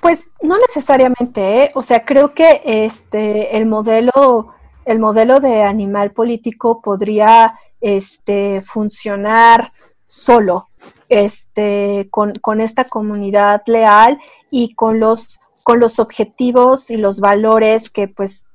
Pues 0.00 0.24
no 0.42 0.58
necesariamente, 0.58 1.64
¿eh? 1.64 1.70
o 1.74 1.82
sea, 1.82 2.04
creo 2.04 2.34
que 2.34 2.60
este 2.64 3.56
el 3.56 3.64
modelo, 3.64 4.54
el 4.84 4.98
modelo 4.98 5.40
de 5.40 5.62
animal 5.62 6.12
político 6.12 6.82
podría 6.82 7.54
este, 7.80 8.60
funcionar 8.60 9.72
solo, 10.04 10.68
este, 11.08 12.08
con, 12.10 12.32
con 12.40 12.60
esta 12.60 12.84
comunidad 12.84 13.62
leal 13.66 14.18
y 14.50 14.74
con 14.74 15.00
los 15.00 15.38
con 15.64 15.80
los 15.80 15.98
objetivos 15.98 16.90
y 16.90 16.96
los 16.96 17.18
valores 17.18 17.90
que 17.90 18.06
pues 18.06 18.46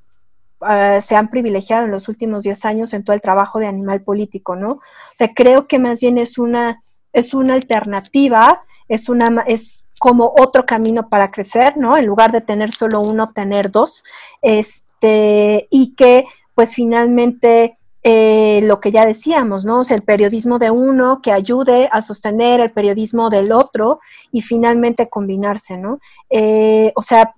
ah, 0.61 1.01
se 1.01 1.15
han 1.15 1.29
privilegiado 1.29 1.85
en 1.85 1.91
los 1.91 2.07
últimos 2.07 2.43
10 2.43 2.65
años 2.65 2.93
en 2.93 3.03
todo 3.03 3.15
el 3.15 3.21
trabajo 3.21 3.59
de 3.59 3.67
animal 3.67 4.01
político, 4.01 4.55
¿no? 4.55 4.73
O 4.73 4.81
sea, 5.15 5.33
creo 5.33 5.67
que 5.67 5.79
más 5.79 5.99
bien 5.99 6.19
es 6.19 6.37
una, 6.37 6.83
es 7.11 7.33
una 7.33 7.55
alternativa, 7.55 8.61
es, 8.87 9.09
una, 9.09 9.43
es 9.47 9.87
como 9.99 10.33
otro 10.39 10.67
camino 10.67 11.09
para 11.09 11.31
crecer, 11.31 11.77
¿no? 11.77 11.97
En 11.97 12.05
lugar 12.05 12.31
de 12.31 12.41
tener 12.41 12.71
solo 12.71 13.01
uno, 13.01 13.33
tener 13.33 13.71
dos, 13.71 14.03
este, 14.43 15.67
y 15.71 15.95
que 15.95 16.25
pues 16.53 16.75
finalmente 16.75 17.78
eh, 18.01 18.61
lo 18.63 18.79
que 18.79 18.91
ya 18.91 19.05
decíamos, 19.05 19.65
¿no? 19.65 19.81
O 19.81 19.83
sea, 19.83 19.97
el 19.97 20.03
periodismo 20.03 20.57
de 20.57 20.71
uno 20.71 21.21
que 21.21 21.33
ayude 21.33 21.89
a 21.91 22.01
sostener 22.01 22.61
el 22.61 22.71
periodismo 22.71 23.29
del 23.29 23.51
otro 23.51 23.99
y 24.31 24.41
finalmente 24.41 25.09
combinarse, 25.09 25.77
¿no? 25.77 25.99
Eh, 26.29 26.93
o 26.95 27.01
sea, 27.01 27.33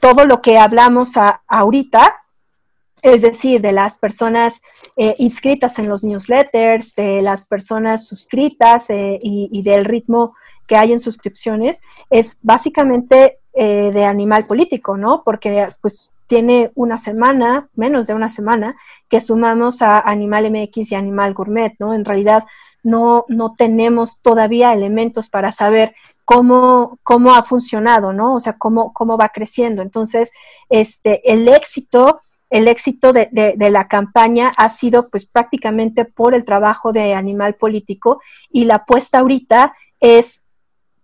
todo 0.00 0.24
lo 0.24 0.42
que 0.42 0.58
hablamos 0.58 1.12
ahorita, 1.46 2.16
es 3.02 3.22
decir, 3.22 3.60
de 3.60 3.70
las 3.70 3.98
personas 3.98 4.60
eh, 4.96 5.14
inscritas 5.18 5.78
en 5.78 5.88
los 5.88 6.02
newsletters, 6.02 6.96
de 6.96 7.20
las 7.20 7.46
personas 7.46 8.08
suscritas 8.08 8.90
y, 8.90 9.48
y, 9.52 9.62
del 9.62 9.84
ritmo 9.84 10.34
que 10.66 10.76
hay 10.76 10.92
en 10.92 10.98
suscripciones, 10.98 11.80
es 12.10 12.38
básicamente 12.42 13.38
de 13.54 14.04
animal 14.04 14.46
político, 14.46 14.96
¿no? 14.96 15.24
Porque 15.24 15.68
pues 15.80 16.12
tiene 16.28 16.70
una 16.74 16.98
semana, 16.98 17.68
menos 17.74 18.06
de 18.06 18.14
una 18.14 18.28
semana, 18.28 18.76
que 19.08 19.20
sumamos 19.20 19.82
a 19.82 19.98
Animal 19.98 20.50
MX 20.50 20.92
y 20.92 20.94
Animal 20.94 21.34
Gourmet, 21.34 21.74
¿no? 21.78 21.94
En 21.94 22.04
realidad 22.04 22.44
no, 22.82 23.24
no 23.28 23.54
tenemos 23.54 24.20
todavía 24.20 24.72
elementos 24.72 25.30
para 25.30 25.50
saber 25.50 25.94
cómo, 26.24 26.98
cómo 27.02 27.34
ha 27.34 27.42
funcionado, 27.42 28.12
¿no? 28.12 28.34
O 28.34 28.40
sea, 28.40 28.58
cómo, 28.58 28.92
cómo 28.92 29.16
va 29.16 29.30
creciendo. 29.30 29.80
Entonces, 29.80 30.30
este, 30.68 31.32
el 31.32 31.48
éxito, 31.48 32.20
el 32.50 32.68
éxito 32.68 33.14
de, 33.14 33.28
de, 33.32 33.70
la 33.70 33.88
campaña 33.88 34.52
ha 34.58 34.68
sido 34.68 35.08
pues 35.08 35.26
prácticamente 35.26 36.04
por 36.04 36.34
el 36.34 36.44
trabajo 36.44 36.92
de 36.92 37.14
Animal 37.14 37.54
Político 37.54 38.20
y 38.50 38.66
la 38.66 38.76
apuesta 38.76 39.18
ahorita 39.18 39.74
es 40.00 40.42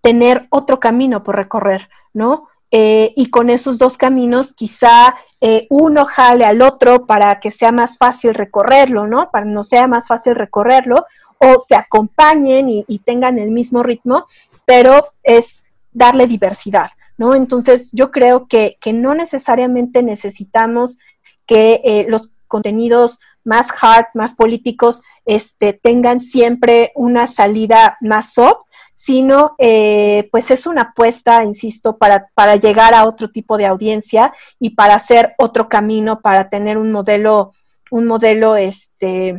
tener 0.02 0.46
otro 0.50 0.80
camino 0.80 1.22
por 1.22 1.36
recorrer, 1.36 1.88
¿no? 2.12 2.48
Eh, 2.76 3.12
y 3.14 3.30
con 3.30 3.50
esos 3.50 3.78
dos 3.78 3.96
caminos 3.96 4.52
quizá 4.52 5.14
eh, 5.40 5.68
uno 5.70 6.04
jale 6.06 6.44
al 6.44 6.60
otro 6.60 7.06
para 7.06 7.38
que 7.38 7.52
sea 7.52 7.70
más 7.70 7.98
fácil 7.98 8.34
recorrerlo, 8.34 9.06
¿no? 9.06 9.30
Para 9.30 9.44
no 9.46 9.62
sea 9.62 9.86
más 9.86 10.08
fácil 10.08 10.34
recorrerlo, 10.34 11.06
o 11.38 11.60
se 11.60 11.76
acompañen 11.76 12.68
y, 12.68 12.98
tengan 13.04 13.38
el 13.38 13.52
mismo 13.52 13.84
ritmo, 13.84 14.26
pero 14.64 15.06
es 15.22 15.62
darle 15.92 16.26
diversidad, 16.26 16.90
¿no? 17.16 17.36
Entonces 17.36 17.90
yo 17.92 18.10
creo 18.10 18.48
que, 18.48 18.76
no 18.92 19.14
necesariamente 19.14 20.02
necesitamos 20.02 20.98
que 21.46 21.80
eh, 21.84 22.06
los 22.08 22.32
contenidos 22.48 23.20
más 23.44 23.68
hard, 23.80 24.06
más 24.14 24.34
políticos, 24.34 25.02
este, 25.24 25.72
tengan 25.72 26.20
siempre 26.20 26.92
una 26.94 27.26
salida 27.26 27.96
más 28.00 28.34
soft, 28.34 28.64
sino 28.94 29.54
eh, 29.58 30.28
pues 30.30 30.50
es 30.50 30.66
una 30.66 30.82
apuesta, 30.82 31.44
insisto, 31.44 31.98
para, 31.98 32.28
para 32.34 32.56
llegar 32.56 32.94
a 32.94 33.06
otro 33.06 33.30
tipo 33.30 33.56
de 33.58 33.66
audiencia 33.66 34.32
y 34.58 34.70
para 34.70 34.94
hacer 34.94 35.34
otro 35.38 35.68
camino, 35.68 36.20
para 36.20 36.48
tener 36.48 36.78
un 36.78 36.90
modelo, 36.90 37.52
un 37.90 38.06
modelo 38.06 38.56
este, 38.56 39.36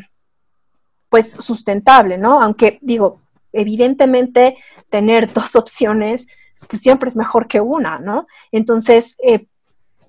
pues 1.09 1.31
sustentable, 1.31 2.17
¿no? 2.17 2.41
Aunque 2.41 2.77
digo, 2.81 3.21
evidentemente 3.53 4.57
tener 4.89 5.31
dos 5.33 5.55
opciones 5.55 6.27
pues 6.67 6.81
siempre 6.81 7.09
es 7.09 7.15
mejor 7.15 7.47
que 7.47 7.61
una, 7.61 7.99
¿no? 7.99 8.27
Entonces, 8.51 9.15
eh, 9.23 9.47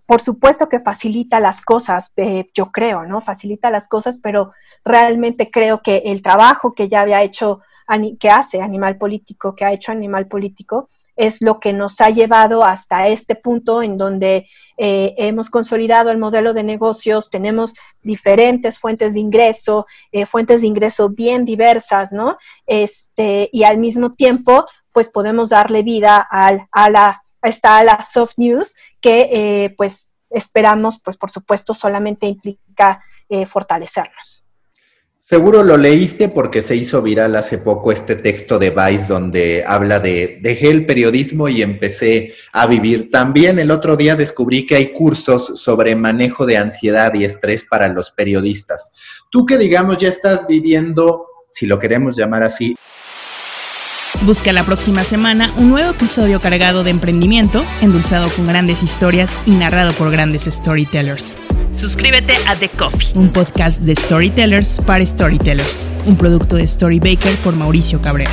por 0.07 0.23
supuesto 0.23 0.69
que 0.69 0.79
facilita 0.79 1.41
las 1.41 1.61
cosas, 1.61 2.13
eh, 2.17 2.49
yo 2.55 2.71
creo, 2.71 3.05
¿no? 3.05 3.21
Facilita 3.21 3.71
las 3.71 3.89
cosas, 3.89 4.21
pero 4.23 4.53
realmente 4.85 5.51
creo 5.51 5.83
que 5.83 6.03
el 6.07 6.23
trabajo 6.23 6.75
que 6.75 6.89
ya 6.89 7.01
había 7.01 7.23
hecho, 7.23 7.61
que 8.19 8.31
hace 8.31 8.63
Animal 8.63 8.97
Político, 8.99 9.55
que 9.55 9.65
ha 9.65 9.73
hecho 9.73 9.93
Animal 9.93 10.29
Político, 10.29 10.89
es 11.17 11.41
lo 11.41 11.59
que 11.59 11.73
nos 11.73 12.01
ha 12.01 12.11
llevado 12.11 12.63
hasta 12.63 13.09
este 13.09 13.35
punto 13.35 13.83
en 13.83 13.97
donde 13.97 14.47
eh, 14.77 15.15
hemos 15.17 15.49
consolidado 15.49 16.11
el 16.11 16.19
modelo 16.19 16.53
de 16.53 16.63
negocios, 16.63 17.31
tenemos 17.31 17.75
diferentes 18.03 18.79
fuentes 18.79 19.15
de 19.15 19.21
ingreso, 19.21 19.87
eh, 20.13 20.27
fuentes 20.27 20.61
de 20.61 20.67
ingreso 20.67 21.09
bien 21.09 21.45
diversas, 21.45 22.13
¿no? 22.13 22.37
Este, 22.67 23.49
y 23.51 23.65
al 23.65 23.79
mismo 23.79 24.11
tiempo, 24.11 24.67
pues 24.93 25.09
podemos 25.09 25.49
darle 25.49 25.83
vida 25.83 26.27
al, 26.31 26.69
a 26.71 26.91
la 26.91 27.23
está 27.49 27.83
la 27.85 28.03
soft 28.03 28.35
news 28.37 28.75
que 29.01 29.29
eh, 29.33 29.75
pues 29.77 30.11
esperamos 30.31 31.01
pues 31.03 31.17
por 31.17 31.31
supuesto 31.31 31.75
solamente 31.75 32.27
implica 32.27 33.03
fortalecernos. 33.49 34.47
Seguro 35.29 35.65
lo 35.65 35.77
leíste 35.77 36.29
porque 36.29 36.63
se 36.63 36.77
hizo 36.77 37.03
viral 37.03 37.35
hace 37.35 37.59
poco 37.59 37.91
este 37.91 38.15
texto 38.15 38.61
de 38.61 38.71
Vice 38.71 39.07
donde 39.09 39.65
habla 39.67 39.99
de 39.99 40.39
dejé 40.41 40.71
el 40.71 40.87
periodismo 40.87 41.49
y 41.49 41.63
empecé 41.63 42.35
a 42.53 42.69
vivir. 42.69 43.11
También 43.11 43.59
el 43.59 43.73
otro 43.73 43.97
día 43.97 44.15
descubrí 44.15 44.69
que 44.69 44.77
hay 44.77 44.93
cursos 44.93 45.61
sobre 45.61 45.97
manejo 45.97 46.47
de 46.47 46.59
ansiedad 46.59 47.13
y 47.15 47.25
estrés 47.25 47.65
para 47.65 47.89
los 47.89 48.13
periodistas. 48.13 48.93
Tú 49.29 49.45
que 49.45 49.59
digamos 49.59 49.99
ya 49.99 50.11
estás 50.11 50.47
viviendo, 50.47 51.27
si 51.51 51.67
lo 51.67 51.81
queremos 51.81 52.17
llamar 52.17 52.45
así, 52.45 52.77
Busca 54.25 54.53
la 54.53 54.65
próxima 54.65 55.05
semana 55.05 55.53
un 55.57 55.71
nuevo 55.71 55.91
episodio 55.91 56.41
cargado 56.41 56.83
de 56.83 56.91
emprendimiento, 56.91 57.63
endulzado 57.83 58.29
con 58.31 58.47
grandes 58.47 58.83
historias 58.83 59.31
y 59.47 59.53
narrado 59.53 59.93
por 59.93 60.11
grandes 60.11 60.45
storytellers. 60.45 61.37
Suscríbete 61.73 62.33
a 62.49 62.57
The 62.57 62.69
Coffee, 62.71 63.13
un 63.15 63.33
podcast 63.33 63.83
de 63.83 63.95
storytellers 63.95 64.81
para 64.81 65.05
storytellers, 65.05 65.91
un 66.07 66.17
producto 66.17 66.57
de 66.57 66.67
Storybaker 66.67 67.37
por 67.45 67.55
Mauricio 67.55 68.01
Cabrera. 68.01 68.31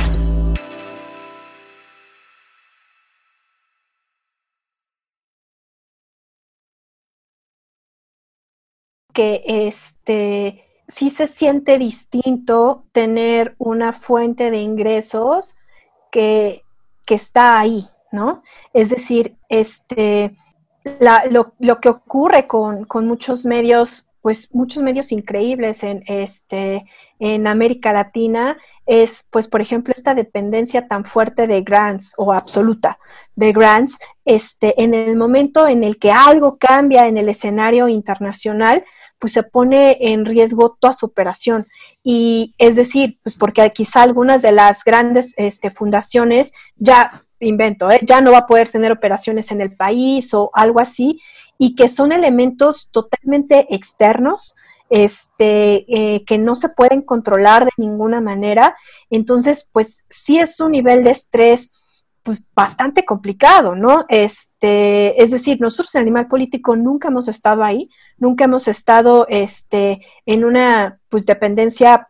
Que 9.12 9.44
este 9.46 10.64
sí 10.88 11.10
se 11.10 11.28
siente 11.28 11.78
distinto 11.78 12.84
tener 12.92 13.54
una 13.58 13.92
fuente 13.92 14.50
de 14.50 14.58
ingresos 14.58 15.56
que, 16.14 16.62
está 17.08 17.58
ahí, 17.58 17.88
¿no? 18.12 18.42
Es 18.72 18.90
decir, 18.90 19.36
este, 19.48 20.36
lo, 21.00 21.80
que 21.80 21.88
ocurre 21.88 22.46
con, 22.46 22.86
muchos 23.06 23.44
medios, 23.44 24.06
pues 24.22 24.54
muchos 24.54 24.82
medios 24.82 25.10
increíbles 25.10 25.82
en, 25.82 26.04
este, 26.06 26.84
en 27.18 27.46
América 27.48 27.92
Latina 27.92 28.56
es, 28.86 29.26
pues, 29.30 29.48
por 29.48 29.60
ejemplo, 29.60 29.92
esta 29.96 30.14
dependencia 30.14 30.86
tan 30.86 31.04
fuerte 31.04 31.48
de 31.48 31.62
grants 31.62 32.14
o 32.16 32.32
absoluta 32.32 32.98
de 33.34 33.52
grants, 33.52 33.98
este, 34.24 34.80
en 34.82 34.94
el 34.94 35.16
momento 35.16 35.66
en 35.66 35.82
el 35.82 35.98
que 35.98 36.12
algo 36.12 36.58
cambia 36.58 37.08
en 37.08 37.18
el 37.18 37.28
escenario 37.28 37.88
internacional, 37.88 38.84
pues 39.24 39.32
se 39.32 39.42
pone 39.42 39.96
en 40.00 40.26
riesgo 40.26 40.76
toda 40.78 40.92
su 40.92 41.06
operación. 41.06 41.66
Y 42.02 42.54
es 42.58 42.76
decir, 42.76 43.18
pues 43.22 43.36
porque 43.36 43.72
quizá 43.72 44.02
algunas 44.02 44.42
de 44.42 44.52
las 44.52 44.84
grandes 44.84 45.32
este, 45.38 45.70
fundaciones 45.70 46.52
ya, 46.76 47.22
invento, 47.40 47.90
¿eh? 47.90 48.00
ya 48.02 48.20
no 48.20 48.32
va 48.32 48.40
a 48.40 48.46
poder 48.46 48.68
tener 48.68 48.92
operaciones 48.92 49.50
en 49.50 49.62
el 49.62 49.74
país 49.74 50.34
o 50.34 50.50
algo 50.52 50.78
así, 50.78 51.22
y 51.56 51.74
que 51.74 51.88
son 51.88 52.12
elementos 52.12 52.90
totalmente 52.90 53.74
externos, 53.74 54.54
este, 54.90 55.86
eh, 55.88 56.22
que 56.26 56.36
no 56.36 56.54
se 56.54 56.68
pueden 56.68 57.00
controlar 57.00 57.64
de 57.64 57.72
ninguna 57.78 58.20
manera. 58.20 58.76
Entonces, 59.08 59.70
pues 59.72 60.04
sí 60.10 60.38
es 60.38 60.60
un 60.60 60.72
nivel 60.72 61.02
de 61.02 61.12
estrés 61.12 61.72
pues 62.24 62.42
bastante 62.54 63.04
complicado, 63.04 63.76
¿no? 63.76 64.06
Este, 64.08 65.22
es 65.22 65.30
decir, 65.30 65.60
nosotros 65.60 65.94
en 65.94 66.00
Animal 66.00 66.26
Político 66.26 66.74
nunca 66.74 67.08
hemos 67.08 67.28
estado 67.28 67.62
ahí, 67.62 67.90
nunca 68.16 68.46
hemos 68.46 68.66
estado 68.66 69.26
este, 69.28 70.00
en 70.24 70.44
una 70.44 70.98
pues 71.10 71.26
dependencia 71.26 72.08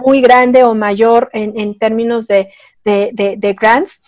muy 0.00 0.20
grande 0.20 0.64
o 0.64 0.74
mayor 0.74 1.30
en, 1.32 1.78
términos 1.78 2.26
de, 2.26 2.50
grants, 3.58 4.02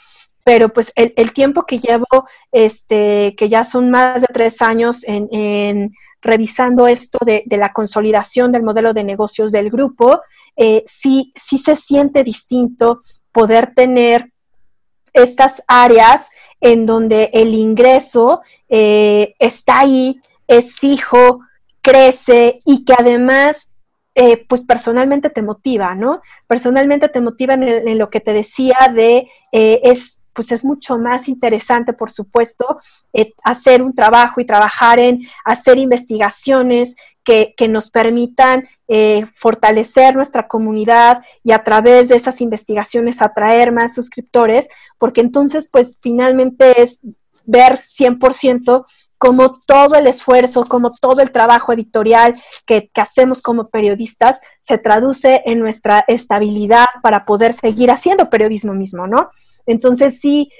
pero 0.44 0.68
pues 0.68 0.92
el, 0.94 1.32
tiempo 1.32 1.64
que 1.64 1.78
llevo, 1.78 2.06
este, 2.52 3.34
que 3.34 3.48
ya 3.48 3.64
son 3.64 3.90
más 3.90 4.20
de 4.20 4.28
tres 4.32 4.60
años 4.60 5.04
en, 5.06 5.94
revisando 6.20 6.86
esto 6.86 7.18
de, 7.24 7.44
la 7.46 7.72
consolidación 7.72 8.52
del 8.52 8.62
modelo 8.62 8.92
de 8.92 9.04
negocios 9.04 9.52
del 9.52 9.70
grupo, 9.70 10.20
eh, 10.54 10.84
sí, 10.86 11.32
sí 11.34 11.56
se 11.56 11.76
siente 11.76 12.24
distinto 12.24 13.00
poder 13.32 13.72
tener 13.74 14.30
estas 15.12 15.62
áreas 15.66 16.28
en 16.60 16.86
donde 16.86 17.30
el 17.32 17.54
ingreso 17.54 18.42
eh, 18.68 19.34
está 19.38 19.80
ahí, 19.80 20.20
es 20.46 20.74
fijo, 20.74 21.40
crece 21.82 22.60
y 22.64 22.84
que 22.84 22.94
además, 22.98 23.70
eh, 24.14 24.44
pues 24.48 24.64
personalmente 24.64 25.30
te 25.30 25.42
motiva, 25.42 25.94
¿no? 25.94 26.20
Personalmente 26.46 27.08
te 27.08 27.20
motiva 27.20 27.54
en, 27.54 27.98
lo 27.98 28.10
que 28.10 28.20
te 28.20 28.32
decía 28.32 28.76
de, 28.94 29.28
eh, 29.52 29.80
es 29.82 30.18
pues 30.32 30.52
es 30.52 30.64
mucho 30.64 30.96
más 30.96 31.28
interesante, 31.28 31.92
por 31.92 32.12
supuesto, 32.12 32.78
hacer 33.42 33.82
un 33.82 33.94
trabajo 33.94 34.40
y 34.40 34.46
trabajar 34.46 35.00
en 35.00 35.26
hacer 35.44 35.76
investigaciones 35.76 36.94
que, 37.24 37.54
nos 37.68 37.90
permitan 37.90 38.68
eh, 38.88 39.26
fortalecer 39.34 40.16
nuestra 40.16 40.48
comunidad 40.48 41.22
y 41.44 41.52
a 41.52 41.62
través 41.62 42.08
de 42.08 42.16
esas 42.16 42.40
investigaciones 42.40 43.22
atraer 43.22 43.72
más 43.72 43.94
suscriptores, 43.94 44.68
porque 44.98 45.20
entonces 45.20 45.68
pues 45.70 45.96
finalmente 46.00 46.82
es 46.82 47.00
ver 47.44 47.80
100% 47.82 48.84
como 49.18 49.52
todo 49.66 49.96
el 49.96 50.06
esfuerzo, 50.06 50.64
como 50.64 50.90
todo 50.90 51.20
el 51.20 51.30
trabajo 51.30 51.72
editorial 51.72 52.32
que, 52.64 52.88
que, 52.88 53.00
hacemos 53.00 53.42
como 53.42 53.68
periodistas 53.68 54.40
se 54.62 54.78
traduce 54.78 55.42
en 55.44 55.58
nuestra 55.58 56.04
estabilidad 56.08 56.86
para 57.02 57.26
poder 57.26 57.52
seguir 57.52 57.90
haciendo 57.90 58.30
periodismo 58.30 58.72
mismo, 58.72 59.06
¿no? 59.06 59.30
Entonces 59.66 60.20
sí, 60.20 60.50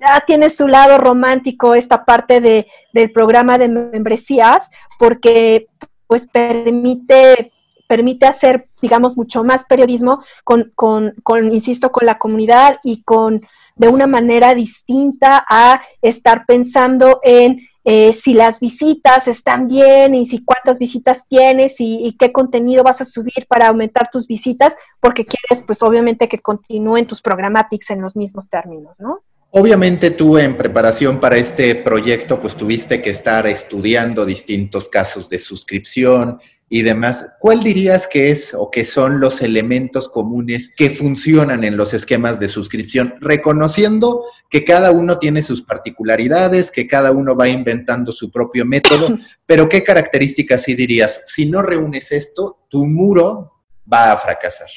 ya 0.00 0.20
tiene 0.26 0.50
su 0.50 0.66
lado 0.66 0.98
romántico 0.98 1.74
esta 1.74 2.04
parte 2.04 2.40
de, 2.40 2.66
del 2.92 3.12
programa 3.12 3.58
de 3.58 3.68
membresías, 3.68 4.70
porque 4.98 5.66
pues 6.10 6.26
permite 6.26 7.52
permite 7.86 8.26
hacer, 8.26 8.68
digamos, 8.80 9.16
mucho 9.16 9.42
más 9.42 9.64
periodismo 9.64 10.22
con, 10.44 10.72
con, 10.76 11.14
con, 11.24 11.52
insisto, 11.52 11.90
con 11.90 12.06
la 12.06 12.18
comunidad 12.18 12.76
y 12.84 13.02
con 13.02 13.38
de 13.74 13.88
una 13.88 14.06
manera 14.06 14.54
distinta 14.54 15.44
a 15.48 15.80
estar 16.00 16.46
pensando 16.46 17.20
en 17.24 17.66
eh, 17.84 18.12
si 18.12 18.34
las 18.34 18.60
visitas 18.60 19.26
están 19.26 19.66
bien 19.66 20.14
y 20.14 20.26
si 20.26 20.44
cuántas 20.44 20.78
visitas 20.78 21.26
tienes 21.26 21.80
y, 21.80 22.06
y, 22.06 22.16
qué 22.16 22.30
contenido 22.30 22.84
vas 22.84 23.00
a 23.00 23.04
subir 23.04 23.46
para 23.48 23.68
aumentar 23.68 24.08
tus 24.10 24.26
visitas, 24.26 24.74
porque 25.00 25.24
quieres, 25.24 25.64
pues 25.66 25.82
obviamente, 25.82 26.28
que 26.28 26.38
continúen 26.38 27.06
tus 27.06 27.22
programatics 27.22 27.90
en 27.90 28.02
los 28.02 28.14
mismos 28.14 28.48
términos, 28.48 29.00
¿no? 29.00 29.22
Obviamente 29.52 30.10
tú 30.10 30.38
en 30.38 30.56
preparación 30.56 31.20
para 31.20 31.36
este 31.36 31.74
proyecto, 31.74 32.40
pues 32.40 32.56
tuviste 32.56 33.02
que 33.02 33.10
estar 33.10 33.46
estudiando 33.46 34.24
distintos 34.24 34.88
casos 34.88 35.28
de 35.28 35.38
suscripción, 35.38 36.38
y 36.72 36.82
demás, 36.82 37.34
¿cuál 37.40 37.64
dirías 37.64 38.06
que 38.06 38.30
es 38.30 38.54
o 38.54 38.70
que 38.70 38.84
son 38.84 39.18
los 39.18 39.42
elementos 39.42 40.08
comunes 40.08 40.72
que 40.72 40.90
funcionan 40.90 41.64
en 41.64 41.76
los 41.76 41.92
esquemas 41.94 42.38
de 42.38 42.46
suscripción? 42.46 43.16
Reconociendo 43.20 44.22
que 44.48 44.64
cada 44.64 44.92
uno 44.92 45.18
tiene 45.18 45.42
sus 45.42 45.62
particularidades, 45.62 46.70
que 46.70 46.86
cada 46.86 47.10
uno 47.10 47.34
va 47.34 47.48
inventando 47.48 48.12
su 48.12 48.30
propio 48.30 48.64
método, 48.64 49.18
pero 49.46 49.68
¿qué 49.68 49.82
características 49.82 50.62
sí 50.62 50.76
dirías? 50.76 51.22
Si 51.26 51.46
no 51.46 51.60
reúnes 51.60 52.12
esto, 52.12 52.60
tu 52.68 52.86
muro 52.86 53.64
va 53.92 54.12
a 54.12 54.16
fracasar. 54.16 54.68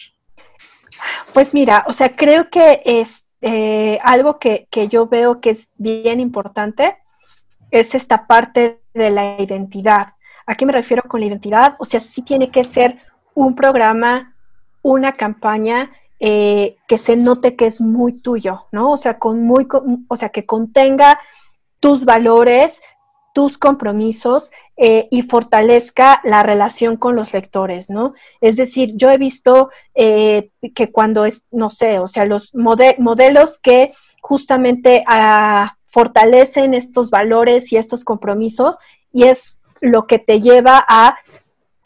Pues 1.32 1.54
mira, 1.54 1.86
o 1.88 1.94
sea, 1.94 2.12
creo 2.12 2.50
que 2.50 2.82
es 2.86 3.23
eh, 3.44 4.00
algo 4.04 4.40
que, 4.40 4.68
que 4.72 4.88
yo 4.88 5.08
veo 5.08 5.42
que 5.42 5.52
es 5.52 5.72
bien 5.78 6.20
importante, 6.20 6.98
es 7.70 7.94
esta 7.94 8.26
parte 8.26 8.80
de 8.96 9.12
la 9.12 9.40
identidad 9.40 10.14
¿A 10.46 10.56
qué 10.56 10.66
me 10.66 10.74
refiero 10.74 11.04
con 11.04 11.22
la 11.22 11.28
identidad? 11.28 11.76
O 11.80 11.86
sea, 11.86 12.00
sí 12.00 12.22
tiene 12.22 12.52
que 12.52 12.64
ser 12.64 12.98
un 13.34 13.56
programa, 13.56 14.36
una 14.82 15.14
campaña 15.14 15.92
eh, 16.20 16.78
que 16.88 16.98
se 16.98 17.16
note 17.16 17.56
que 17.56 17.66
es 17.66 17.82
muy 17.82 18.14
tuyo, 18.22 18.68
¿no? 18.72 18.92
O 18.92 18.98
sea, 18.98 19.20
con 19.20 19.44
muy, 19.44 19.68
o 20.08 20.16
sea, 20.16 20.30
que 20.30 20.46
contenga 20.46 21.20
tus 21.80 22.06
valores, 22.06 22.82
tus 23.34 23.58
compromisos 23.58 24.52
eh, 24.78 25.08
y 25.12 25.24
fortalezca 25.24 26.22
la 26.24 26.44
relación 26.44 26.98
con 26.98 27.16
los 27.16 27.34
lectores, 27.34 27.90
¿no? 27.90 28.14
Es 28.42 28.56
decir, 28.56 28.94
yo 28.96 29.10
he 29.10 29.18
visto 29.18 29.72
eh, 29.96 30.52
que 30.76 30.92
cuando 30.92 31.26
es, 31.26 31.44
no 31.52 31.70
sé, 31.70 32.00
o 32.00 32.08
sea, 32.08 32.26
los 32.26 32.54
modelos 32.54 33.60
que 33.62 33.94
justamente 34.22 35.04
a 35.08 35.78
fortalecen 35.88 36.74
estos 36.74 37.12
valores 37.12 37.72
y 37.72 37.78
estos 37.78 38.04
compromisos 38.04 38.78
y 39.12 39.26
es 39.26 39.60
lo 39.80 40.08
que 40.08 40.18
te 40.18 40.42
lleva 40.42 40.84
a, 40.88 41.18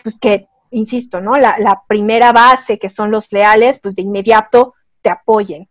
pues 0.01 0.17
que, 0.17 0.47
insisto, 0.71 1.19
¿no? 1.19 1.33
La, 1.33 1.57
la 1.59 1.83
primera 1.87 2.31
base, 2.31 2.79
que 2.79 2.89
son 2.89 3.11
los 3.11 3.31
leales, 3.33 3.81
pues 3.81 3.95
de 3.95 4.03
inmediato 4.03 4.75
te 5.01 5.09
apoyen. 5.09 5.67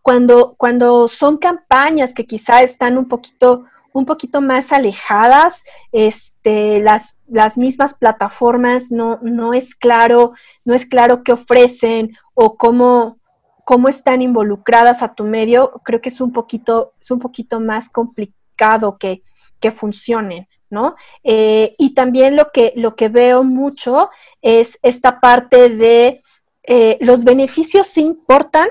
Cuando, 0.00 0.54
cuando 0.56 1.08
son 1.08 1.36
campañas 1.36 2.14
que 2.14 2.26
quizá 2.26 2.60
están 2.60 2.96
un 2.96 3.08
poquito 3.08 3.64
un 3.94 4.06
poquito 4.06 4.40
más 4.40 4.72
alejadas, 4.72 5.64
este, 5.92 6.80
las, 6.80 7.16
las 7.28 7.56
mismas 7.56 7.94
plataformas 7.94 8.90
no, 8.90 9.20
no 9.22 9.54
es 9.54 9.76
claro, 9.76 10.32
no 10.64 10.74
es 10.74 10.84
claro 10.84 11.22
qué 11.22 11.32
ofrecen 11.32 12.16
o 12.34 12.56
cómo, 12.56 13.18
cómo 13.64 13.88
están 13.88 14.20
involucradas 14.20 15.00
a 15.02 15.14
tu 15.14 15.22
medio, 15.22 15.80
creo 15.84 16.00
que 16.00 16.08
es 16.08 16.20
un 16.20 16.32
poquito, 16.32 16.94
es 17.00 17.12
un 17.12 17.20
poquito 17.20 17.60
más 17.60 17.88
complicado 17.88 18.98
que, 18.98 19.22
que 19.60 19.70
funcionen. 19.70 20.48
¿no? 20.70 20.96
Eh, 21.22 21.76
y 21.78 21.94
también 21.94 22.34
lo 22.34 22.50
que, 22.50 22.72
lo 22.74 22.96
que 22.96 23.08
veo 23.08 23.44
mucho 23.44 24.10
es 24.42 24.76
esta 24.82 25.20
parte 25.20 25.68
de 25.68 26.20
eh, 26.64 26.98
los 27.00 27.22
beneficios 27.22 27.86
sí 27.86 28.00
importan, 28.00 28.68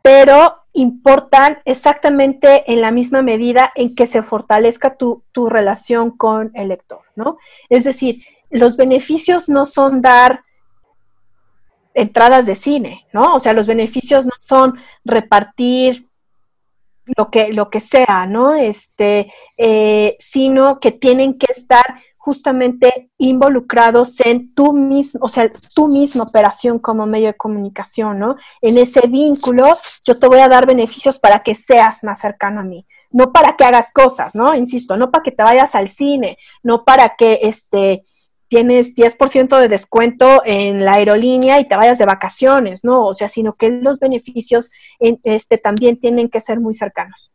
pero 0.00 0.59
importan 0.80 1.58
exactamente 1.64 2.70
en 2.72 2.80
la 2.80 2.90
misma 2.90 3.22
medida 3.22 3.72
en 3.74 3.94
que 3.94 4.06
se 4.06 4.22
fortalezca 4.22 4.96
tu, 4.96 5.22
relación 5.48 6.10
con 6.10 6.50
el 6.54 6.68
lector, 6.68 7.02
¿no? 7.16 7.38
Es 7.68 7.84
decir, 7.84 8.22
los 8.50 8.76
beneficios 8.76 9.48
no 9.48 9.66
son 9.66 10.02
dar 10.02 10.42
entradas 11.94 12.46
de 12.46 12.56
cine, 12.56 13.06
¿no? 13.12 13.34
O 13.34 13.40
sea, 13.40 13.52
los 13.52 13.66
beneficios 13.66 14.26
no 14.26 14.32
son 14.40 14.78
repartir 15.04 16.08
lo 17.16 17.30
que, 17.30 17.52
lo 17.52 17.70
que 17.70 17.80
sea, 17.80 18.26
¿no? 18.26 18.54
Este, 18.54 19.32
eh, 19.56 20.16
sino 20.18 20.80
que 20.80 20.92
tienen 20.92 21.38
que 21.38 21.52
estar 21.52 22.00
justamente 22.30 23.10
involucrados 23.18 24.20
en 24.20 24.54
tu 24.54 24.72
mismo, 24.72 25.18
o 25.24 25.28
sea, 25.28 25.50
tu 25.74 25.88
misma 25.88 26.22
operación 26.22 26.78
como 26.78 27.06
medio 27.06 27.26
de 27.26 27.36
comunicación, 27.36 28.20
¿no? 28.20 28.36
En 28.60 28.78
ese 28.78 29.00
vínculo 29.08 29.66
yo 30.04 30.16
te 30.16 30.28
voy 30.28 30.38
a 30.38 30.48
dar 30.48 30.64
beneficios 30.64 31.18
para 31.18 31.40
que 31.42 31.56
seas 31.56 32.04
más 32.04 32.20
cercano 32.20 32.60
a 32.60 32.62
mí, 32.62 32.86
no 33.10 33.32
para 33.32 33.56
que 33.56 33.64
hagas 33.64 33.92
cosas, 33.92 34.36
¿no? 34.36 34.54
Insisto, 34.54 34.96
no 34.96 35.10
para 35.10 35.24
que 35.24 35.32
te 35.32 35.42
vayas 35.42 35.74
al 35.74 35.88
cine, 35.88 36.38
no 36.62 36.84
para 36.84 37.16
que 37.16 37.40
este 37.42 38.04
tienes 38.46 38.94
10% 38.94 39.58
de 39.58 39.66
descuento 39.66 40.42
en 40.44 40.84
la 40.84 40.92
aerolínea 40.94 41.58
y 41.58 41.66
te 41.66 41.74
vayas 41.74 41.98
de 41.98 42.06
vacaciones, 42.06 42.84
¿no? 42.84 43.06
O 43.06 43.14
sea, 43.14 43.28
sino 43.28 43.54
que 43.54 43.70
los 43.70 43.98
beneficios 43.98 44.70
este, 45.00 45.58
también 45.58 45.98
tienen 45.98 46.28
que 46.28 46.40
ser 46.40 46.60
muy 46.60 46.74
cercanos. 46.74 47.32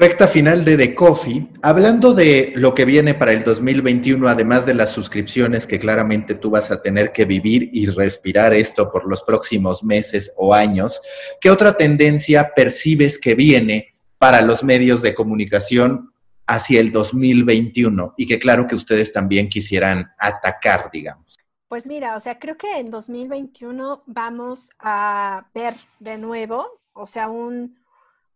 Recta 0.00 0.26
final 0.26 0.64
de 0.64 0.78
The 0.78 0.94
Coffee. 0.94 1.46
Hablando 1.60 2.14
de 2.14 2.54
lo 2.56 2.74
que 2.74 2.86
viene 2.86 3.12
para 3.12 3.32
el 3.32 3.44
2021, 3.44 4.26
además 4.28 4.64
de 4.64 4.72
las 4.72 4.92
suscripciones 4.92 5.66
que 5.66 5.78
claramente 5.78 6.34
tú 6.36 6.48
vas 6.48 6.70
a 6.70 6.80
tener 6.80 7.12
que 7.12 7.26
vivir 7.26 7.68
y 7.74 7.84
respirar 7.84 8.54
esto 8.54 8.90
por 8.90 9.06
los 9.06 9.20
próximos 9.22 9.84
meses 9.84 10.32
o 10.38 10.54
años, 10.54 11.02
¿qué 11.38 11.50
otra 11.50 11.76
tendencia 11.76 12.52
percibes 12.56 13.18
que 13.18 13.34
viene 13.34 13.88
para 14.16 14.40
los 14.40 14.64
medios 14.64 15.02
de 15.02 15.14
comunicación 15.14 16.14
hacia 16.46 16.80
el 16.80 16.92
2021 16.92 18.14
y 18.16 18.26
que 18.26 18.38
claro 18.38 18.66
que 18.66 18.76
ustedes 18.76 19.12
también 19.12 19.50
quisieran 19.50 20.12
atacar, 20.18 20.88
digamos? 20.90 21.36
Pues 21.68 21.86
mira, 21.86 22.16
o 22.16 22.20
sea, 22.20 22.38
creo 22.38 22.56
que 22.56 22.78
en 22.78 22.90
2021 22.90 24.04
vamos 24.06 24.70
a 24.78 25.44
ver 25.52 25.74
de 25.98 26.16
nuevo, 26.16 26.80
o 26.94 27.06
sea, 27.06 27.28
un 27.28 27.79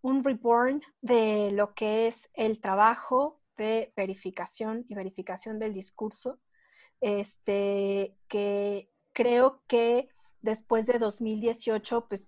un 0.04 0.22
reborn 0.22 0.82
de 1.00 1.50
lo 1.50 1.72
que 1.72 2.06
es 2.06 2.28
el 2.34 2.60
trabajo 2.60 3.40
de 3.56 3.90
verificación 3.96 4.84
y 4.86 4.94
verificación 4.94 5.58
del 5.58 5.72
discurso, 5.72 6.38
este, 7.00 8.14
que 8.28 8.90
creo 9.14 9.62
que 9.66 10.10
después 10.42 10.84
de 10.84 10.98
2018 10.98 12.06
pues, 12.06 12.22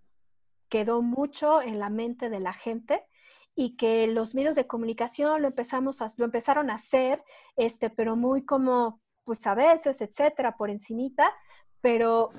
quedó 0.71 1.03
mucho 1.03 1.61
en 1.61 1.79
la 1.79 1.91
mente 1.91 2.31
de 2.31 2.41
la 2.41 2.55
gente 2.55 3.05
y 3.55 3.77
que 3.77 4.07
los 4.07 4.35
medios 4.35 4.57
de 4.57 4.67
comunicación 4.67 5.43
lo, 5.43 5.49
empezamos 5.49 5.99
lo 6.17 6.25
empezaron 6.25 6.71
a 6.71 6.77
hacer, 6.77 7.23
este, 7.57 7.91
pero 7.91 8.17
muy 8.17 8.47
como, 8.47 9.03
pues 9.25 9.47
a 9.47 9.55
veces, 9.55 10.01
etcétera, 10.01 10.57
por 10.57 10.71
encimita, 10.71 11.31
pero 11.83 12.31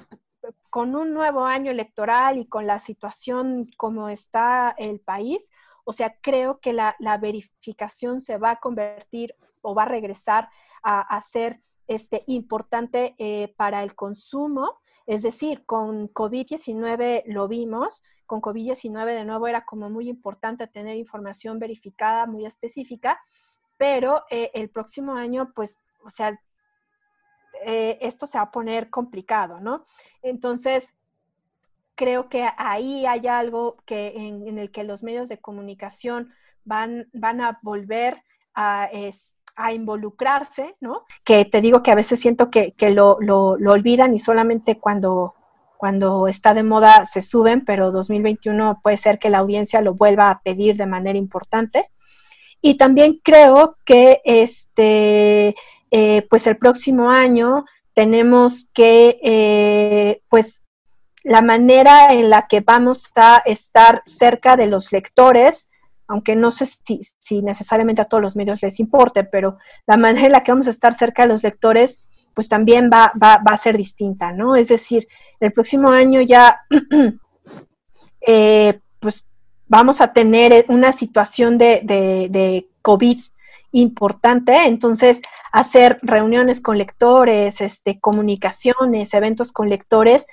con 0.70 0.96
un 0.96 1.14
nuevo 1.14 1.46
año 1.46 1.72
electoral 1.72 2.38
y 2.38 2.46
con 2.46 2.68
la 2.68 2.80
situación 2.80 3.70
como 3.78 4.10
está 4.10 4.74
el 4.78 5.00
país, 5.00 5.50
o 5.84 5.94
sea, 5.94 6.18
creo 6.22 6.60
que 6.60 6.74
la, 6.74 6.96
verificación 7.22 8.20
se 8.20 8.38
va 8.38 8.52
a 8.52 8.60
convertir 8.60 9.36
o 9.62 9.74
va 9.74 9.84
a 9.84 9.88
regresar 9.88 10.50
a, 10.84 11.20
ser 11.22 11.62
este, 11.88 12.24
importante 12.28 13.16
eh, 13.18 13.54
para 13.58 13.84
el 13.84 13.96
consumo. 13.96 14.80
Es 15.06 15.22
decir, 15.22 15.66
con 15.66 16.10
COVID-19 16.14 17.24
lo 17.28 17.48
vimos, 17.48 18.04
con 18.26 18.42
COVID-19 18.42 19.06
de 19.06 19.24
nuevo 19.24 19.48
era 19.48 19.64
como 19.64 19.90
muy 19.90 20.10
importante 20.10 20.68
tener 20.68 20.98
información 20.98 21.58
verificada, 21.58 22.26
muy 22.26 22.46
específica, 22.46 23.20
pero 23.78 24.24
eh, 24.30 24.52
el 24.54 24.70
próximo 24.70 25.14
año, 25.14 25.54
pues, 25.56 25.78
o 26.04 26.10
sea, 26.10 26.38
eh, 27.66 27.98
esto 28.02 28.28
se 28.28 28.38
va 28.38 28.46
a 28.46 28.52
poner 28.52 28.90
complicado, 28.90 29.60
¿no? 29.60 29.86
Entonces, 30.22 30.94
creo 31.96 32.30
que 32.30 32.48
ahí 32.58 33.06
hay 33.06 33.28
algo 33.28 33.78
que 33.86 34.14
en, 34.16 34.58
el 34.58 34.72
que 34.72 34.84
los 34.84 35.04
medios 35.04 35.30
de 35.30 35.40
comunicación 35.40 36.32
van, 36.64 37.08
van 37.14 37.42
a 37.42 37.60
volver 37.64 38.22
a, 38.54 38.90
a 39.58 39.74
involucrarse, 39.74 40.76
¿no? 40.80 41.04
Que 41.24 41.44
te 41.44 41.60
digo 41.60 41.82
que 41.82 41.92
a 41.92 41.96
veces 41.96 42.20
siento 42.20 42.50
que, 42.52 42.74
que 42.74 42.92
lo, 42.92 43.18
lo, 43.20 43.58
lo, 43.58 43.72
olvidan 43.72 44.14
y 44.14 44.20
solamente 44.20 44.78
cuando, 44.78 45.34
cuando 45.78 46.28
está 46.28 46.54
de 46.54 46.64
moda 46.64 47.06
se 47.08 47.24
suben, 47.24 47.66
pero 47.66 47.92
2021 47.92 48.80
puede 48.84 48.98
ser 48.98 49.18
que 49.18 49.32
la 49.32 49.40
audiencia 49.40 49.82
lo 49.82 49.96
vuelva 49.96 50.30
a 50.30 50.42
pedir 50.42 50.78
de 50.78 50.86
manera 50.86 51.18
importante. 51.18 51.84
Y 52.62 52.76
también 52.76 53.20
creo 53.24 53.78
que 53.84 54.22
este, 54.26 55.56
eh, 55.92 56.26
pues 56.30 56.48
el 56.48 56.58
próximo 56.58 57.10
año 57.10 57.66
tenemos 57.94 58.70
que, 58.74 59.20
eh, 59.24 60.22
pues, 60.30 60.64
la 61.24 61.42
manera 61.42 62.08
en 62.14 62.30
la 62.30 62.48
que 62.48 62.62
vamos 62.62 63.06
a 63.16 63.42
estar 63.46 64.02
cerca 64.06 64.56
de 64.56 64.68
los 64.68 64.92
lectores, 64.92 65.70
aunque 66.08 66.36
no 66.36 66.52
sé 66.52 66.68
si, 66.68 67.42
necesariamente 67.42 68.02
a 68.02 68.06
todos 68.06 68.24
los 68.24 68.36
medios 68.36 68.62
les 68.62 68.80
importe, 68.80 69.24
pero 69.24 69.58
la 69.86 69.98
manera 69.98 70.28
en 70.28 70.32
la 70.32 70.44
que 70.44 70.52
vamos 70.52 70.68
a 70.68 70.72
estar 70.72 70.94
cerca 70.94 71.24
de 71.24 71.30
los 71.30 71.44
lectores, 71.44 72.06
pues 72.34 72.48
también 72.48 72.90
va, 72.94 73.12
a 73.22 73.58
ser 73.58 73.76
distinta, 73.76 74.32
¿no? 74.32 74.56
Es 74.56 74.68
decir, 74.68 75.08
el 75.40 75.52
próximo 75.52 75.90
año 75.90 76.22
ya, 76.22 76.62
eh, 78.22 78.80
pues 79.00 79.28
vamos 79.68 80.02
a 80.02 80.14
tener 80.14 80.66
una 80.70 80.92
situación 80.92 81.58
de, 81.58 81.82
de 81.84 82.68
COVID 82.82 83.20
importante. 83.80 84.66
Entonces, 84.66 85.22
hacer 85.52 86.00
reuniones 86.02 86.62
con 86.62 86.78
lectores, 86.78 87.62
este, 87.62 88.00
comunicaciones, 88.00 89.14
eventos 89.14 89.52
con 89.52 89.70
lectores, 89.70 90.26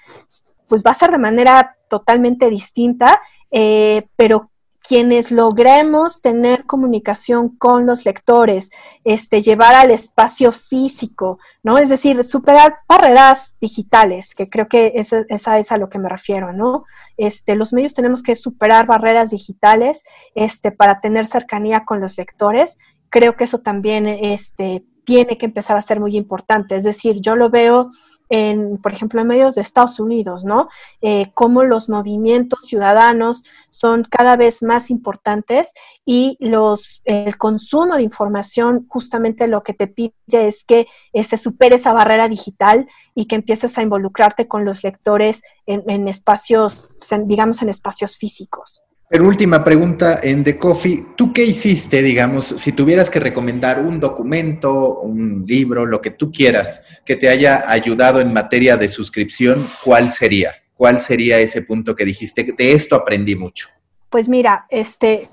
pues 0.69 0.83
va 0.83 0.91
a 0.91 0.95
ser 0.95 1.11
de 1.11 1.19
manera 1.19 1.77
totalmente 1.89 2.51
distinta, 2.51 3.21
eh, 3.51 4.07
pero 4.17 4.51
quienes 4.87 5.31
logremos 5.31 6.21
tener 6.21 6.67
comunicación 6.67 7.57
con 7.57 7.87
los 7.87 8.05
lectores, 8.05 8.71
este, 9.03 9.41
llevar 9.41 9.75
al 9.75 9.91
espacio 9.91 10.53
físico, 10.53 11.39
¿no? 11.63 11.79
Es 11.79 11.89
decir, 11.89 12.23
superar 12.23 12.77
barreras 12.87 13.55
digitales, 13.63 14.35
que 14.35 14.51
creo 14.51 14.69
que 14.69 14.93
esa, 14.97 15.25
esa, 15.31 15.59
es 15.59 15.73
a 15.73 15.79
lo 15.79 15.89
que 15.89 15.99
me 15.99 16.11
refiero, 16.11 16.53
¿no? 16.53 16.85
Este, 17.17 17.55
los 17.55 17.73
medios 17.73 17.95
tenemos 17.95 18.23
que 18.23 18.35
superar 18.35 18.87
barreras 18.87 19.31
digitales 19.31 20.05
este, 20.35 20.71
para 20.71 21.01
tener 21.01 21.27
cercanía 21.29 21.85
con 21.87 22.03
los 22.03 22.19
lectores 22.19 22.77
creo 23.15 23.37
que 23.37 23.45
eso 23.45 23.61
también 23.61 24.09
este, 24.09 24.85
tiene 25.05 25.39
que 25.39 25.47
empezar 25.47 25.77
a 25.77 25.83
ser 25.83 26.01
muy 26.01 26.17
importante. 26.17 26.75
Es 26.75 26.83
decir, 26.83 27.21
yo 27.21 27.37
lo 27.37 27.49
veo 27.49 27.93
en, 28.29 28.79
por 28.79 28.93
ejemplo, 28.93 29.21
en 29.21 29.29
medios 29.29 29.55
de 29.55 29.61
Estados 29.61 30.01
Unidos, 30.01 30.45
¿no? 30.45 30.69
Eh, 31.01 31.31
cómo 31.33 31.63
los 31.63 31.89
movimientos 31.89 32.67
ciudadanos 32.67 33.45
son 33.71 34.03
cada 34.03 34.35
vez 34.35 34.65
más 34.65 34.91
importantes 34.91 35.73
y 36.05 36.37
los, 36.41 37.03
el 37.05 37.39
consumo 37.39 37.95
de 37.95 38.03
información 38.03 38.85
justamente 38.89 39.47
lo 39.47 39.63
que 39.63 39.75
te 39.75 39.87
pide 39.87 40.13
es 40.31 40.65
que 40.65 40.89
eh, 41.13 41.23
se 41.23 41.37
supere 41.37 41.77
esa 41.77 41.93
barrera 41.93 42.29
digital 42.29 42.89
y 43.15 43.27
que 43.27 43.37
empieces 43.37 43.79
a 43.79 43.83
involucrarte 43.83 44.49
con 44.49 44.65
los 44.65 44.83
lectores 44.83 45.41
en, 45.67 45.89
en 45.89 46.09
espacios, 46.09 46.89
digamos, 47.27 47.63
en 47.63 47.69
espacios 47.69 48.17
físicos. 48.17 48.83
Pero 49.09 49.27
última 49.27 49.63
pregunta 49.63 50.21
en 50.23 50.43
The 50.43 50.59
Coffee, 50.59 51.07
¿tú 51.17 51.33
qué 51.33 51.45
hiciste, 51.45 52.03
digamos, 52.03 52.47
si 52.47 52.73
tuvieras 52.73 53.11
que 53.11 53.21
recomendar 53.21 53.81
un 53.81 54.01
documento, 54.01 55.01
un 55.01 55.45
libro, 55.47 55.85
lo 55.85 56.01
que 56.01 56.11
tú 56.11 56.33
quieras, 56.33 56.81
que 57.05 57.17
te 57.17 57.29
haya 57.29 57.71
ayudado 57.71 58.21
en 58.21 58.33
materia 58.33 58.77
de 58.77 58.89
suscripción, 58.89 59.69
cuál 59.85 60.11
sería? 60.11 60.55
¿Cuál 60.75 61.01
sería 61.01 61.39
ese 61.39 61.63
punto 61.63 61.95
que 61.95 62.05
dijiste? 62.05 62.45
De 62.57 62.73
esto 62.73 62.97
aprendí 62.97 63.37
mucho. 63.37 63.69
Pues 64.11 64.29
mira, 64.29 64.67
este, 64.71 65.29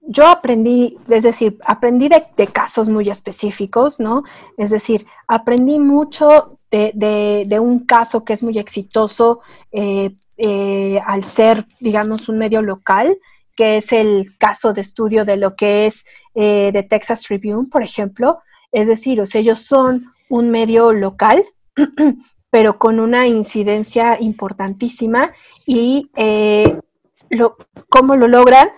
yo 0.00 0.26
aprendí, 0.26 0.96
es 1.08 1.22
decir, 1.22 1.58
aprendí 1.64 2.08
de, 2.08 2.46
casos 2.46 2.88
muy 2.88 3.10
específicos, 3.10 4.00
¿no? 4.00 4.24
Es 4.56 4.70
decir, 4.70 5.06
aprendí 5.26 5.78
mucho 5.78 6.56
de, 6.70 7.58
un 7.60 7.80
caso 7.80 8.24
que 8.24 8.32
es 8.32 8.42
muy 8.42 8.58
exitoso 8.58 9.40
eh, 9.70 10.14
eh, 10.38 11.00
al 11.06 11.24
ser, 11.24 11.66
digamos, 11.80 12.28
un 12.28 12.38
medio 12.38 12.62
local, 12.62 13.18
que 13.56 13.78
es 13.78 13.92
el 13.92 14.36
caso 14.38 14.72
de 14.72 14.80
estudio 14.80 15.24
de 15.24 15.36
lo 15.36 15.56
que 15.56 15.86
es 15.86 16.06
eh, 16.34 16.70
de 16.72 16.82
Texas 16.82 17.22
Tribune, 17.22 17.68
por 17.70 17.82
ejemplo. 17.82 18.40
Es 18.72 18.86
decir, 18.86 19.20
o 19.20 19.26
sea, 19.26 19.40
ellos 19.40 19.60
son 19.60 20.12
un 20.28 20.50
medio 20.50 20.92
local, 20.92 21.44
pero 22.50 22.78
con 22.78 23.00
una 23.00 23.26
incidencia 23.26 24.18
importantísima 24.20 25.32
y 25.66 26.10
lo, 27.30 27.56
cómo 27.88 28.16
lo 28.16 28.26
logran 28.28 28.70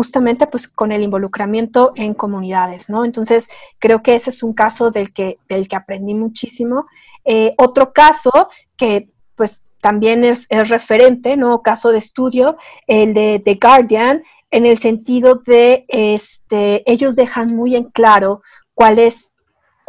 justamente 0.00 0.46
pues 0.46 0.68
con 0.68 0.92
el 0.92 1.02
involucramiento 1.02 1.92
en 1.96 2.14
comunidades, 2.14 2.88
¿no? 2.88 3.04
Entonces, 3.04 3.48
creo 3.78 4.02
que 4.02 4.14
ese 4.14 4.30
es 4.30 4.42
un 4.42 4.54
caso 4.54 4.90
del 4.90 5.12
que, 5.12 5.38
del 5.48 5.68
que 5.68 5.76
aprendí 5.76 6.14
muchísimo. 6.14 6.86
Eh, 7.24 7.54
otro 7.58 7.92
caso 7.92 8.48
que 8.76 9.10
pues 9.34 9.66
también 9.80 10.24
es, 10.24 10.46
referente, 10.48 11.36
¿no? 11.36 11.62
Caso 11.62 11.90
de 11.90 11.98
estudio, 11.98 12.56
el 12.86 13.14
de 13.14 13.40
The 13.44 13.58
Guardian, 13.60 14.22
en 14.50 14.66
el 14.66 14.78
sentido 14.78 15.36
de, 15.46 15.84
este, 15.88 16.90
ellos 16.90 17.16
dejan 17.16 17.54
muy 17.54 17.76
en 17.76 17.84
claro 17.84 18.42
cuál 18.74 18.98
es 18.98 19.30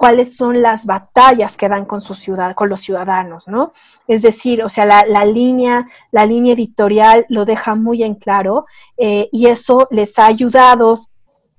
cuáles 0.01 0.35
son 0.35 0.63
las 0.63 0.87
batallas 0.87 1.55
que 1.55 1.69
dan 1.69 1.85
con 1.85 2.01
su 2.01 2.15
ciudad, 2.15 2.55
con 2.55 2.69
los 2.69 2.81
ciudadanos, 2.81 3.47
¿no? 3.47 3.71
Es 4.07 4.23
decir, 4.23 4.63
o 4.63 4.67
sea, 4.67 4.83
la, 4.83 5.25
línea, 5.25 5.85
la 6.11 6.25
línea 6.25 6.55
editorial 6.55 7.27
lo 7.29 7.45
deja 7.45 7.75
muy 7.75 8.01
en 8.01 8.15
claro 8.15 8.65
eh, 8.97 9.29
y 9.31 9.45
eso 9.45 9.87
les 9.91 10.17
ha 10.17 10.25
ayudado, 10.25 11.01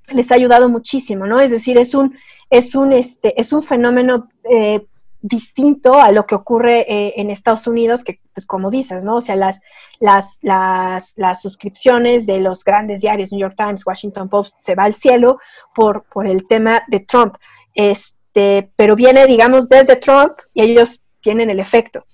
les 0.09 0.33
ha 0.33 0.35
ayudado 0.35 0.69
muchísimo, 0.69 1.25
¿no? 1.25 1.39
Es 1.39 1.53
decir, 1.53 1.79
es 1.79 1.95
un, 1.95 2.19
es 2.51 2.75
un, 2.75 2.93
este, 2.93 3.41
es 3.41 3.53
un 3.53 3.63
fenómeno 3.63 4.29
eh, 4.51 4.89
distinto 5.23 6.01
a 6.01 6.11
lo 6.11 6.27
que 6.27 6.35
ocurre 6.35 6.81
eh, 6.81 7.15
en 7.17 7.31
Estados 7.31 7.67
Unidos, 7.67 8.03
que 8.03 8.21
pues 8.35 8.45
como 8.45 8.71
dices, 8.71 9.05
¿no? 9.05 9.17
O 9.17 9.21
sea, 9.21 9.37
las, 9.37 9.61
las, 10.01 10.39
las, 10.43 11.15
las, 11.17 11.41
suscripciones 11.41 12.27
de 12.27 12.41
los 12.41 12.65
grandes 12.65 13.01
diarios, 13.01 13.31
New 13.31 13.41
York 13.41 13.55
Times, 13.57 13.87
Washington 13.87 14.29
Post, 14.29 14.57
se 14.59 14.75
va 14.75 14.85
al 14.85 14.95
cielo 14.95 15.39
por, 15.75 16.03
por 16.13 16.27
el 16.27 16.47
tema 16.47 16.83
de 16.89 17.01
Trump. 17.01 17.37
Este, 17.75 18.71
pero 18.77 18.97
viene, 18.97 19.27
digamos, 19.27 19.69
desde 19.69 19.97
Trump 19.97 20.33
y 20.53 20.63
ellos 20.63 21.03
tienen 21.21 21.51
el 21.51 21.61
efecto. 21.61 22.05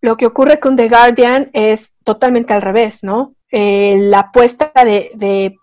Lo 0.00 0.16
que 0.16 0.26
ocurre 0.26 0.60
con 0.60 0.76
The 0.76 0.88
Guardian 0.88 1.50
es 1.52 1.92
totalmente 2.04 2.52
al 2.52 2.62
revés, 2.62 3.02
¿no? 3.02 3.34
Eh, 3.50 3.96
la 3.98 4.20
apuesta 4.20 4.70
de, 4.84 5.56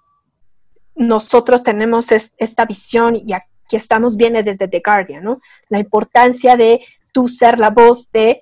nosotros 0.95 1.61
tenemos 1.61 2.07
esta 2.11 2.65
visión 2.65 3.15
y 3.15 3.33
aquí 3.65 3.75
estamos, 3.75 4.15
viene 4.15 4.43
desde 4.43 4.67
The 4.67 4.81
Guardian, 4.85 5.23
¿no? 5.23 5.41
La 5.69 5.79
importancia 5.79 6.55
de 6.55 6.85
tú 7.11 7.27
ser 7.27 7.59
la 7.59 7.69
voz 7.69 8.11
de 8.11 8.41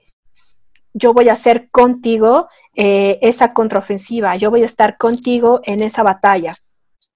yo 0.94 1.14
voy 1.14 1.30
a 1.30 1.34
hacer 1.34 1.70
contigo 1.72 2.48
eh, 2.76 3.18
esa 3.22 3.54
contraofensiva, 3.54 4.36
yo 4.36 4.52
voy 4.52 4.62
a 4.62 4.66
estar 4.66 4.98
contigo 4.98 5.62
en 5.64 5.82
esa 5.82 6.04
batalla. 6.04 6.54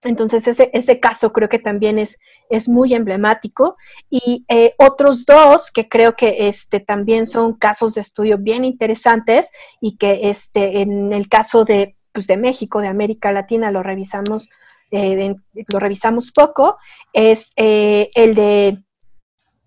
Entonces, 0.04 0.48
ese, 0.48 0.70
ese 0.74 1.00
caso 1.00 1.34
creo 1.34 1.50
que 1.50 1.60
también 1.60 2.00
es, 2.00 2.18
es 2.50 2.70
muy 2.70 2.94
emblemático. 2.94 3.78
Y 4.10 4.46
eh, 4.48 4.74
otros 4.78 5.26
dos 5.26 5.72
que 5.72 5.90
creo 5.90 6.16
que 6.16 6.48
este, 6.48 6.80
también 6.80 7.26
son 7.26 7.54
casos 7.54 7.96
de 7.96 8.02
estudio 8.02 8.38
bien 8.38 8.64
interesantes 8.64 9.52
y 9.82 9.98
que 9.98 10.30
este, 10.30 10.82
en 10.82 11.14
el 11.14 11.28
caso 11.28 11.66
de, 11.66 11.96
pues, 12.14 12.28
de 12.28 12.38
México, 12.38 12.80
de 12.80 12.88
América 12.88 13.32
Latina, 13.32 13.72
lo 13.72 13.84
revisamos, 13.84 14.50
eh, 14.92 15.36
lo 15.72 15.80
revisamos 15.80 16.32
poco, 16.32 16.78
es 17.14 17.52
eh, 17.56 18.10
el 18.16 18.36
de 18.36 18.84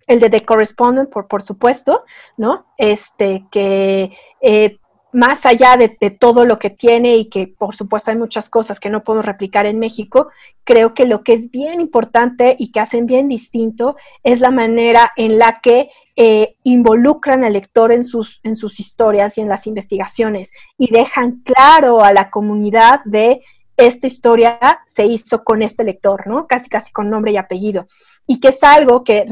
el 0.06 0.18
de 0.18 0.28
The 0.28 0.40
Correspondent, 0.40 1.08
por, 1.08 1.28
por 1.28 1.40
supuesto, 1.40 2.02
¿no? 2.36 2.66
Este, 2.76 3.44
que 3.52 4.10
más 5.12 5.44
allá 5.44 5.76
de, 5.76 5.88
todo 6.10 6.44
lo 6.44 6.58
que 6.58 6.70
tiene 6.70 7.16
y 7.16 7.28
que 7.28 7.48
por 7.48 7.74
supuesto 7.74 8.10
hay 8.10 8.16
muchas 8.16 8.48
cosas 8.48 8.78
que 8.78 8.90
no 8.90 9.02
puedo 9.02 9.22
replicar 9.22 9.66
en 9.66 9.78
México, 9.78 10.28
creo 10.64 10.94
que 10.94 11.06
lo 11.06 11.24
que 11.24 11.32
es 11.32 11.50
bien 11.50 11.80
importante 11.80 12.56
y 12.58 12.70
que 12.70 12.80
hacen 12.80 13.06
bien 13.06 13.28
distinto 13.28 13.96
es 14.22 14.40
la 14.40 14.50
manera 14.50 15.12
en 15.16 15.38
la 15.38 15.60
que 15.60 15.90
eh, 16.16 16.56
involucran 16.62 17.44
al 17.44 17.54
lector 17.54 17.92
en 17.92 18.04
sus, 18.04 18.40
en 18.44 18.54
sus 18.54 18.78
historias 18.78 19.36
y 19.36 19.40
en 19.40 19.48
las 19.48 19.66
investigaciones 19.66 20.52
y 20.78 20.92
dejan 20.92 21.42
claro 21.42 22.04
a 22.04 22.12
la 22.12 22.30
comunidad 22.30 23.00
de 23.04 23.42
esta 23.80 24.06
historia 24.06 24.58
se 24.86 25.06
hizo 25.06 25.42
con 25.44 25.62
este 25.62 25.84
lector, 25.84 26.26
¿no? 26.26 26.46
Casi, 26.46 26.68
casi 26.68 26.92
con 26.92 27.10
nombre 27.10 27.32
y 27.32 27.36
apellido. 27.36 27.86
Y 28.26 28.40
que 28.40 28.48
es 28.48 28.62
algo 28.62 29.02
que 29.04 29.24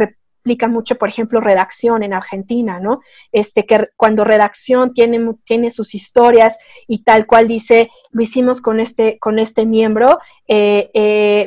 mucho, 0.68 0.96
por 0.96 1.08
ejemplo, 1.08 1.40
redacción 1.40 2.02
en 2.02 2.14
Argentina, 2.14 2.80
¿no? 2.80 3.00
Este, 3.32 3.66
que 3.66 3.88
cuando 3.96 4.24
redacción 4.24 4.94
tiene, 4.94 5.34
tiene 5.44 5.70
sus 5.70 5.94
historias 5.94 6.58
y 6.86 7.02
tal 7.02 7.26
cual 7.26 7.46
dice, 7.48 7.90
lo 8.10 8.22
hicimos 8.22 8.60
con 8.60 8.80
este, 8.80 9.18
con 9.18 9.38
este 9.38 9.66
miembro, 9.66 10.18
eh, 10.46 10.90
eh, 10.94 11.46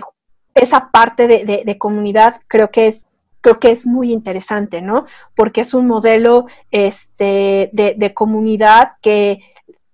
esa 0.54 0.90
parte 0.92 1.28
de, 1.28 1.78
comunidad 1.78 2.42
creo 2.48 2.70
que 2.70 2.88
es 2.88 3.08
creo 3.44 3.60
que 3.60 3.72
es 3.72 3.88
muy 3.88 4.12
interesante, 4.12 4.82
¿no? 4.82 5.06
Porque 5.36 5.62
es 5.62 5.74
un 5.74 5.88
modelo 5.88 6.46
este, 6.70 7.72
de, 7.74 7.96
de, 7.98 8.14
comunidad 8.14 8.92
que 9.02 9.40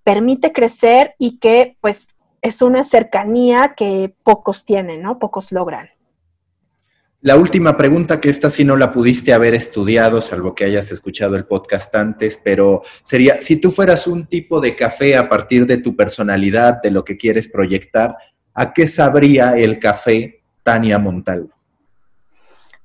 permite 0.03 0.51
crecer 0.51 1.15
y 1.17 1.39
que, 1.39 1.77
pues, 1.79 2.09
es 2.41 2.61
una 2.61 2.83
cercanía 2.83 3.73
que 3.75 4.13
pocos 4.23 4.65
tienen, 4.65 5.01
¿no? 5.01 5.19
Pocos 5.19 5.51
logran. 5.51 5.89
La 7.21 7.35
última 7.35 7.75
pregunta, 7.75 8.21
que 8.21 8.29
esta 8.29 8.51
sí 8.51 8.63
no 8.63 8.77
la 8.77 8.91
pudiste 8.91 9.33
haber 9.33 9.55
estudiado, 9.55 10.21
salvo 10.21 10.53
que 10.53 10.65
hayas 10.65 10.91
escuchado 10.91 11.35
el 11.35 11.45
podcast 11.45 11.93
antes, 11.95 12.39
pero 12.41 12.83
sería, 13.01 13.41
si 13.41 13.55
tú 13.55 13.71
fueras 13.71 14.05
un 14.05 14.27
tipo 14.27 14.61
de 14.61 14.75
café 14.75 15.17
a 15.17 15.27
partir 15.27 15.65
de 15.65 15.79
tu 15.79 15.95
personalidad, 15.95 16.79
de 16.81 16.91
lo 16.91 17.03
que 17.03 17.17
quieres 17.17 17.47
proyectar, 17.47 18.15
¿a 18.53 18.71
qué 18.71 18.85
sabría 18.85 19.57
el 19.57 19.79
café 19.79 20.43
Tania 20.61 20.99
Montalvo? 20.99 21.56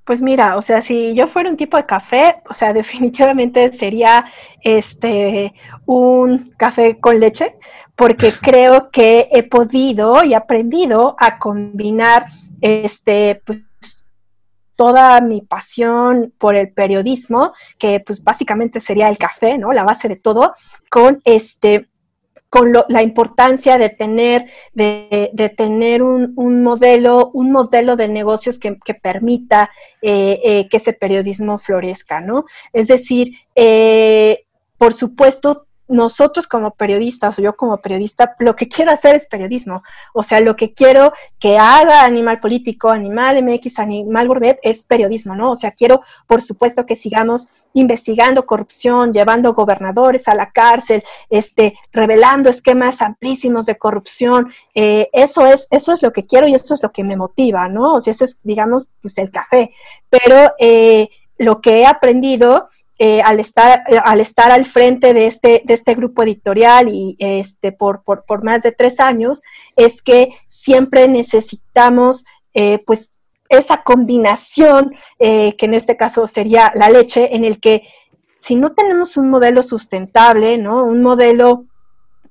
Pues 0.04 0.20
mira, 0.20 0.56
o 0.56 0.62
sea, 0.62 0.82
si 0.82 1.14
yo 1.14 1.28
fuera 1.28 1.48
un 1.48 1.56
tipo 1.56 1.76
de 1.76 1.86
café, 1.86 2.42
o 2.48 2.54
sea, 2.54 2.72
definitivamente 2.72 3.72
sería 3.72 4.26
este 4.60 5.54
un 5.86 6.52
café 6.56 6.98
con 6.98 7.20
leche, 7.20 7.56
porque 7.96 8.32
creo 8.40 8.90
que 8.90 9.28
he 9.32 9.42
podido 9.42 10.24
y 10.24 10.34
aprendido 10.34 11.16
a 11.18 11.38
combinar 11.38 12.26
este 12.60 13.42
pues, 13.44 13.64
toda 14.76 15.20
mi 15.20 15.42
pasión 15.42 16.32
por 16.38 16.56
el 16.56 16.72
periodismo, 16.72 17.52
que 17.78 18.00
pues 18.00 18.22
básicamente 18.24 18.80
sería 18.80 19.08
el 19.08 19.18
café, 19.18 19.58
¿no? 19.58 19.70
La 19.72 19.84
base 19.84 20.08
de 20.08 20.16
todo, 20.16 20.54
con 20.90 21.20
este 21.24 21.88
con 22.52 22.70
la 22.70 23.02
importancia 23.02 23.78
de 23.78 23.88
tener, 23.88 24.44
de, 24.74 25.54
tener 25.56 26.02
un, 26.02 26.62
modelo, 26.62 27.30
un 27.32 27.50
modelo 27.50 27.96
de 27.96 28.08
negocios 28.08 28.58
que, 28.58 28.76
permita 28.92 29.70
eh, 30.02 30.38
eh, 30.44 30.68
que 30.68 30.76
ese 30.76 30.92
periodismo 30.92 31.58
florezca, 31.58 32.20
¿no? 32.20 32.44
Es 32.74 32.88
decir, 32.88 33.32
eh, 33.54 34.44
por 34.76 34.92
supuesto, 34.92 35.64
nosotros 35.92 36.48
como 36.48 36.72
periodistas 36.72 37.38
o 37.38 37.42
yo 37.42 37.54
como 37.54 37.76
periodista, 37.76 38.34
lo 38.38 38.56
que 38.56 38.66
quiero 38.66 38.90
hacer 38.90 39.14
es 39.14 39.26
periodismo. 39.26 39.82
O 40.14 40.22
sea, 40.22 40.40
lo 40.40 40.56
que 40.56 40.72
quiero 40.72 41.12
que 41.38 41.58
haga 41.58 42.04
Animal 42.04 42.40
Político, 42.40 42.88
Animal 42.88 43.42
MX, 43.42 43.78
Animal 43.78 44.26
Burbet 44.26 44.58
es 44.62 44.84
periodismo, 44.84 45.34
¿no? 45.34 45.52
O 45.52 45.56
sea, 45.56 45.72
quiero, 45.72 46.00
por 46.26 46.42
supuesto, 46.42 46.86
que 46.86 46.96
sigamos 46.96 47.48
investigando 47.74 48.46
corrupción, 48.46 49.12
llevando 49.12 49.54
gobernadores 49.54 50.28
a 50.28 50.34
la 50.34 50.50
cárcel, 50.50 51.04
este, 51.30 51.74
revelando 51.92 52.50
esquemas 52.50 53.02
amplísimos 53.02 53.66
de 53.66 53.76
corrupción. 53.76 54.52
Eh, 54.74 55.08
eso 55.12 55.46
es, 55.46 55.68
eso 55.70 55.92
es 55.92 56.02
lo 56.02 56.12
que 56.12 56.24
quiero 56.24 56.48
y 56.48 56.54
eso 56.54 56.74
es 56.74 56.82
lo 56.82 56.90
que 56.90 57.04
me 57.04 57.16
motiva, 57.16 57.68
¿no? 57.68 57.94
O 57.94 58.00
sea, 58.00 58.12
ese 58.12 58.24
es, 58.24 58.38
digamos, 58.42 58.90
pues 59.00 59.18
el 59.18 59.30
café. 59.30 59.72
Pero 60.08 60.52
eh, 60.58 61.08
lo 61.38 61.60
que 61.60 61.80
he 61.80 61.86
aprendido 61.86 62.68
eh, 63.04 63.20
al, 63.20 63.40
estar, 63.40 63.82
eh, 63.90 63.98
al 64.04 64.20
estar 64.20 64.52
al 64.52 64.64
frente 64.64 65.12
de 65.12 65.26
este, 65.26 65.62
de 65.64 65.74
este 65.74 65.96
grupo 65.96 66.22
editorial 66.22 66.88
y 66.88 67.16
este, 67.18 67.72
por, 67.72 68.04
más 68.44 68.62
de 68.62 68.70
tres 68.70 69.00
años, 69.00 69.42
es 69.74 70.02
que 70.02 70.28
siempre 70.46 71.08
necesitamos 71.08 72.24
eh, 72.54 72.78
pues 72.86 73.18
esa 73.48 73.82
combinación, 73.82 74.94
que 75.18 75.56
en 75.58 75.74
este 75.74 75.96
caso 75.96 76.28
sería 76.28 76.72
la 76.76 76.90
leche, 76.90 77.34
en 77.34 77.44
el 77.44 77.58
que 77.58 77.82
si 78.40 78.54
no 78.54 78.70
tenemos 78.72 79.16
un 79.16 79.30
modelo 79.30 79.64
sustentable, 79.64 80.56
¿no? 80.56 80.84
Un 80.84 81.02
modelo 81.02 81.64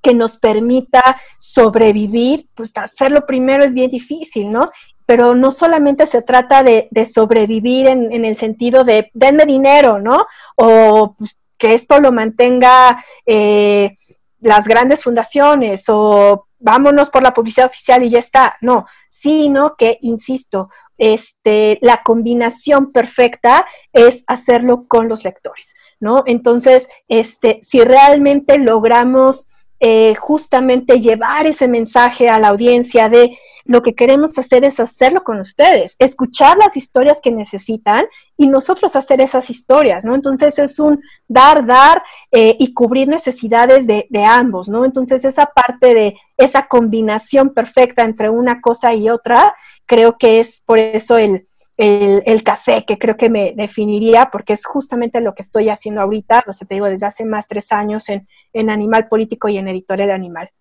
que 0.02 0.14
nos 0.14 0.38
permita 0.38 1.19
sobrevivir, 1.38 2.48
pues 2.56 2.72
hacerlo 2.77 3.26
primero 3.27 3.65
es 3.65 3.73
bien 3.73 3.91
difícil, 3.91 4.53
¿no? 4.53 4.69
Pero 5.12 5.36
no 5.36 5.52
solamente 5.52 6.08
se 6.08 6.22
trata 6.22 6.64
de, 6.64 6.88
sobrevivir 7.06 7.88
en, 7.88 8.24
el 8.24 8.38
sentido 8.38 8.86
de 8.86 9.12
denme 9.14 9.46
dinero, 9.46 10.00
¿no? 10.00 10.26
O 10.56 11.18
que 11.58 11.74
esto 11.74 12.00
lo 12.00 12.14
mantenga 12.14 13.04
eh, 13.26 13.98
las 14.40 14.66
grandes 14.66 15.04
fundaciones 15.04 15.84
o 15.90 16.48
vámonos 16.60 17.10
por 17.10 17.24
la 17.24 17.34
publicidad 17.34 17.66
oficial 17.66 18.04
y 18.04 18.10
ya 18.10 18.20
está. 18.20 18.56
No, 18.62 18.86
sino 19.10 19.76
que, 19.76 19.98
insisto, 20.00 20.70
este, 20.98 21.78
la 21.82 22.04
combinación 22.04 22.94
perfecta 22.94 23.66
es 23.92 24.24
hacerlo 24.28 24.86
con 24.88 25.10
los 25.10 25.26
lectores, 25.26 25.76
¿no? 26.00 26.24
Entonces, 26.26 26.88
este, 27.10 27.60
si 27.64 27.82
realmente 27.82 28.58
logramos 28.60 29.51
eh, 29.84 30.14
justamente 30.14 31.02
llevar 31.02 31.48
ese 31.48 31.68
mensaje 31.68 32.30
a 32.30 32.38
la 32.38 32.49
audiencia 32.49 33.10
de 33.10 33.36
lo 33.66 33.82
que 33.82 33.95
queremos 33.95 34.38
hacer 34.38 34.64
es 34.64 34.80
hacerlo 34.80 35.24
con 35.24 35.40
ustedes, 35.40 35.95
escuchar 35.98 36.58
las 36.58 36.78
historias 36.78 37.20
que 37.22 37.32
necesitan 37.32 38.06
y 38.38 38.48
nosotros 38.48 38.95
hacer 38.95 39.22
esas 39.22 39.49
historias, 39.49 40.06
¿no? 40.06 40.14
Entonces 40.14 40.60
es 40.60 40.78
un 40.78 41.02
dar, 41.28 41.66
dar 41.66 42.03
eh, 42.32 42.56
y 42.60 42.74
cubrir 42.74 43.08
necesidades 43.08 43.88
de, 43.88 44.08
ambos, 44.24 44.70
¿no? 44.70 44.86
Entonces 44.86 45.26
esa 45.26 45.48
parte 45.48 45.95
de 45.95 46.16
esa 46.38 46.68
combinación 46.68 47.49
perfecta 47.53 48.03
entre 48.03 48.30
una 48.30 48.62
cosa 48.62 48.94
y 48.94 49.10
otra, 49.10 49.56
creo 49.88 50.18
que 50.18 50.40
es 50.40 50.62
por 50.66 50.78
eso 50.78 51.18
el, 51.18 51.48
el, 51.77 52.43
café, 52.43 52.85
que 52.85 52.98
creo 52.98 53.18
que 53.18 53.30
me 53.30 53.53
definiría, 53.56 54.30
porque 54.31 54.53
es 54.53 54.65
justamente 54.65 55.19
lo 55.22 55.34
que 55.34 55.41
estoy 55.41 55.69
haciendo 55.69 56.02
ahorita, 56.02 56.43
o 56.48 56.53
sea, 56.53 56.68
te 56.68 56.76
digo, 56.76 56.85
desde 56.85 57.07
hace 57.07 57.26
más 57.26 57.48
tres 57.48 57.72
años 57.72 58.07
en, 58.10 58.27
en 58.53 58.69
Animal 58.69 59.07
Político 59.07 59.49
y 59.49 59.57
en 59.57 59.68
Editorial 59.68 60.11
Animal. 60.11 60.52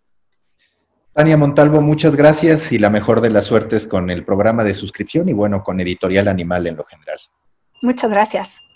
Tania 1.12 1.36
Montalvo, 1.36 1.80
muchas 1.80 2.16
gracias 2.16 2.72
y 2.72 2.78
la 2.78 2.88
mejor 2.88 3.20
de 3.20 3.30
las 3.30 3.44
suertes 3.44 3.86
con 3.86 4.10
el 4.10 4.24
programa 4.24 4.64
de 4.64 4.74
suscripción 4.74 5.28
y 5.28 5.32
bueno, 5.32 5.62
con 5.62 5.80
Editorial 5.80 6.28
Animal 6.28 6.66
en 6.66 6.76
lo 6.76 6.84
general. 6.84 7.18
Muchas 7.82 8.10
gracias. 8.10 8.69